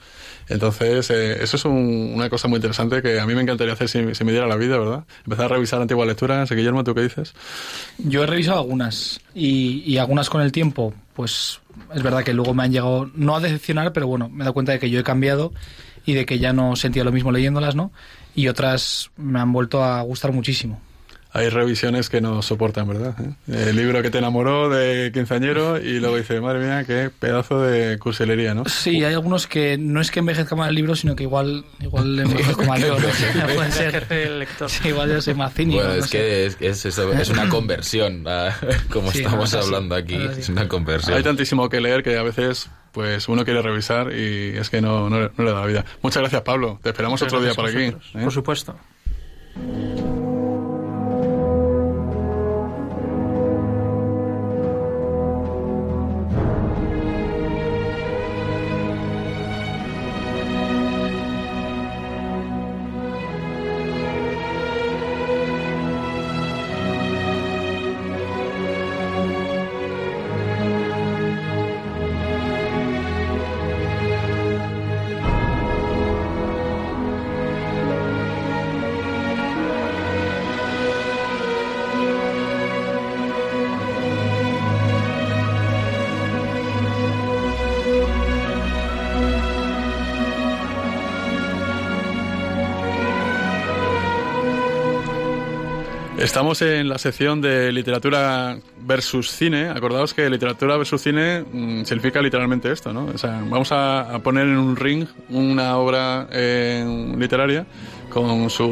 Entonces, 0.49 1.09
eh, 1.09 1.43
eso 1.43 1.57
es 1.57 1.65
un- 1.65 2.11
una 2.15 2.29
cosa 2.29 2.47
muy 2.47 2.57
interesante 2.57 3.01
que 3.01 3.19
a 3.19 3.25
mí 3.25 3.35
me 3.35 3.41
encantaría 3.41 3.73
hacer 3.73 3.89
si, 3.89 3.99
me 4.23 4.31
diera 4.31 4.47
la 4.47 4.55
vida, 4.55 4.77
¿verdad? 4.77 5.03
Empezar 5.25 5.45
a 5.45 5.55
revisar 5.55 5.81
antiguas 5.81 6.07
lecturas. 6.07 6.49
Guillermo, 6.49 6.83
¿tú 6.83 6.95
qué 6.95 7.01
dices? 7.01 7.33
Yo 7.97 8.23
he 8.23 8.27
revisado 8.27 8.59
algunas 8.59 9.19
y, 9.35 9.83
y 9.85 9.97
algunas 9.97 10.29
con 10.29 10.41
el 10.41 10.51
tiempo, 10.51 10.93
pues 11.13 11.59
es 11.93 12.01
verdad 12.03 12.23
que 12.23 12.33
luego 12.33 12.53
me 12.53 12.63
han 12.63 12.71
llegado, 12.71 13.09
no 13.15 13.35
a 13.35 13.39
decepcionar, 13.39 13.93
pero 13.93 14.07
bueno, 14.07 14.29
me 14.29 14.37
he 14.37 14.39
dado 14.39 14.53
cuenta 14.53 14.71
de 14.71 14.79
que 14.79 14.89
yo 14.89 14.99
he 14.99 15.03
cambiado 15.03 15.51
y 16.05 16.13
de 16.13 16.25
que 16.25 16.39
ya 16.39 16.53
no 16.53 16.75
sentía 16.75 17.03
lo 17.03 17.11
mismo 17.11 17.31
leyéndolas, 17.31 17.75
¿no? 17.75 17.91
Y 18.33 18.47
otras 18.47 19.11
me 19.17 19.39
han 19.39 19.51
vuelto 19.51 19.83
a 19.83 20.01
gustar 20.01 20.31
muchísimo. 20.31 20.81
Hay 21.37 21.49
revisiones 21.49 22.09
que 22.09 22.19
no 22.19 22.41
soportan, 22.41 22.87
¿verdad? 22.87 23.15
¿Eh? 23.19 23.69
El 23.69 23.75
libro 23.75 24.01
que 24.01 24.09
te 24.09 24.17
enamoró 24.17 24.69
de 24.69 25.11
quinceañero 25.13 25.77
y 25.77 25.99
luego 25.99 26.17
dice, 26.17 26.41
madre 26.41 26.59
mía, 26.59 26.83
qué 26.83 27.11
pedazo 27.11 27.61
de 27.61 27.99
cursilería, 27.99 28.55
¿no? 28.55 28.65
Sí, 28.65 29.03
hay 29.03 29.13
algunos 29.13 29.45
que 29.45 29.77
no 29.77 30.01
es 30.01 30.09
que 30.09 30.19
envejezca 30.19 30.55
mal 30.55 30.69
el 30.69 30.75
libro, 30.75 30.95
sino 30.95 31.15
que 31.15 31.23
igual, 31.23 31.63
igual 31.79 32.17
envejezco 32.19 32.63
mal 32.65 32.81
yo, 32.81 32.97
¿no? 32.99 33.07
Puede 33.55 33.71
ser. 33.71 34.07
El 34.09 34.39
lector. 34.39 34.67
Sí, 34.67 34.87
igual 34.87 35.09
yo 35.09 35.21
soy 35.21 35.35
más 35.35 35.53
cínico. 35.53 35.83
Bueno, 35.83 35.93
es 36.03 36.09
que 36.09 36.47
es, 36.47 36.57
es 36.59 36.85
eso, 36.85 37.13
es 37.13 37.29
una 37.29 37.47
conversión, 37.49 38.25
como 38.89 39.11
Sí, 39.11 39.19
estamos 39.19 39.53
no, 39.53 39.59
hablando 39.59 39.95
aquí, 39.95 40.15
es 40.15 40.49
una 40.49 40.67
conversión. 40.67 41.15
Hay 41.15 41.23
tantísimo 41.23 41.69
que 41.69 41.79
leer 41.81 42.01
que 42.01 42.17
a 42.17 42.23
veces 42.23 42.69
pues 42.91 43.29
uno 43.29 43.45
quiere 43.45 43.61
revisar 43.61 44.11
y 44.11 44.57
es 44.57 44.71
que 44.71 44.81
no, 44.81 45.07
no, 45.07 45.29
no 45.37 45.43
le 45.43 45.51
da 45.51 45.59
la 45.61 45.67
vida. 45.67 45.85
Muchas 46.01 46.21
gracias, 46.21 46.41
Pablo. 46.41 46.79
Te 46.81 46.89
esperamos 46.89 47.21
Muchas 47.21 47.31
otro 47.31 47.45
día 47.45 47.53
por 47.53 47.67
aquí. 47.69 47.83
¿eh? 47.83 48.23
Por 48.23 48.31
supuesto. 48.31 48.75
Estamos 96.27 96.61
en 96.61 96.89
la 96.89 96.97
sección 96.97 97.39
de 97.39 97.71
literatura 97.71 98.57
versus 98.81 99.31
cine. 99.31 99.69
Acordaos 99.69 100.13
que 100.13 100.29
literatura 100.29 100.75
versus 100.75 101.01
cine 101.01 101.39
mm, 101.39 101.85
significa 101.85 102.21
literalmente 102.21 102.69
esto, 102.69 102.91
¿no? 102.91 103.05
O 103.05 103.17
sea, 103.17 103.41
vamos 103.49 103.71
a, 103.71 104.01
a 104.13 104.19
poner 104.19 104.45
en 104.45 104.57
un 104.57 104.75
ring 104.75 105.07
una 105.29 105.77
obra 105.77 106.27
eh, 106.33 107.13
literaria 107.17 107.65
con 108.09 108.49
su, 108.49 108.67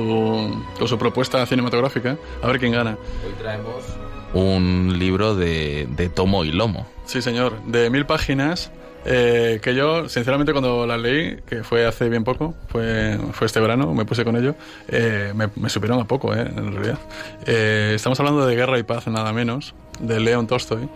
con 0.78 0.88
su 0.88 0.97
propuesta 0.97 1.45
cinematográfica, 1.45 2.18
a 2.43 2.47
ver 2.47 2.60
quién 2.60 2.74
gana. 2.74 2.97
Hoy 3.26 3.34
traemos 3.39 3.86
un 4.34 4.99
libro 4.99 5.34
de, 5.34 5.88
de 5.89 6.10
tomo 6.10 6.43
y 6.43 6.51
lomo. 6.51 6.86
Sí, 7.06 7.22
señor, 7.22 7.64
de 7.64 7.89
mil 7.89 8.06
páginas. 8.06 8.70
Eh, 9.06 9.60
que 9.62 9.76
yo, 9.76 10.10
sinceramente, 10.10 10.51
cuando 10.51 10.86
las 10.86 10.99
leí, 10.99 11.38
que 11.47 11.64
fue 11.64 11.86
hace 11.86 12.10
bien 12.10 12.24
poco, 12.24 12.56
fue, 12.68 13.18
fue 13.34 13.47
este 13.47 13.60
verano, 13.60 13.93
me 13.93 14.06
puse 14.06 14.24
con 14.26 14.36
ello, 14.36 14.56
eh, 14.88 15.32
me, 15.36 15.49
me 15.56 15.70
supieron 15.70 15.99
a 15.99 16.06
poco, 16.06 16.34
eh, 16.34 16.41
en 16.41 16.74
realidad. 16.74 16.99
Eh, 17.45 17.93
estamos 17.95 18.20
hablando 18.20 18.45
de 18.45 18.56
Guerra 18.56 18.80
y 18.80 18.84
Paz, 18.84 19.08
nada 19.08 19.32
menos, 19.32 19.76
de 19.99 20.20
León 20.20 20.47
Tolstoy, 20.47 20.89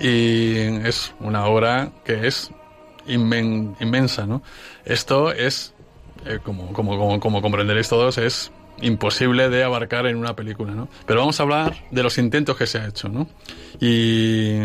y 0.00 0.56
es 0.86 1.14
una 1.20 1.46
obra 1.46 1.90
que 2.04 2.26
es 2.26 2.50
inmen- 3.06 3.76
inmensa, 3.80 4.26
¿no? 4.26 4.42
Esto 4.84 5.30
es, 5.30 5.74
eh, 6.26 6.38
como, 6.42 6.72
como, 6.72 6.98
como, 6.98 7.20
como 7.20 7.42
comprenderéis 7.42 7.88
todos, 7.88 8.18
es 8.18 8.50
imposible 8.80 9.48
de 9.48 9.64
abarcar 9.64 10.06
en 10.06 10.16
una 10.16 10.34
película, 10.36 10.72
¿no? 10.72 10.88
Pero 11.06 11.20
vamos 11.20 11.38
a 11.40 11.42
hablar 11.42 11.74
de 11.90 12.02
los 12.02 12.18
intentos 12.18 12.56
que 12.56 12.66
se 12.66 12.78
ha 12.78 12.86
hecho, 12.86 13.08
¿no? 13.08 13.28
Y, 13.80 14.56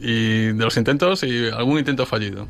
y 0.00 0.46
de 0.52 0.64
los 0.64 0.76
intentos 0.76 1.22
y 1.22 1.48
algún 1.48 1.78
intento 1.78 2.06
fallido. 2.06 2.48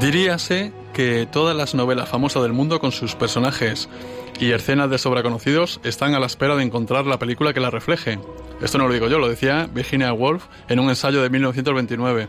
Diríase 0.00 0.72
que 0.92 1.28
todas 1.30 1.56
las 1.56 1.74
novelas 1.74 2.08
famosas 2.08 2.42
del 2.42 2.52
mundo 2.52 2.80
con 2.80 2.92
sus 2.92 3.14
personajes 3.14 3.88
y 4.40 4.52
escenas 4.52 4.90
de 4.90 4.98
sobra 4.98 5.22
conocidos 5.22 5.80
están 5.84 6.14
a 6.14 6.20
la 6.20 6.26
espera 6.26 6.56
de 6.56 6.64
encontrar 6.64 7.06
la 7.06 7.18
película 7.18 7.52
que 7.52 7.60
la 7.60 7.70
refleje. 7.70 8.18
Esto 8.60 8.78
no 8.78 8.88
lo 8.88 8.94
digo 8.94 9.08
yo, 9.08 9.18
lo 9.18 9.28
decía 9.28 9.68
Virginia 9.72 10.12
Woolf 10.12 10.44
en 10.68 10.80
un 10.80 10.88
ensayo 10.88 11.22
de 11.22 11.30
1929. 11.30 12.28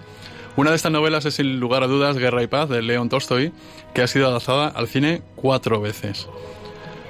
Una 0.55 0.69
de 0.69 0.75
estas 0.75 0.91
novelas 0.91 1.25
es 1.25 1.33
sin 1.33 1.59
lugar 1.59 1.81
a 1.81 1.87
dudas 1.87 2.15
Guerra 2.15 2.43
y 2.43 2.47
Paz 2.47 2.69
de 2.69 2.83
León 2.83 3.09
Tolstoy, 3.09 3.51
que 3.95 4.03
ha 4.03 4.07
sido 4.07 4.27
adaptada 4.27 4.67
al 4.67 4.87
cine 4.87 5.23
cuatro 5.35 5.81
veces. 5.81 6.29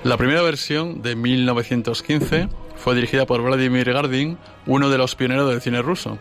La 0.05 0.15
primera 0.15 0.41
versión 0.41 1.01
de 1.01 1.17
1915 1.17 2.47
fue 2.77 2.95
dirigida 2.95 3.25
por 3.25 3.41
Vladimir 3.41 3.91
Gardin, 3.91 4.37
uno 4.65 4.89
de 4.89 4.97
los 4.97 5.15
pioneros 5.15 5.49
del 5.49 5.61
cine 5.61 5.81
ruso. 5.81 6.17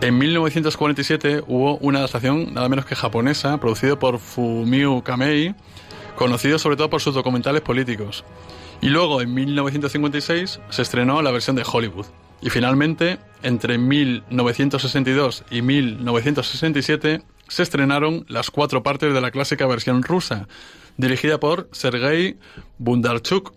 En 0.00 0.16
1947 0.16 1.42
hubo 1.46 1.76
una 1.78 1.98
adaptación 1.98 2.54
nada 2.54 2.70
menos 2.70 2.86
que 2.86 2.94
japonesa, 2.94 3.58
producido 3.58 3.98
por 3.98 4.18
Fumio 4.18 5.02
Kamei, 5.02 5.54
conocido 6.16 6.58
sobre 6.58 6.76
todo 6.76 6.88
por 6.88 7.02
sus 7.02 7.14
documentales 7.14 7.60
políticos. 7.60 8.24
Y 8.80 8.88
luego, 8.88 9.20
en 9.20 9.34
1956, 9.34 10.60
se 10.70 10.82
estrenó 10.82 11.20
la 11.20 11.30
versión 11.30 11.56
de 11.56 11.64
Hollywood. 11.70 12.06
Y 12.40 12.50
finalmente, 12.50 13.18
entre 13.42 13.78
1962 13.78 15.44
y 15.50 15.62
1967, 15.62 17.22
se 17.48 17.62
estrenaron 17.62 18.24
las 18.28 18.50
cuatro 18.50 18.82
partes 18.82 19.12
de 19.12 19.20
la 19.20 19.30
clásica 19.30 19.66
versión 19.66 20.02
rusa, 20.02 20.46
dirigida 20.96 21.40
por 21.40 21.68
Sergei 21.72 22.38
Bundarchuk. 22.78 23.52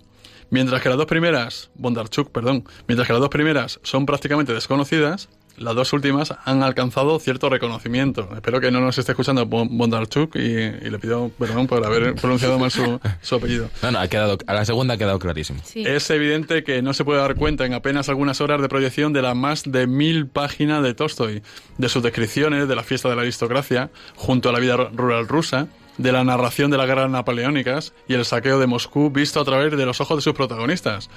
Mientras 0.49 0.82
que 0.82 0.89
las 0.89 0.97
dos 0.97 1.07
primeras, 1.07 1.71
Bondarchuk, 1.75 2.29
perdón, 2.32 2.65
mientras 2.88 3.07
que 3.07 3.13
las 3.13 3.21
dos 3.21 3.29
primeras 3.29 3.79
son 3.84 4.05
prácticamente 4.05 4.53
desconocidas, 4.53 5.29
las 5.62 5.76
dos 5.76 5.93
últimas 5.93 6.34
han 6.43 6.64
alcanzado 6.64 7.20
cierto 7.20 7.49
reconocimiento. 7.49 8.30
Espero 8.34 8.59
que 8.59 8.72
no 8.72 8.82
nos 8.82 8.97
esté 8.97 9.14
escuchando 9.14 9.45
Bon- 9.45 9.78
Bondarchuk 9.78 10.36
y, 10.36 10.39
y 10.39 10.89
le 10.89 10.99
pido 10.99 11.32
perdón 11.39 11.68
por 11.68 11.86
haber 11.86 12.16
pronunciado 12.16 12.59
mal 12.59 12.72
su, 12.72 12.99
su 13.22 13.36
apellido. 13.36 13.70
No, 13.82 13.91
no, 13.91 13.99
ha 13.99 14.07
quedado, 14.07 14.38
a 14.47 14.53
la 14.53 14.66
segunda 14.66 14.95
ha 14.95 14.97
quedado 14.97 15.20
clarísimo. 15.20 15.62
Sí. 15.64 15.84
Es 15.86 16.09
evidente 16.09 16.64
que 16.64 16.82
no 16.82 16.93
se 16.93 17.05
puede 17.05 17.20
dar 17.22 17.36
cuenta 17.36 17.66
en 17.66 17.74
apenas 17.74 18.09
algunas 18.09 18.41
horas 18.41 18.62
de 18.62 18.68
proyección 18.70 19.14
de 19.14 19.22
las 19.22 19.36
más 19.36 19.64
de 19.66 19.88
mil 19.88 20.28
páginas 20.28 20.84
de 20.84 20.93
Tolstoy, 20.93 21.43
de 21.78 21.89
sus 21.89 22.03
descripciones 22.03 22.68
de 22.68 22.76
la 22.76 22.84
fiesta 22.84 23.09
de 23.09 23.16
la 23.16 23.22
aristocracia, 23.22 23.89
junto 24.16 24.49
a 24.49 24.51
la 24.51 24.59
vida 24.59 24.76
rural 24.76 25.28
rusa, 25.28 25.68
de 25.97 26.12
la 26.12 26.24
narración 26.24 26.72
de 26.72 26.78
las 26.78 26.88
guerras 26.88 27.12
napoleónicas 27.12 27.93
y 28.07 28.14
el 28.16 28.26
saqueo 28.26 28.59
de 28.59 28.66
Moscú 28.66 29.12
visto 29.12 29.39
a 29.39 29.45
través 29.45 29.76
de 29.78 29.86
los 29.86 30.01
ojos 30.01 30.18
de 30.18 30.22
sus 30.22 30.34
protagonistas, 30.34 31.09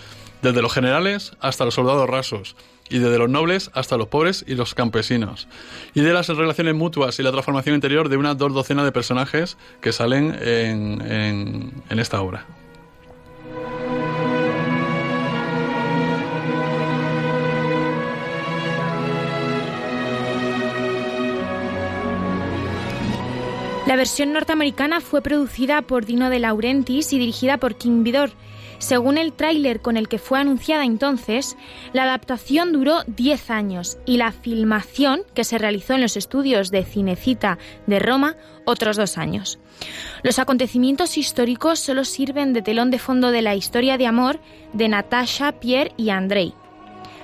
desde 0.43 0.61
los 0.61 0.73
generales 0.75 1.33
hasta 1.41 1.65
los 1.65 1.75
soldados 1.75 2.11
rasos, 2.11 2.57
y 2.89 2.99
desde 2.99 3.19
los 3.19 3.31
nobles 3.31 3.71
hasta 3.75 3.97
los 3.97 4.09
pobres 4.09 4.45
y 4.47 4.55
los 4.55 4.75
campesinos, 4.75 5.49
y 5.95 6.01
de 6.01 6.13
las 6.13 6.29
relaciones 6.29 6.75
mutuas 6.75 7.19
y 7.19 7.23
la 7.23 7.33
transformación 7.33 7.75
interior 7.75 8.09
de 8.09 8.17
unas 8.17 8.37
dos 8.37 8.53
docenas 8.53 8.85
de 8.85 8.93
personajes 8.93 9.57
que 9.81 9.93
salen 9.93 10.37
en, 10.41 11.73
esta 11.91 12.21
obra. 12.21 12.47
La 23.87 23.97
versión 23.97 24.33
norteamericana 24.33 25.01
fue 25.01 25.21
producida 25.21 25.83
por 25.83 26.07
Dino 26.07 26.31
De 26.31 26.39
Laurentiis 26.39 27.13
y 27.13 27.19
dirigida 27.19 27.59
por 27.59 27.75
Kim 27.77 28.03
Vidor. 28.03 28.31
Según 28.79 29.19
el 29.19 29.33
tráiler 29.33 29.81
con 29.81 29.97
el 29.97 30.09
que 30.09 30.19
fue 30.19 30.39
anunciada 30.39 30.85
entonces, 30.85 31.57
la 31.93 32.05
adaptación 32.05 32.73
duró 32.73 33.03
10 33.07 33.51
años 33.51 33.99
y 34.07 34.17
la 34.17 34.33
filmación, 34.33 35.23
que 35.35 35.45
se 35.45 35.59
realizó 35.59 35.95
en 35.95 36.03
los 36.03 36.17
estudios 36.17 36.71
de 36.71 36.85
Cinecita 36.85 37.59
de 37.87 37.99
Roma, 37.99 38.37
otros 38.65 38.97
dos 38.97 39.19
años. 39.19 39.59
Los 40.23 40.39
acontecimientos 40.39 41.19
históricos 41.19 41.79
solo 41.79 42.05
sirven 42.05 42.53
de 42.53 42.63
telón 42.63 42.91
de 42.91 42.99
fondo 42.99 43.31
de 43.31 43.43
la 43.43 43.55
historia 43.55 43.99
de 43.99 44.07
amor 44.07 44.41
de 44.73 44.89
Natasha, 44.89 45.53
Pierre 45.53 45.93
y 45.97 46.11
Andrei. 46.11 46.55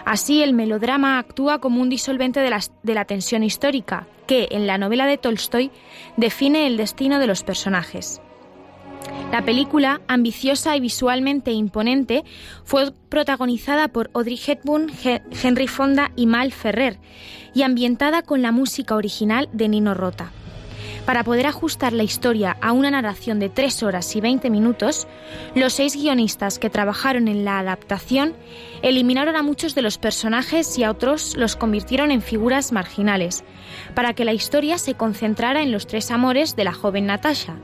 Así, 0.04 0.42
el 0.42 0.54
melodrama 0.54 1.18
actúa 1.18 1.60
como 1.60 1.80
un 1.82 1.88
disolvente 1.88 2.40
de 2.40 2.50
la, 2.50 2.60
de 2.82 2.94
la 2.94 3.04
tensión 3.04 3.42
histórica, 3.42 4.06
que, 4.26 4.48
en 4.50 4.66
la 4.66 4.78
novela 4.78 5.06
de 5.06 5.18
Tolstoy, 5.18 5.70
define 6.16 6.66
el 6.66 6.76
destino 6.76 7.18
de 7.18 7.26
los 7.26 7.42
personajes. 7.42 8.20
La 9.32 9.44
película, 9.44 10.00
ambiciosa 10.08 10.76
y 10.76 10.80
visualmente 10.80 11.52
imponente, 11.52 12.24
fue 12.64 12.92
protagonizada 13.08 13.88
por 13.88 14.10
Audrey 14.12 14.40
Hepburn, 14.44 14.90
He- 15.04 15.22
Henry 15.42 15.68
Fonda 15.68 16.10
y 16.16 16.26
Mal 16.26 16.52
Ferrer, 16.52 16.98
y 17.54 17.62
ambientada 17.62 18.22
con 18.22 18.42
la 18.42 18.50
música 18.50 18.96
original 18.96 19.48
de 19.52 19.68
Nino 19.68 19.94
Rota. 19.94 20.32
Para 21.06 21.24
poder 21.24 21.46
ajustar 21.46 21.92
la 21.92 22.02
historia 22.02 22.56
a 22.60 22.72
una 22.72 22.90
narración 22.90 23.38
de 23.40 23.48
3 23.48 23.82
horas 23.84 24.14
y 24.16 24.20
20 24.20 24.50
minutos, 24.50 25.06
los 25.54 25.72
seis 25.72 25.96
guionistas 25.96 26.58
que 26.58 26.68
trabajaron 26.70 27.26
en 27.26 27.44
la 27.44 27.58
adaptación 27.58 28.34
eliminaron 28.82 29.34
a 29.34 29.42
muchos 29.42 29.74
de 29.74 29.82
los 29.82 29.96
personajes 29.98 30.76
y 30.78 30.84
a 30.84 30.90
otros 30.90 31.36
los 31.36 31.56
convirtieron 31.56 32.10
en 32.10 32.20
figuras 32.20 32.70
marginales, 32.72 33.44
para 33.94 34.12
que 34.12 34.24
la 34.24 34.32
historia 34.34 34.76
se 34.78 34.94
concentrara 34.94 35.62
en 35.62 35.72
los 35.72 35.86
tres 35.86 36.10
amores 36.10 36.54
de 36.54 36.64
la 36.64 36.72
joven 36.72 37.06
Natasha. 37.06 37.56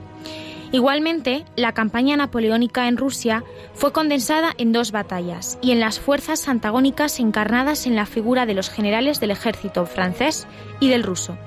Igualmente, 0.71 1.45
la 1.55 1.73
campaña 1.73 2.17
napoleónica 2.17 2.87
en 2.87 2.97
Rusia 2.97 3.43
fue 3.73 3.93
condensada 3.93 4.53
en 4.57 4.73
dos 4.73 4.91
batallas 4.91 5.57
y 5.61 5.71
en 5.71 5.79
las 5.79 5.99
fuerzas 5.99 6.47
antagónicas 6.47 7.19
encarnadas 7.19 7.87
en 7.87 7.95
la 7.95 8.05
figura 8.05 8.45
de 8.45 8.53
los 8.53 8.69
generales 8.69 9.19
del 9.19 9.31
ejército 9.31 9.85
francés 9.85 10.47
y 10.79 10.89
del 10.89 11.03
ruso. 11.03 11.37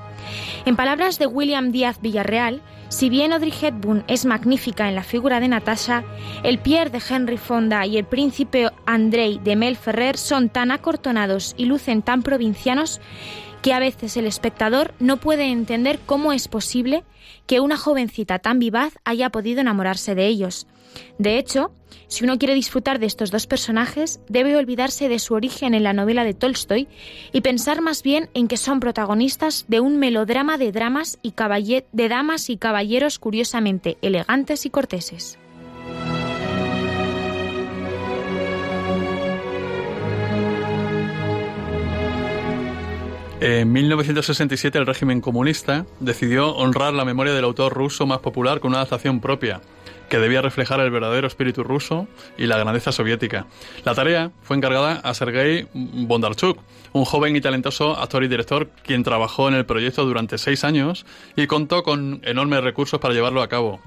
En 0.64 0.76
palabras 0.76 1.18
de 1.18 1.26
William 1.26 1.70
Díaz 1.70 2.00
Villarreal, 2.00 2.62
si 2.88 3.08
bien 3.08 3.32
Audrey 3.32 3.52
Hepburn 3.60 4.04
es 4.08 4.24
magnífica 4.24 4.88
en 4.88 4.94
la 4.94 5.02
figura 5.02 5.38
de 5.38 5.48
Natasha, 5.48 6.04
el 6.42 6.58
Pierre 6.58 6.90
de 6.90 7.00
Henry 7.08 7.36
Fonda 7.36 7.86
y 7.86 7.96
el 7.96 8.04
príncipe 8.04 8.70
Andrei 8.84 9.38
de 9.38 9.54
Mel 9.54 9.76
Ferrer 9.76 10.16
son 10.16 10.48
tan 10.48 10.70
acortonados 10.70 11.54
y 11.56 11.66
lucen 11.66 12.02
tan 12.02 12.22
provincianos 12.22 13.00
que 13.62 13.72
a 13.72 13.78
veces 13.78 14.16
el 14.16 14.26
espectador 14.26 14.94
no 15.00 15.18
puede 15.18 15.44
entender 15.44 15.98
cómo 16.06 16.32
es 16.32 16.48
posible 16.48 17.04
que 17.46 17.60
una 17.60 17.76
jovencita 17.76 18.38
tan 18.38 18.58
vivaz 18.58 18.94
haya 19.04 19.30
podido 19.30 19.60
enamorarse 19.60 20.14
de 20.14 20.26
ellos. 20.26 20.66
De 21.18 21.38
hecho, 21.38 21.72
si 22.08 22.24
uno 22.24 22.38
quiere 22.38 22.54
disfrutar 22.54 22.98
de 22.98 23.06
estos 23.06 23.30
dos 23.30 23.46
personajes, 23.46 24.20
debe 24.28 24.56
olvidarse 24.56 25.08
de 25.08 25.18
su 25.18 25.34
origen 25.34 25.74
en 25.74 25.84
la 25.84 25.92
novela 25.92 26.24
de 26.24 26.34
Tolstoy 26.34 26.88
y 27.32 27.40
pensar 27.42 27.80
más 27.80 28.02
bien 28.02 28.28
en 28.34 28.48
que 28.48 28.56
son 28.56 28.80
protagonistas 28.80 29.64
de 29.68 29.80
un 29.80 29.98
melodrama 29.98 30.58
de 30.58 30.72
dramas 30.72 31.18
y 31.22 31.34
de 31.92 32.08
damas 32.08 32.50
y 32.50 32.56
caballeros 32.56 33.18
curiosamente 33.18 33.96
elegantes 34.02 34.66
y 34.66 34.70
corteses. 34.70 35.39
En 43.42 43.72
1967 43.72 44.76
el 44.76 44.84
régimen 44.84 45.22
comunista 45.22 45.86
decidió 45.98 46.54
honrar 46.56 46.92
la 46.92 47.06
memoria 47.06 47.32
del 47.32 47.46
autor 47.46 47.72
ruso 47.72 48.04
más 48.04 48.18
popular 48.18 48.60
con 48.60 48.72
una 48.72 48.80
adaptación 48.80 49.22
propia, 49.22 49.62
que 50.10 50.18
debía 50.18 50.42
reflejar 50.42 50.78
el 50.80 50.90
verdadero 50.90 51.26
espíritu 51.26 51.64
ruso 51.64 52.06
y 52.36 52.44
la 52.44 52.58
grandeza 52.58 52.92
soviética. 52.92 53.46
La 53.86 53.94
tarea 53.94 54.30
fue 54.42 54.58
encargada 54.58 55.00
a 55.02 55.14
Sergei 55.14 55.66
Bondarchuk, 55.72 56.58
un 56.92 57.06
joven 57.06 57.34
y 57.34 57.40
talentoso 57.40 57.96
actor 57.96 58.24
y 58.24 58.28
director 58.28 58.68
quien 58.84 59.04
trabajó 59.04 59.48
en 59.48 59.54
el 59.54 59.64
proyecto 59.64 60.04
durante 60.04 60.36
seis 60.36 60.62
años 60.62 61.06
y 61.34 61.46
contó 61.46 61.82
con 61.82 62.20
enormes 62.24 62.62
recursos 62.62 63.00
para 63.00 63.14
llevarlo 63.14 63.40
a 63.40 63.48
cabo. 63.48 63.80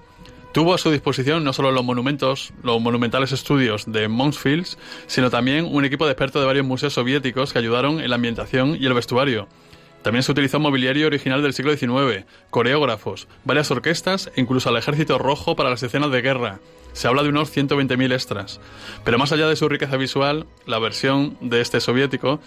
Tuvo 0.53 0.75
a 0.75 0.77
su 0.77 0.91
disposición 0.91 1.43
no 1.43 1.51
solo 1.51 1.71
los 1.71 1.83
monumentos, 1.83 2.53
los 2.61 2.79
monumentales 2.79 3.31
estudios 3.31 3.91
de 3.91 4.07
Fields, 4.33 4.77
sino 5.07 5.31
también 5.31 5.65
un 5.65 5.83
equipo 5.83 6.05
de 6.05 6.11
expertos 6.11 6.43
de 6.43 6.45
varios 6.45 6.63
museos 6.63 6.93
soviéticos 6.93 7.51
que 7.51 7.57
ayudaron 7.57 7.99
en 7.99 8.07
la 8.11 8.17
ambientación 8.17 8.77
y 8.79 8.85
el 8.85 8.93
vestuario. 8.93 9.47
También 10.03 10.21
se 10.21 10.31
utilizó 10.31 10.59
mobiliario 10.59 11.07
original 11.07 11.41
del 11.41 11.53
siglo 11.53 11.75
XIX, 11.75 12.25
coreógrafos, 12.51 13.27
varias 13.45 13.71
orquestas 13.71 14.31
e 14.35 14.41
incluso 14.41 14.69
al 14.69 14.77
ejército 14.77 15.17
rojo 15.17 15.55
para 15.55 15.71
las 15.71 15.81
escenas 15.81 16.11
de 16.11 16.21
guerra. 16.21 16.59
Se 16.91 17.07
habla 17.07 17.23
de 17.23 17.29
unos 17.29 17.55
120.000 17.55 18.13
extras. 18.13 18.61
Pero 19.03 19.17
más 19.17 19.31
allá 19.31 19.47
de 19.47 19.55
su 19.55 19.67
riqueza 19.67 19.97
visual, 19.97 20.45
la 20.67 20.77
versión 20.77 21.35
de 21.41 21.61
este 21.61 21.79
soviético 21.79 22.39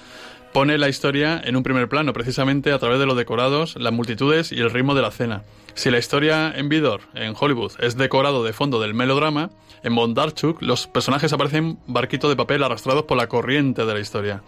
pone 0.57 0.79
la 0.79 0.89
historia 0.89 1.39
en 1.45 1.55
un 1.55 1.63
primer 1.63 1.87
plano, 1.87 2.15
precisamente 2.15 2.73
a 2.73 2.79
través 2.79 2.99
de 2.99 3.05
los 3.05 3.15
decorados, 3.15 3.77
las 3.79 3.93
multitudes 3.93 4.53
y 4.53 4.61
el 4.61 4.71
ritmo 4.71 4.95
de 4.95 5.03
la 5.03 5.11
cena. 5.11 5.43
Si 5.75 5.91
la 5.91 5.99
historia 5.99 6.51
en 6.57 6.71
Vidor, 6.71 7.03
en 7.13 7.35
Hollywood, 7.39 7.73
es 7.79 7.99
decorado 7.99 8.43
de 8.43 8.55
fondo 8.55 8.81
del 8.81 8.95
melodrama, 8.95 9.51
en 9.83 9.95
Bondarchuk 9.95 10.63
los 10.63 10.87
personajes 10.87 11.31
aparecen 11.35 11.79
barquitos 11.87 12.31
de 12.31 12.37
papel 12.37 12.63
arrastrados 12.63 13.03
por 13.03 13.19
la 13.19 13.27
corriente 13.27 13.85
de 13.85 13.93
la 13.93 14.01
historia. 14.01 14.43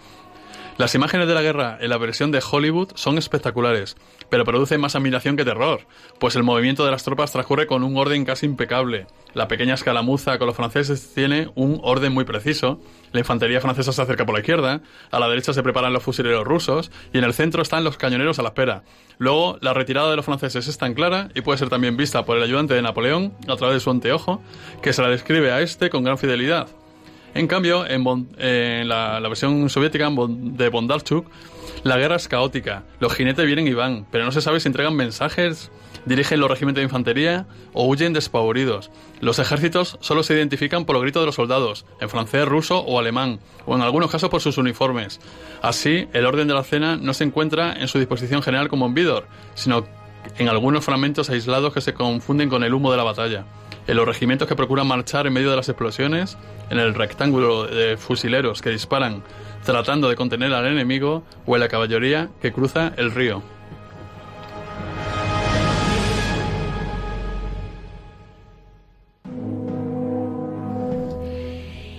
Las 0.78 0.94
imágenes 0.94 1.26
de 1.26 1.34
la 1.34 1.42
guerra 1.42 1.76
en 1.80 1.90
la 1.90 1.98
versión 1.98 2.30
de 2.30 2.40
Hollywood 2.40 2.92
son 2.94 3.18
espectaculares, 3.18 3.96
pero 4.30 4.44
producen 4.44 4.80
más 4.80 4.94
admiración 4.94 5.36
que 5.36 5.44
terror, 5.44 5.80
pues 6.20 6.36
el 6.36 6.44
movimiento 6.44 6.84
de 6.84 6.92
las 6.92 7.02
tropas 7.02 7.32
transcurre 7.32 7.66
con 7.66 7.82
un 7.82 7.96
orden 7.96 8.24
casi 8.24 8.46
impecable. 8.46 9.08
La 9.34 9.48
pequeña 9.48 9.74
escalamuza 9.74 10.38
con 10.38 10.46
los 10.46 10.54
franceses 10.54 11.12
tiene 11.12 11.50
un 11.56 11.80
orden 11.82 12.12
muy 12.14 12.22
preciso, 12.22 12.80
la 13.10 13.18
infantería 13.18 13.60
francesa 13.60 13.90
se 13.90 14.02
acerca 14.02 14.24
por 14.24 14.36
la 14.36 14.40
izquierda, 14.40 14.80
a 15.10 15.18
la 15.18 15.28
derecha 15.28 15.52
se 15.52 15.64
preparan 15.64 15.92
los 15.92 16.04
fusileros 16.04 16.44
rusos 16.44 16.92
y 17.12 17.18
en 17.18 17.24
el 17.24 17.34
centro 17.34 17.60
están 17.60 17.82
los 17.82 17.96
cañoneros 17.96 18.38
a 18.38 18.42
la 18.42 18.50
espera. 18.50 18.84
Luego, 19.18 19.58
la 19.60 19.74
retirada 19.74 20.10
de 20.10 20.16
los 20.16 20.26
franceses 20.26 20.68
es 20.68 20.78
tan 20.78 20.94
clara 20.94 21.28
y 21.34 21.40
puede 21.40 21.58
ser 21.58 21.70
también 21.70 21.96
vista 21.96 22.24
por 22.24 22.36
el 22.36 22.42
ayudante 22.44 22.74
de 22.74 22.82
Napoleón 22.82 23.34
a 23.48 23.56
través 23.56 23.74
de 23.74 23.80
su 23.80 23.90
anteojo, 23.90 24.40
que 24.80 24.92
se 24.92 25.02
la 25.02 25.08
describe 25.08 25.50
a 25.50 25.60
este 25.60 25.90
con 25.90 26.04
gran 26.04 26.18
fidelidad. 26.18 26.68
En 27.34 27.46
cambio, 27.46 27.86
en, 27.86 28.88
la, 28.88 29.20
versión 29.20 29.68
soviética 29.68 30.10
de 30.10 30.68
Bondarchuk, 30.68 31.26
la 31.84 31.96
guerra 31.96 32.16
es 32.16 32.28
caótica. 32.28 32.84
Los 33.00 33.14
jinetes 33.14 33.46
vienen 33.46 33.66
y 33.66 33.74
van, 33.74 34.06
pero 34.10 34.24
no 34.24 34.32
se 34.32 34.40
sabe 34.40 34.60
si 34.60 34.68
entregan 34.68 34.96
mensajes, 34.96 35.70
dirigen 36.04 36.40
los 36.40 36.50
regimientos 36.50 36.80
de 36.80 36.84
infantería 36.84 37.46
o 37.72 37.86
huyen 37.86 38.12
despavoridos. 38.12 38.90
Los 39.20 39.38
ejércitos 39.38 39.98
solo 40.00 40.22
se 40.22 40.34
identifican 40.34 40.84
por 40.84 40.94
los 40.94 41.02
gritos 41.02 41.22
de 41.22 41.26
los 41.26 41.34
soldados, 41.34 41.84
en 42.00 42.08
francés, 42.08 42.46
ruso 42.46 42.80
o 42.80 42.98
alemán, 42.98 43.40
o 43.66 43.76
en 43.76 43.82
algunos 43.82 44.10
casos 44.10 44.30
por 44.30 44.40
sus 44.40 44.58
uniformes. 44.58 45.20
Así, 45.62 46.08
el 46.12 46.26
orden 46.26 46.48
de 46.48 46.54
la 46.54 46.64
cena 46.64 46.96
no 46.96 47.14
se 47.14 47.24
encuentra 47.24 47.74
en 47.74 47.88
su 47.88 47.98
disposición 47.98 48.42
general 48.42 48.68
como 48.68 48.86
en 48.86 48.94
Vidor, 48.94 49.26
sino 49.54 49.84
en 50.38 50.48
algunos 50.48 50.84
fragmentos 50.84 51.30
aislados 51.30 51.72
que 51.72 51.80
se 51.80 51.94
confunden 51.94 52.48
con 52.48 52.64
el 52.64 52.74
humo 52.74 52.90
de 52.90 52.96
la 52.96 53.04
batalla 53.04 53.44
en 53.88 53.96
los 53.96 54.06
regimientos 54.06 54.46
que 54.46 54.54
procuran 54.54 54.86
marchar 54.86 55.26
en 55.26 55.32
medio 55.32 55.50
de 55.50 55.56
las 55.56 55.68
explosiones, 55.68 56.38
en 56.70 56.78
el 56.78 56.94
rectángulo 56.94 57.66
de 57.66 57.96
fusileros 57.96 58.62
que 58.62 58.70
disparan 58.70 59.24
tratando 59.64 60.08
de 60.08 60.14
contener 60.14 60.52
al 60.52 60.66
enemigo 60.66 61.24
o 61.46 61.56
en 61.56 61.60
la 61.60 61.68
caballería 61.68 62.28
que 62.40 62.52
cruza 62.52 62.92
el 62.96 63.10
río. 63.10 63.42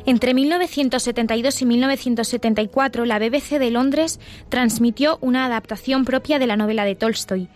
Entre 0.09 0.33
1972 0.33 1.61
y 1.61 1.65
1974, 1.67 3.05
la 3.05 3.19
BBC 3.19 3.59
de 3.59 3.69
Londres 3.69 4.19
transmitió 4.49 5.19
una 5.21 5.45
adaptación 5.45 6.03
propia 6.03 6.39
de 6.39 6.47
la 6.47 6.57
novela 6.57 6.83
de 6.83 6.95
Tolstoy. 6.95 7.47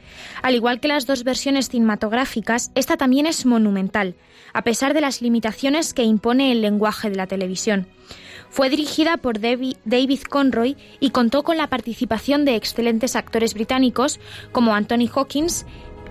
Al 0.43 0.53
igual 0.53 0.79
que 0.79 0.87
las 0.87 1.07
dos 1.07 1.23
versiones 1.23 1.69
cinematográficas, 1.69 2.69
esta 2.75 2.95
también 2.95 3.25
es 3.25 3.47
monumental, 3.47 4.13
a 4.53 4.61
pesar 4.61 4.93
de 4.93 5.01
las 5.01 5.23
limitaciones 5.23 5.95
que 5.95 6.03
impone 6.03 6.51
el 6.51 6.61
lenguaje 6.61 7.09
de 7.09 7.15
la 7.15 7.25
televisión. 7.25 7.87
Fue 8.51 8.69
dirigida 8.69 9.17
por 9.17 9.39
David 9.39 10.21
Conroy 10.29 10.77
y 10.99 11.09
contó 11.09 11.41
con 11.41 11.57
la 11.57 11.71
participación 11.71 12.45
de 12.45 12.55
excelentes 12.55 13.15
actores 13.15 13.55
británicos 13.55 14.19
como 14.51 14.75
Anthony 14.75 15.09
Hopkins, 15.11 15.65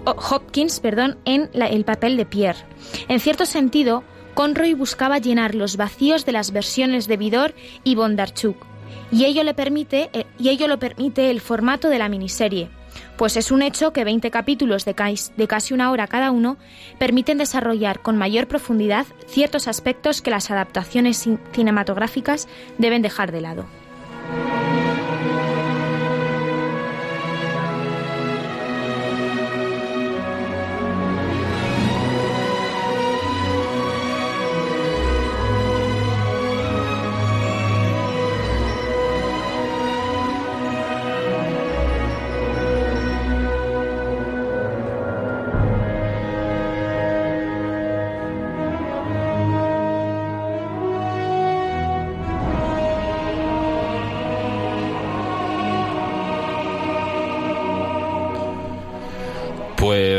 Hopkins 0.04 0.80
perdón, 0.80 1.18
en 1.24 1.50
el 1.54 1.84
papel 1.84 2.16
de 2.16 2.26
Pierre. 2.26 2.58
En 3.06 3.20
cierto 3.20 3.46
sentido, 3.46 4.02
Conroy 4.34 4.74
buscaba 4.74 5.18
llenar 5.18 5.54
los 5.54 5.76
vacíos 5.76 6.24
de 6.24 6.32
las 6.32 6.52
versiones 6.52 7.06
de 7.06 7.16
Vidor 7.16 7.54
y 7.84 7.94
Bondarchuk, 7.94 8.66
y 9.10 9.26
ello, 9.26 9.44
le 9.44 9.52
permite, 9.52 10.08
eh, 10.14 10.26
y 10.38 10.48
ello 10.48 10.68
lo 10.68 10.78
permite 10.78 11.30
el 11.30 11.42
formato 11.42 11.88
de 11.90 11.98
la 11.98 12.08
miniserie, 12.08 12.70
pues 13.18 13.36
es 13.36 13.50
un 13.50 13.60
hecho 13.60 13.92
que 13.92 14.04
20 14.04 14.30
capítulos 14.30 14.86
de 14.86 14.94
de 15.36 15.48
casi 15.48 15.74
una 15.74 15.90
hora 15.90 16.06
cada 16.06 16.30
uno 16.30 16.56
permiten 16.98 17.36
desarrollar 17.36 18.00
con 18.00 18.16
mayor 18.16 18.48
profundidad 18.48 19.06
ciertos 19.26 19.68
aspectos 19.68 20.22
que 20.22 20.30
las 20.30 20.50
adaptaciones 20.50 21.28
cinematográficas 21.52 22.48
deben 22.78 23.02
dejar 23.02 23.32
de 23.32 23.40
lado. 23.42 23.66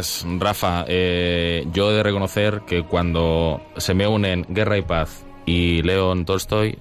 Pues 0.03 0.25
Rafa, 0.37 0.83
eh, 0.89 1.65
yo 1.71 1.89
he 1.89 1.93
de 1.93 2.03
reconocer 2.03 2.63
que 2.67 2.83
cuando 2.83 3.61
se 3.77 3.93
me 3.93 4.05
unen 4.05 4.45
Guerra 4.49 4.77
y 4.77 4.81
Paz 4.81 5.25
y 5.45 5.81
León 5.81 6.25
Tolstoy, 6.25 6.77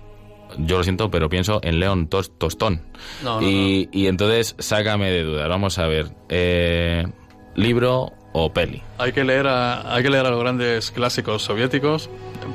yo 0.58 0.78
lo 0.78 0.82
siento, 0.82 1.08
pero 1.08 1.28
pienso 1.28 1.60
en 1.62 1.78
León 1.78 2.08
Tostón. 2.08 2.82
y, 3.40 3.88
y, 3.92 4.08
entonces 4.08 4.56
sácame 4.58 5.12
de 5.12 5.22
dudas. 5.22 5.48
Vamos 5.48 5.78
a 5.78 5.86
ver, 5.86 6.08
eh, 6.30 7.06
libro 7.54 8.12
o 8.32 8.52
peli. 8.52 8.82
Hay 8.98 9.12
que 9.12 9.22
leer 9.22 9.46
a, 9.46 9.94
hay 9.94 10.02
que 10.02 10.10
leer 10.10 10.26
a 10.26 10.30
los 10.30 10.40
grandes 10.40 10.90
clásicos 10.90 11.42
soviéticos. 11.42 12.10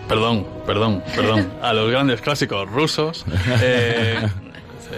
Perdón, 0.09 0.45
perdón, 0.65 1.01
perdón. 1.15 1.49
A 1.61 1.71
los 1.71 1.89
grandes 1.89 2.19
clásicos 2.19 2.69
rusos. 2.69 3.25
Eh, 3.61 4.19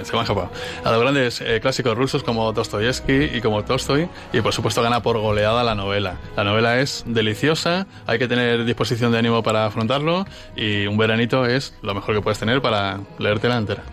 se 0.04 0.14
me 0.14 0.20
A 0.20 0.92
los 0.92 1.02
grandes 1.02 1.42
eh, 1.42 1.60
clásicos 1.62 1.98
rusos 1.98 2.24
como 2.24 2.52
Dostoyevsky 2.52 3.32
y 3.36 3.42
como 3.42 3.64
Tolstoy, 3.64 4.10
y 4.34 4.42
por 4.42 4.54
supuesto 4.54 4.82
gana 4.82 5.02
por 5.02 5.18
goleada 5.20 5.64
la 5.64 5.76
novela. 5.76 6.18
La 6.36 6.44
novela 6.44 6.80
es 6.80 7.04
deliciosa, 7.08 7.88
hay 8.06 8.20
que 8.20 8.28
tener 8.28 8.66
disposición 8.66 9.12
de 9.12 9.20
ánimo 9.20 9.44
para 9.44 9.66
afrontarlo, 9.66 10.26
y 10.56 10.88
un 10.88 10.98
veranito 10.98 11.46
es 11.46 11.76
lo 11.82 11.94
mejor 11.94 12.16
que 12.16 12.22
puedes 12.22 12.40
tener 12.40 12.62
para 12.62 13.00
leértela 13.18 13.58
entera. 13.58 13.84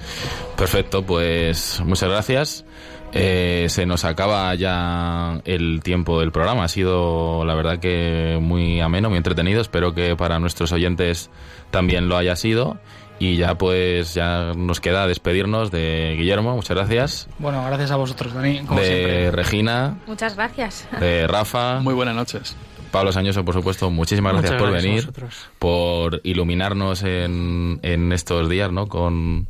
Perfecto, 0.57 1.03
pues 1.05 1.80
muchas 1.84 2.09
gracias. 2.09 2.64
Eh, 3.12 3.66
se 3.70 3.86
nos 3.86 4.05
acaba 4.05 4.55
ya 4.57 5.40
el 5.44 5.80
tiempo 5.82 6.20
del 6.20 6.32
programa. 6.32 6.64
Ha 6.64 6.68
sido, 6.68 7.44
la 7.44 7.55
verdad, 7.55 7.78
que 7.78 8.38
muy 8.40 8.80
ameno, 8.80 9.09
muy 9.09 9.16
entretenido. 9.16 9.61
Espero 9.61 9.94
que 9.94 10.16
para 10.16 10.38
nuestros 10.38 10.72
oyentes 10.72 11.30
también 11.70 12.09
lo 12.09 12.16
haya 12.16 12.36
sido. 12.36 12.78
Y 13.19 13.37
ya 13.37 13.55
pues 13.57 14.12
ya 14.14 14.53
nos 14.55 14.81
queda 14.81 15.07
despedirnos 15.07 15.71
de 15.71 16.17
Guillermo, 16.19 16.55
muchas 16.55 16.77
gracias. 16.77 17.29
Bueno, 17.39 17.64
gracias 17.67 17.91
a 17.91 17.97
vosotros, 17.97 18.35
Dani, 18.35 18.61
como 18.61 18.79
de 18.81 18.87
siempre. 18.87 19.31
Regina, 19.31 19.99
Muchas 20.07 20.37
gracias. 20.37 20.87
de 21.01 21.27
Rafa, 21.27 21.81
Muy 21.81 21.95
buenas 21.95 22.14
noches. 22.14 22.57
Pablo 22.91 23.12
Sañoso, 23.12 23.45
por 23.45 23.55
supuesto, 23.55 23.91
muchísimas 23.91 24.33
gracias 24.35 24.53
por 24.61 24.71
gracias 24.71 24.85
a 24.85 24.87
venir, 24.87 25.01
vosotros. 25.07 25.49
por 25.59 26.21
iluminarnos 26.25 27.03
en, 27.03 27.79
en 27.83 28.12
estos 28.12 28.49
días, 28.49 28.71
¿no? 28.71 28.87
Con, 28.87 29.49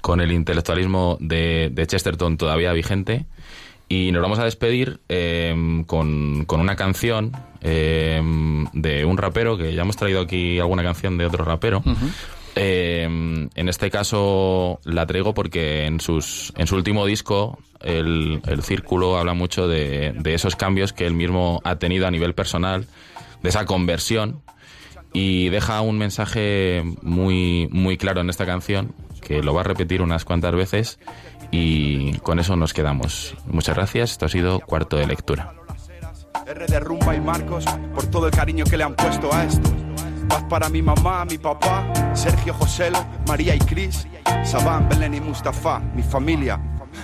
con 0.00 0.20
el 0.20 0.30
intelectualismo 0.32 1.16
de, 1.20 1.70
de 1.72 1.86
Chesterton 1.86 2.36
todavía 2.36 2.72
vigente. 2.72 3.26
Y 3.90 4.12
nos 4.12 4.20
vamos 4.22 4.38
a 4.38 4.44
despedir 4.44 5.00
eh, 5.08 5.82
con, 5.86 6.44
con 6.44 6.60
una 6.60 6.76
canción 6.76 7.32
eh, 7.62 8.20
de 8.74 9.04
un 9.06 9.16
rapero, 9.16 9.56
que 9.56 9.74
ya 9.74 9.80
hemos 9.82 9.96
traído 9.96 10.20
aquí 10.20 10.58
alguna 10.58 10.82
canción 10.82 11.16
de 11.16 11.24
otro 11.24 11.42
rapero. 11.44 11.82
Eh, 12.60 13.04
en 13.04 13.68
este 13.68 13.88
caso 13.88 14.80
la 14.84 15.06
traigo 15.06 15.32
porque 15.32 15.86
en, 15.86 16.00
sus, 16.00 16.52
en 16.56 16.66
su 16.66 16.74
último 16.74 17.06
disco, 17.06 17.56
el, 17.80 18.42
el 18.48 18.62
Círculo, 18.64 19.16
habla 19.16 19.32
mucho 19.32 19.68
de, 19.68 20.12
de 20.18 20.34
esos 20.34 20.56
cambios 20.56 20.92
que 20.92 21.06
él 21.06 21.14
mismo 21.14 21.60
ha 21.62 21.76
tenido 21.76 22.08
a 22.08 22.10
nivel 22.10 22.34
personal, 22.34 22.88
de 23.44 23.48
esa 23.48 23.64
conversión, 23.64 24.42
y 25.12 25.50
deja 25.50 25.80
un 25.82 25.98
mensaje 25.98 26.82
muy, 27.00 27.68
muy 27.70 27.96
claro 27.96 28.22
en 28.22 28.28
esta 28.28 28.44
canción, 28.44 28.92
que 29.22 29.40
lo 29.40 29.54
va 29.54 29.60
a 29.60 29.64
repetir 29.64 30.02
unas 30.02 30.24
cuantas 30.24 30.52
veces, 30.52 30.98
y 31.52 32.18
con 32.18 32.40
eso 32.40 32.56
nos 32.56 32.74
quedamos. 32.74 33.36
Muchas 33.46 33.76
gracias, 33.76 34.10
esto 34.10 34.26
ha 34.26 34.28
sido 34.28 34.58
cuarto 34.58 34.96
de 34.96 35.06
lectura. 35.06 35.54
R 36.44 36.66
de 36.66 36.80
Rumba 36.80 37.14
y 37.14 37.20
Marcos 37.20 37.64
por 37.94 38.06
todo 38.06 38.26
el 38.26 38.32
cariño 38.32 38.64
que 38.64 38.76
le 38.76 38.82
han 38.82 38.96
puesto 38.96 39.32
a 39.32 39.44
esto. 39.44 39.70
Paz 40.28 40.44
para 40.48 40.68
mi 40.68 40.82
mamá, 40.82 41.24
mi 41.24 41.38
papá, 41.38 41.90
Sergio 42.14 42.54
Joselo, 42.54 43.04
María 43.26 43.54
y 43.54 43.58
Cris, 43.58 44.06
Sabán, 44.44 44.88
Belén 44.88 45.14
y 45.14 45.20
Mustafa, 45.20 45.80
mi 45.94 46.02
familia. 46.02 46.60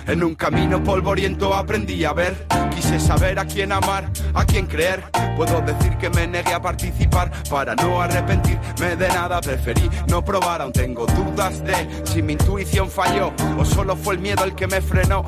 En 0.07 0.23
un 0.23 0.35
camino 0.35 0.83
polvoriento 0.83 1.53
aprendí 1.53 2.03
a 2.05 2.13
ver, 2.13 2.45
quise 2.85 2.99
saber 2.99 3.39
a 3.39 3.45
quién 3.45 3.71
amar, 3.71 4.09
a 4.33 4.45
quién 4.45 4.67
creer. 4.67 5.03
Puedo 5.35 5.59
decir 5.61 5.97
que 5.97 6.09
me 6.09 6.27
negué 6.27 6.53
a 6.53 6.61
participar 6.61 7.31
para 7.49 7.75
no 7.75 8.01
arrepentirme 8.01 8.95
de 8.95 9.07
nada. 9.09 9.41
Preferí 9.41 9.89
no 10.07 10.23
probar, 10.23 10.61
aún 10.61 10.71
tengo 10.71 11.05
dudas 11.07 11.63
de 11.63 12.03
si 12.05 12.21
mi 12.21 12.33
intuición 12.33 12.89
falló 12.89 13.33
o 13.57 13.65
solo 13.65 13.95
fue 13.95 14.15
el 14.15 14.19
miedo 14.19 14.43
el 14.43 14.53
que 14.53 14.67
me 14.67 14.81
frenó. 14.81 15.25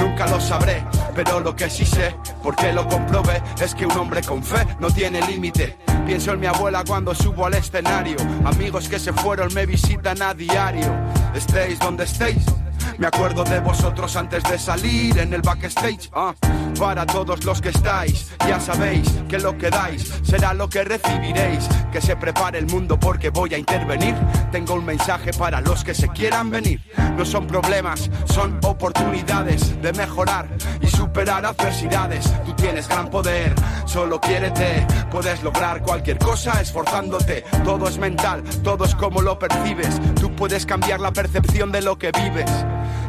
Nunca 0.00 0.26
lo 0.28 0.40
sabré, 0.40 0.84
pero 1.14 1.40
lo 1.40 1.54
que 1.56 1.68
sí 1.68 1.84
sé, 1.84 2.14
porque 2.42 2.72
lo 2.72 2.86
comprobé, 2.86 3.42
es 3.60 3.74
que 3.74 3.86
un 3.86 3.96
hombre 3.98 4.22
con 4.22 4.42
fe 4.42 4.64
no 4.78 4.90
tiene 4.90 5.20
límite. 5.26 5.76
Pienso 6.06 6.32
en 6.32 6.40
mi 6.40 6.46
abuela 6.46 6.84
cuando 6.86 7.14
subo 7.14 7.46
al 7.46 7.54
escenario. 7.54 8.16
Amigos 8.44 8.88
que 8.88 8.98
se 8.98 9.12
fueron 9.12 9.52
me 9.52 9.66
visitan 9.66 10.22
a 10.22 10.32
diario. 10.32 10.94
Estéis 11.34 11.78
donde 11.78 12.04
estéis. 12.04 12.44
Me 12.98 13.06
acuerdo 13.06 13.44
de 13.44 13.60
vosotros 13.60 14.16
antes 14.16 14.42
de 14.44 14.58
salir 14.58 15.18
en 15.18 15.32
el 15.32 15.42
backstage. 15.42 16.10
ah. 16.12 16.34
Para 16.78 17.04
todos 17.04 17.44
los 17.44 17.60
que 17.60 17.70
estáis, 17.70 18.30
ya 18.46 18.58
sabéis 18.58 19.08
que 19.28 19.38
lo 19.38 19.56
que 19.58 19.70
dais 19.70 20.12
será 20.22 20.54
lo 20.54 20.68
que 20.68 20.84
recibiréis. 20.84 21.68
Que 21.92 22.00
se 22.00 22.16
prepare 22.16 22.58
el 22.58 22.66
mundo 22.66 22.98
porque 22.98 23.30
voy 23.30 23.54
a 23.54 23.58
intervenir. 23.58 24.14
Tengo 24.52 24.74
un 24.74 24.84
mensaje 24.84 25.32
para 25.32 25.60
los 25.60 25.84
que 25.84 25.94
se 25.94 26.08
quieran 26.08 26.50
venir. 26.50 26.80
No 27.16 27.24
son 27.24 27.46
problemas, 27.46 28.10
son 28.26 28.58
oportunidades 28.64 29.80
de 29.82 29.92
mejorar 29.92 30.48
y 30.80 30.86
superar 30.86 31.44
adversidades. 31.44 32.32
Tú 32.44 32.54
tienes 32.54 32.88
gran 32.88 33.10
poder, 33.10 33.54
solo 33.86 34.20
quiérete. 34.20 34.86
Puedes 35.10 35.42
lograr 35.42 35.82
cualquier 35.82 36.18
cosa 36.18 36.60
esforzándote. 36.60 37.44
Todo 37.64 37.88
es 37.88 37.98
mental, 37.98 38.42
todo 38.62 38.84
es 38.84 38.94
como 38.94 39.20
lo 39.20 39.38
percibes. 39.38 40.00
Tú 40.20 40.34
puedes 40.34 40.64
cambiar 40.64 41.00
la 41.00 41.12
percepción 41.12 41.72
de 41.72 41.82
lo 41.82 41.98
que 41.98 42.12
vives. 42.12 42.50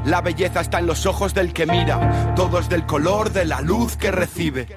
La 0.05 0.21
belleza 0.21 0.61
está 0.61 0.79
en 0.79 0.87
los 0.87 1.05
ojos 1.05 1.33
del 1.33 1.53
que 1.53 1.65
mira, 1.65 2.33
todo 2.35 2.59
es 2.59 2.69
del 2.69 2.85
color 2.85 3.31
de 3.31 3.45
la 3.45 3.61
luz 3.61 3.97
que 3.97 4.11
recibe. 4.11 4.67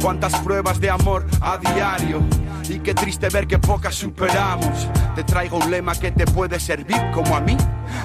Cuántas 0.00 0.36
pruebas 0.40 0.80
de 0.80 0.90
amor 0.90 1.26
a 1.40 1.58
diario 1.58 2.22
y 2.68 2.78
qué 2.78 2.94
triste 2.94 3.28
ver 3.30 3.48
que 3.48 3.58
pocas 3.58 3.96
superamos. 3.96 4.88
Te 5.16 5.24
traigo 5.24 5.58
un 5.58 5.70
lema 5.70 5.94
que 5.96 6.12
te 6.12 6.24
puede 6.24 6.60
servir 6.60 6.98
como 7.12 7.36
a 7.36 7.40
mí. 7.40 7.56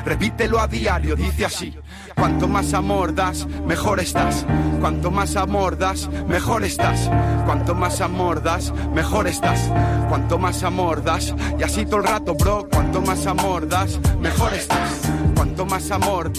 Repítelo 0.05 0.59
a 0.59 0.67
diario, 0.67 1.15
dice 1.15 1.45
así. 1.45 1.77
Cuanto 2.15 2.47
más 2.47 2.73
amor 2.73 3.13
das, 3.13 3.45
mejor 3.65 3.99
estás. 3.99 4.45
Cuanto 4.79 5.11
más 5.11 5.35
amor 5.35 5.77
das, 5.77 6.09
mejor 6.27 6.63
estás. 6.63 7.09
Cuanto 7.45 7.75
más 7.75 8.01
amor 8.01 8.41
das, 8.41 8.73
mejor 8.91 9.27
estás. 9.27 9.71
Cuanto 10.09 10.39
más 10.39 10.63
amor 10.63 11.03
das, 11.03 11.33
y 11.59 11.63
así 11.63 11.85
todo 11.85 11.97
el 11.97 12.05
rato, 12.05 12.33
bro. 12.33 12.67
Cuanto 12.71 13.01
más 13.01 13.27
amor 13.27 13.67
das, 13.67 13.99
mejor 14.19 14.53
estás. 14.53 15.01
Cuanto 15.45 15.65
más 15.67 15.91
amor, 15.91 16.31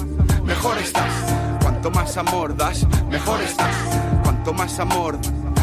mejor 0.45 0.79
estás. 0.79 1.13
Cuanto 1.63 1.93
más 1.93 2.17
amor 2.17 2.57
das, 2.57 2.85
mejor 3.09 3.41
estás. 3.41 3.77
Cuanto 4.25 4.53
más 4.53 4.81
amor, 4.81 5.17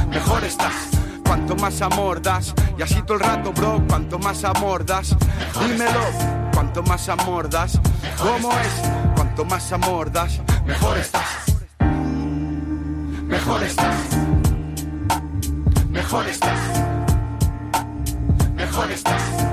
mejor 0.09 0.43
estás. 0.45 0.73
Cuanto 1.25 1.53
más 1.57 1.81
amor 1.81 2.21
das, 2.21 2.53
y 2.77 2.81
así 2.81 3.01
todo 3.01 3.15
el 3.15 3.19
rato, 3.19 3.51
bro. 3.51 3.83
Cuanto 3.89 4.17
más 4.17 4.45
amor 4.45 4.85
das, 4.85 5.13
dímelo. 5.59 5.99
Cuanto 6.53 6.83
más 6.83 7.09
amor 7.09 7.49
das, 7.49 7.81
¿cómo 8.17 8.49
es? 8.53 8.89
Cuanto 9.13 9.43
más 9.43 9.73
amor 9.73 10.09
das, 10.09 10.39
mejor 10.65 10.97
estás. 10.97 11.23
Mejor 13.27 13.61
estás. 13.61 13.95
Mejor 15.89 16.27
estás. 16.27 16.59
Mejor 18.55 18.89
estás. 18.89 19.52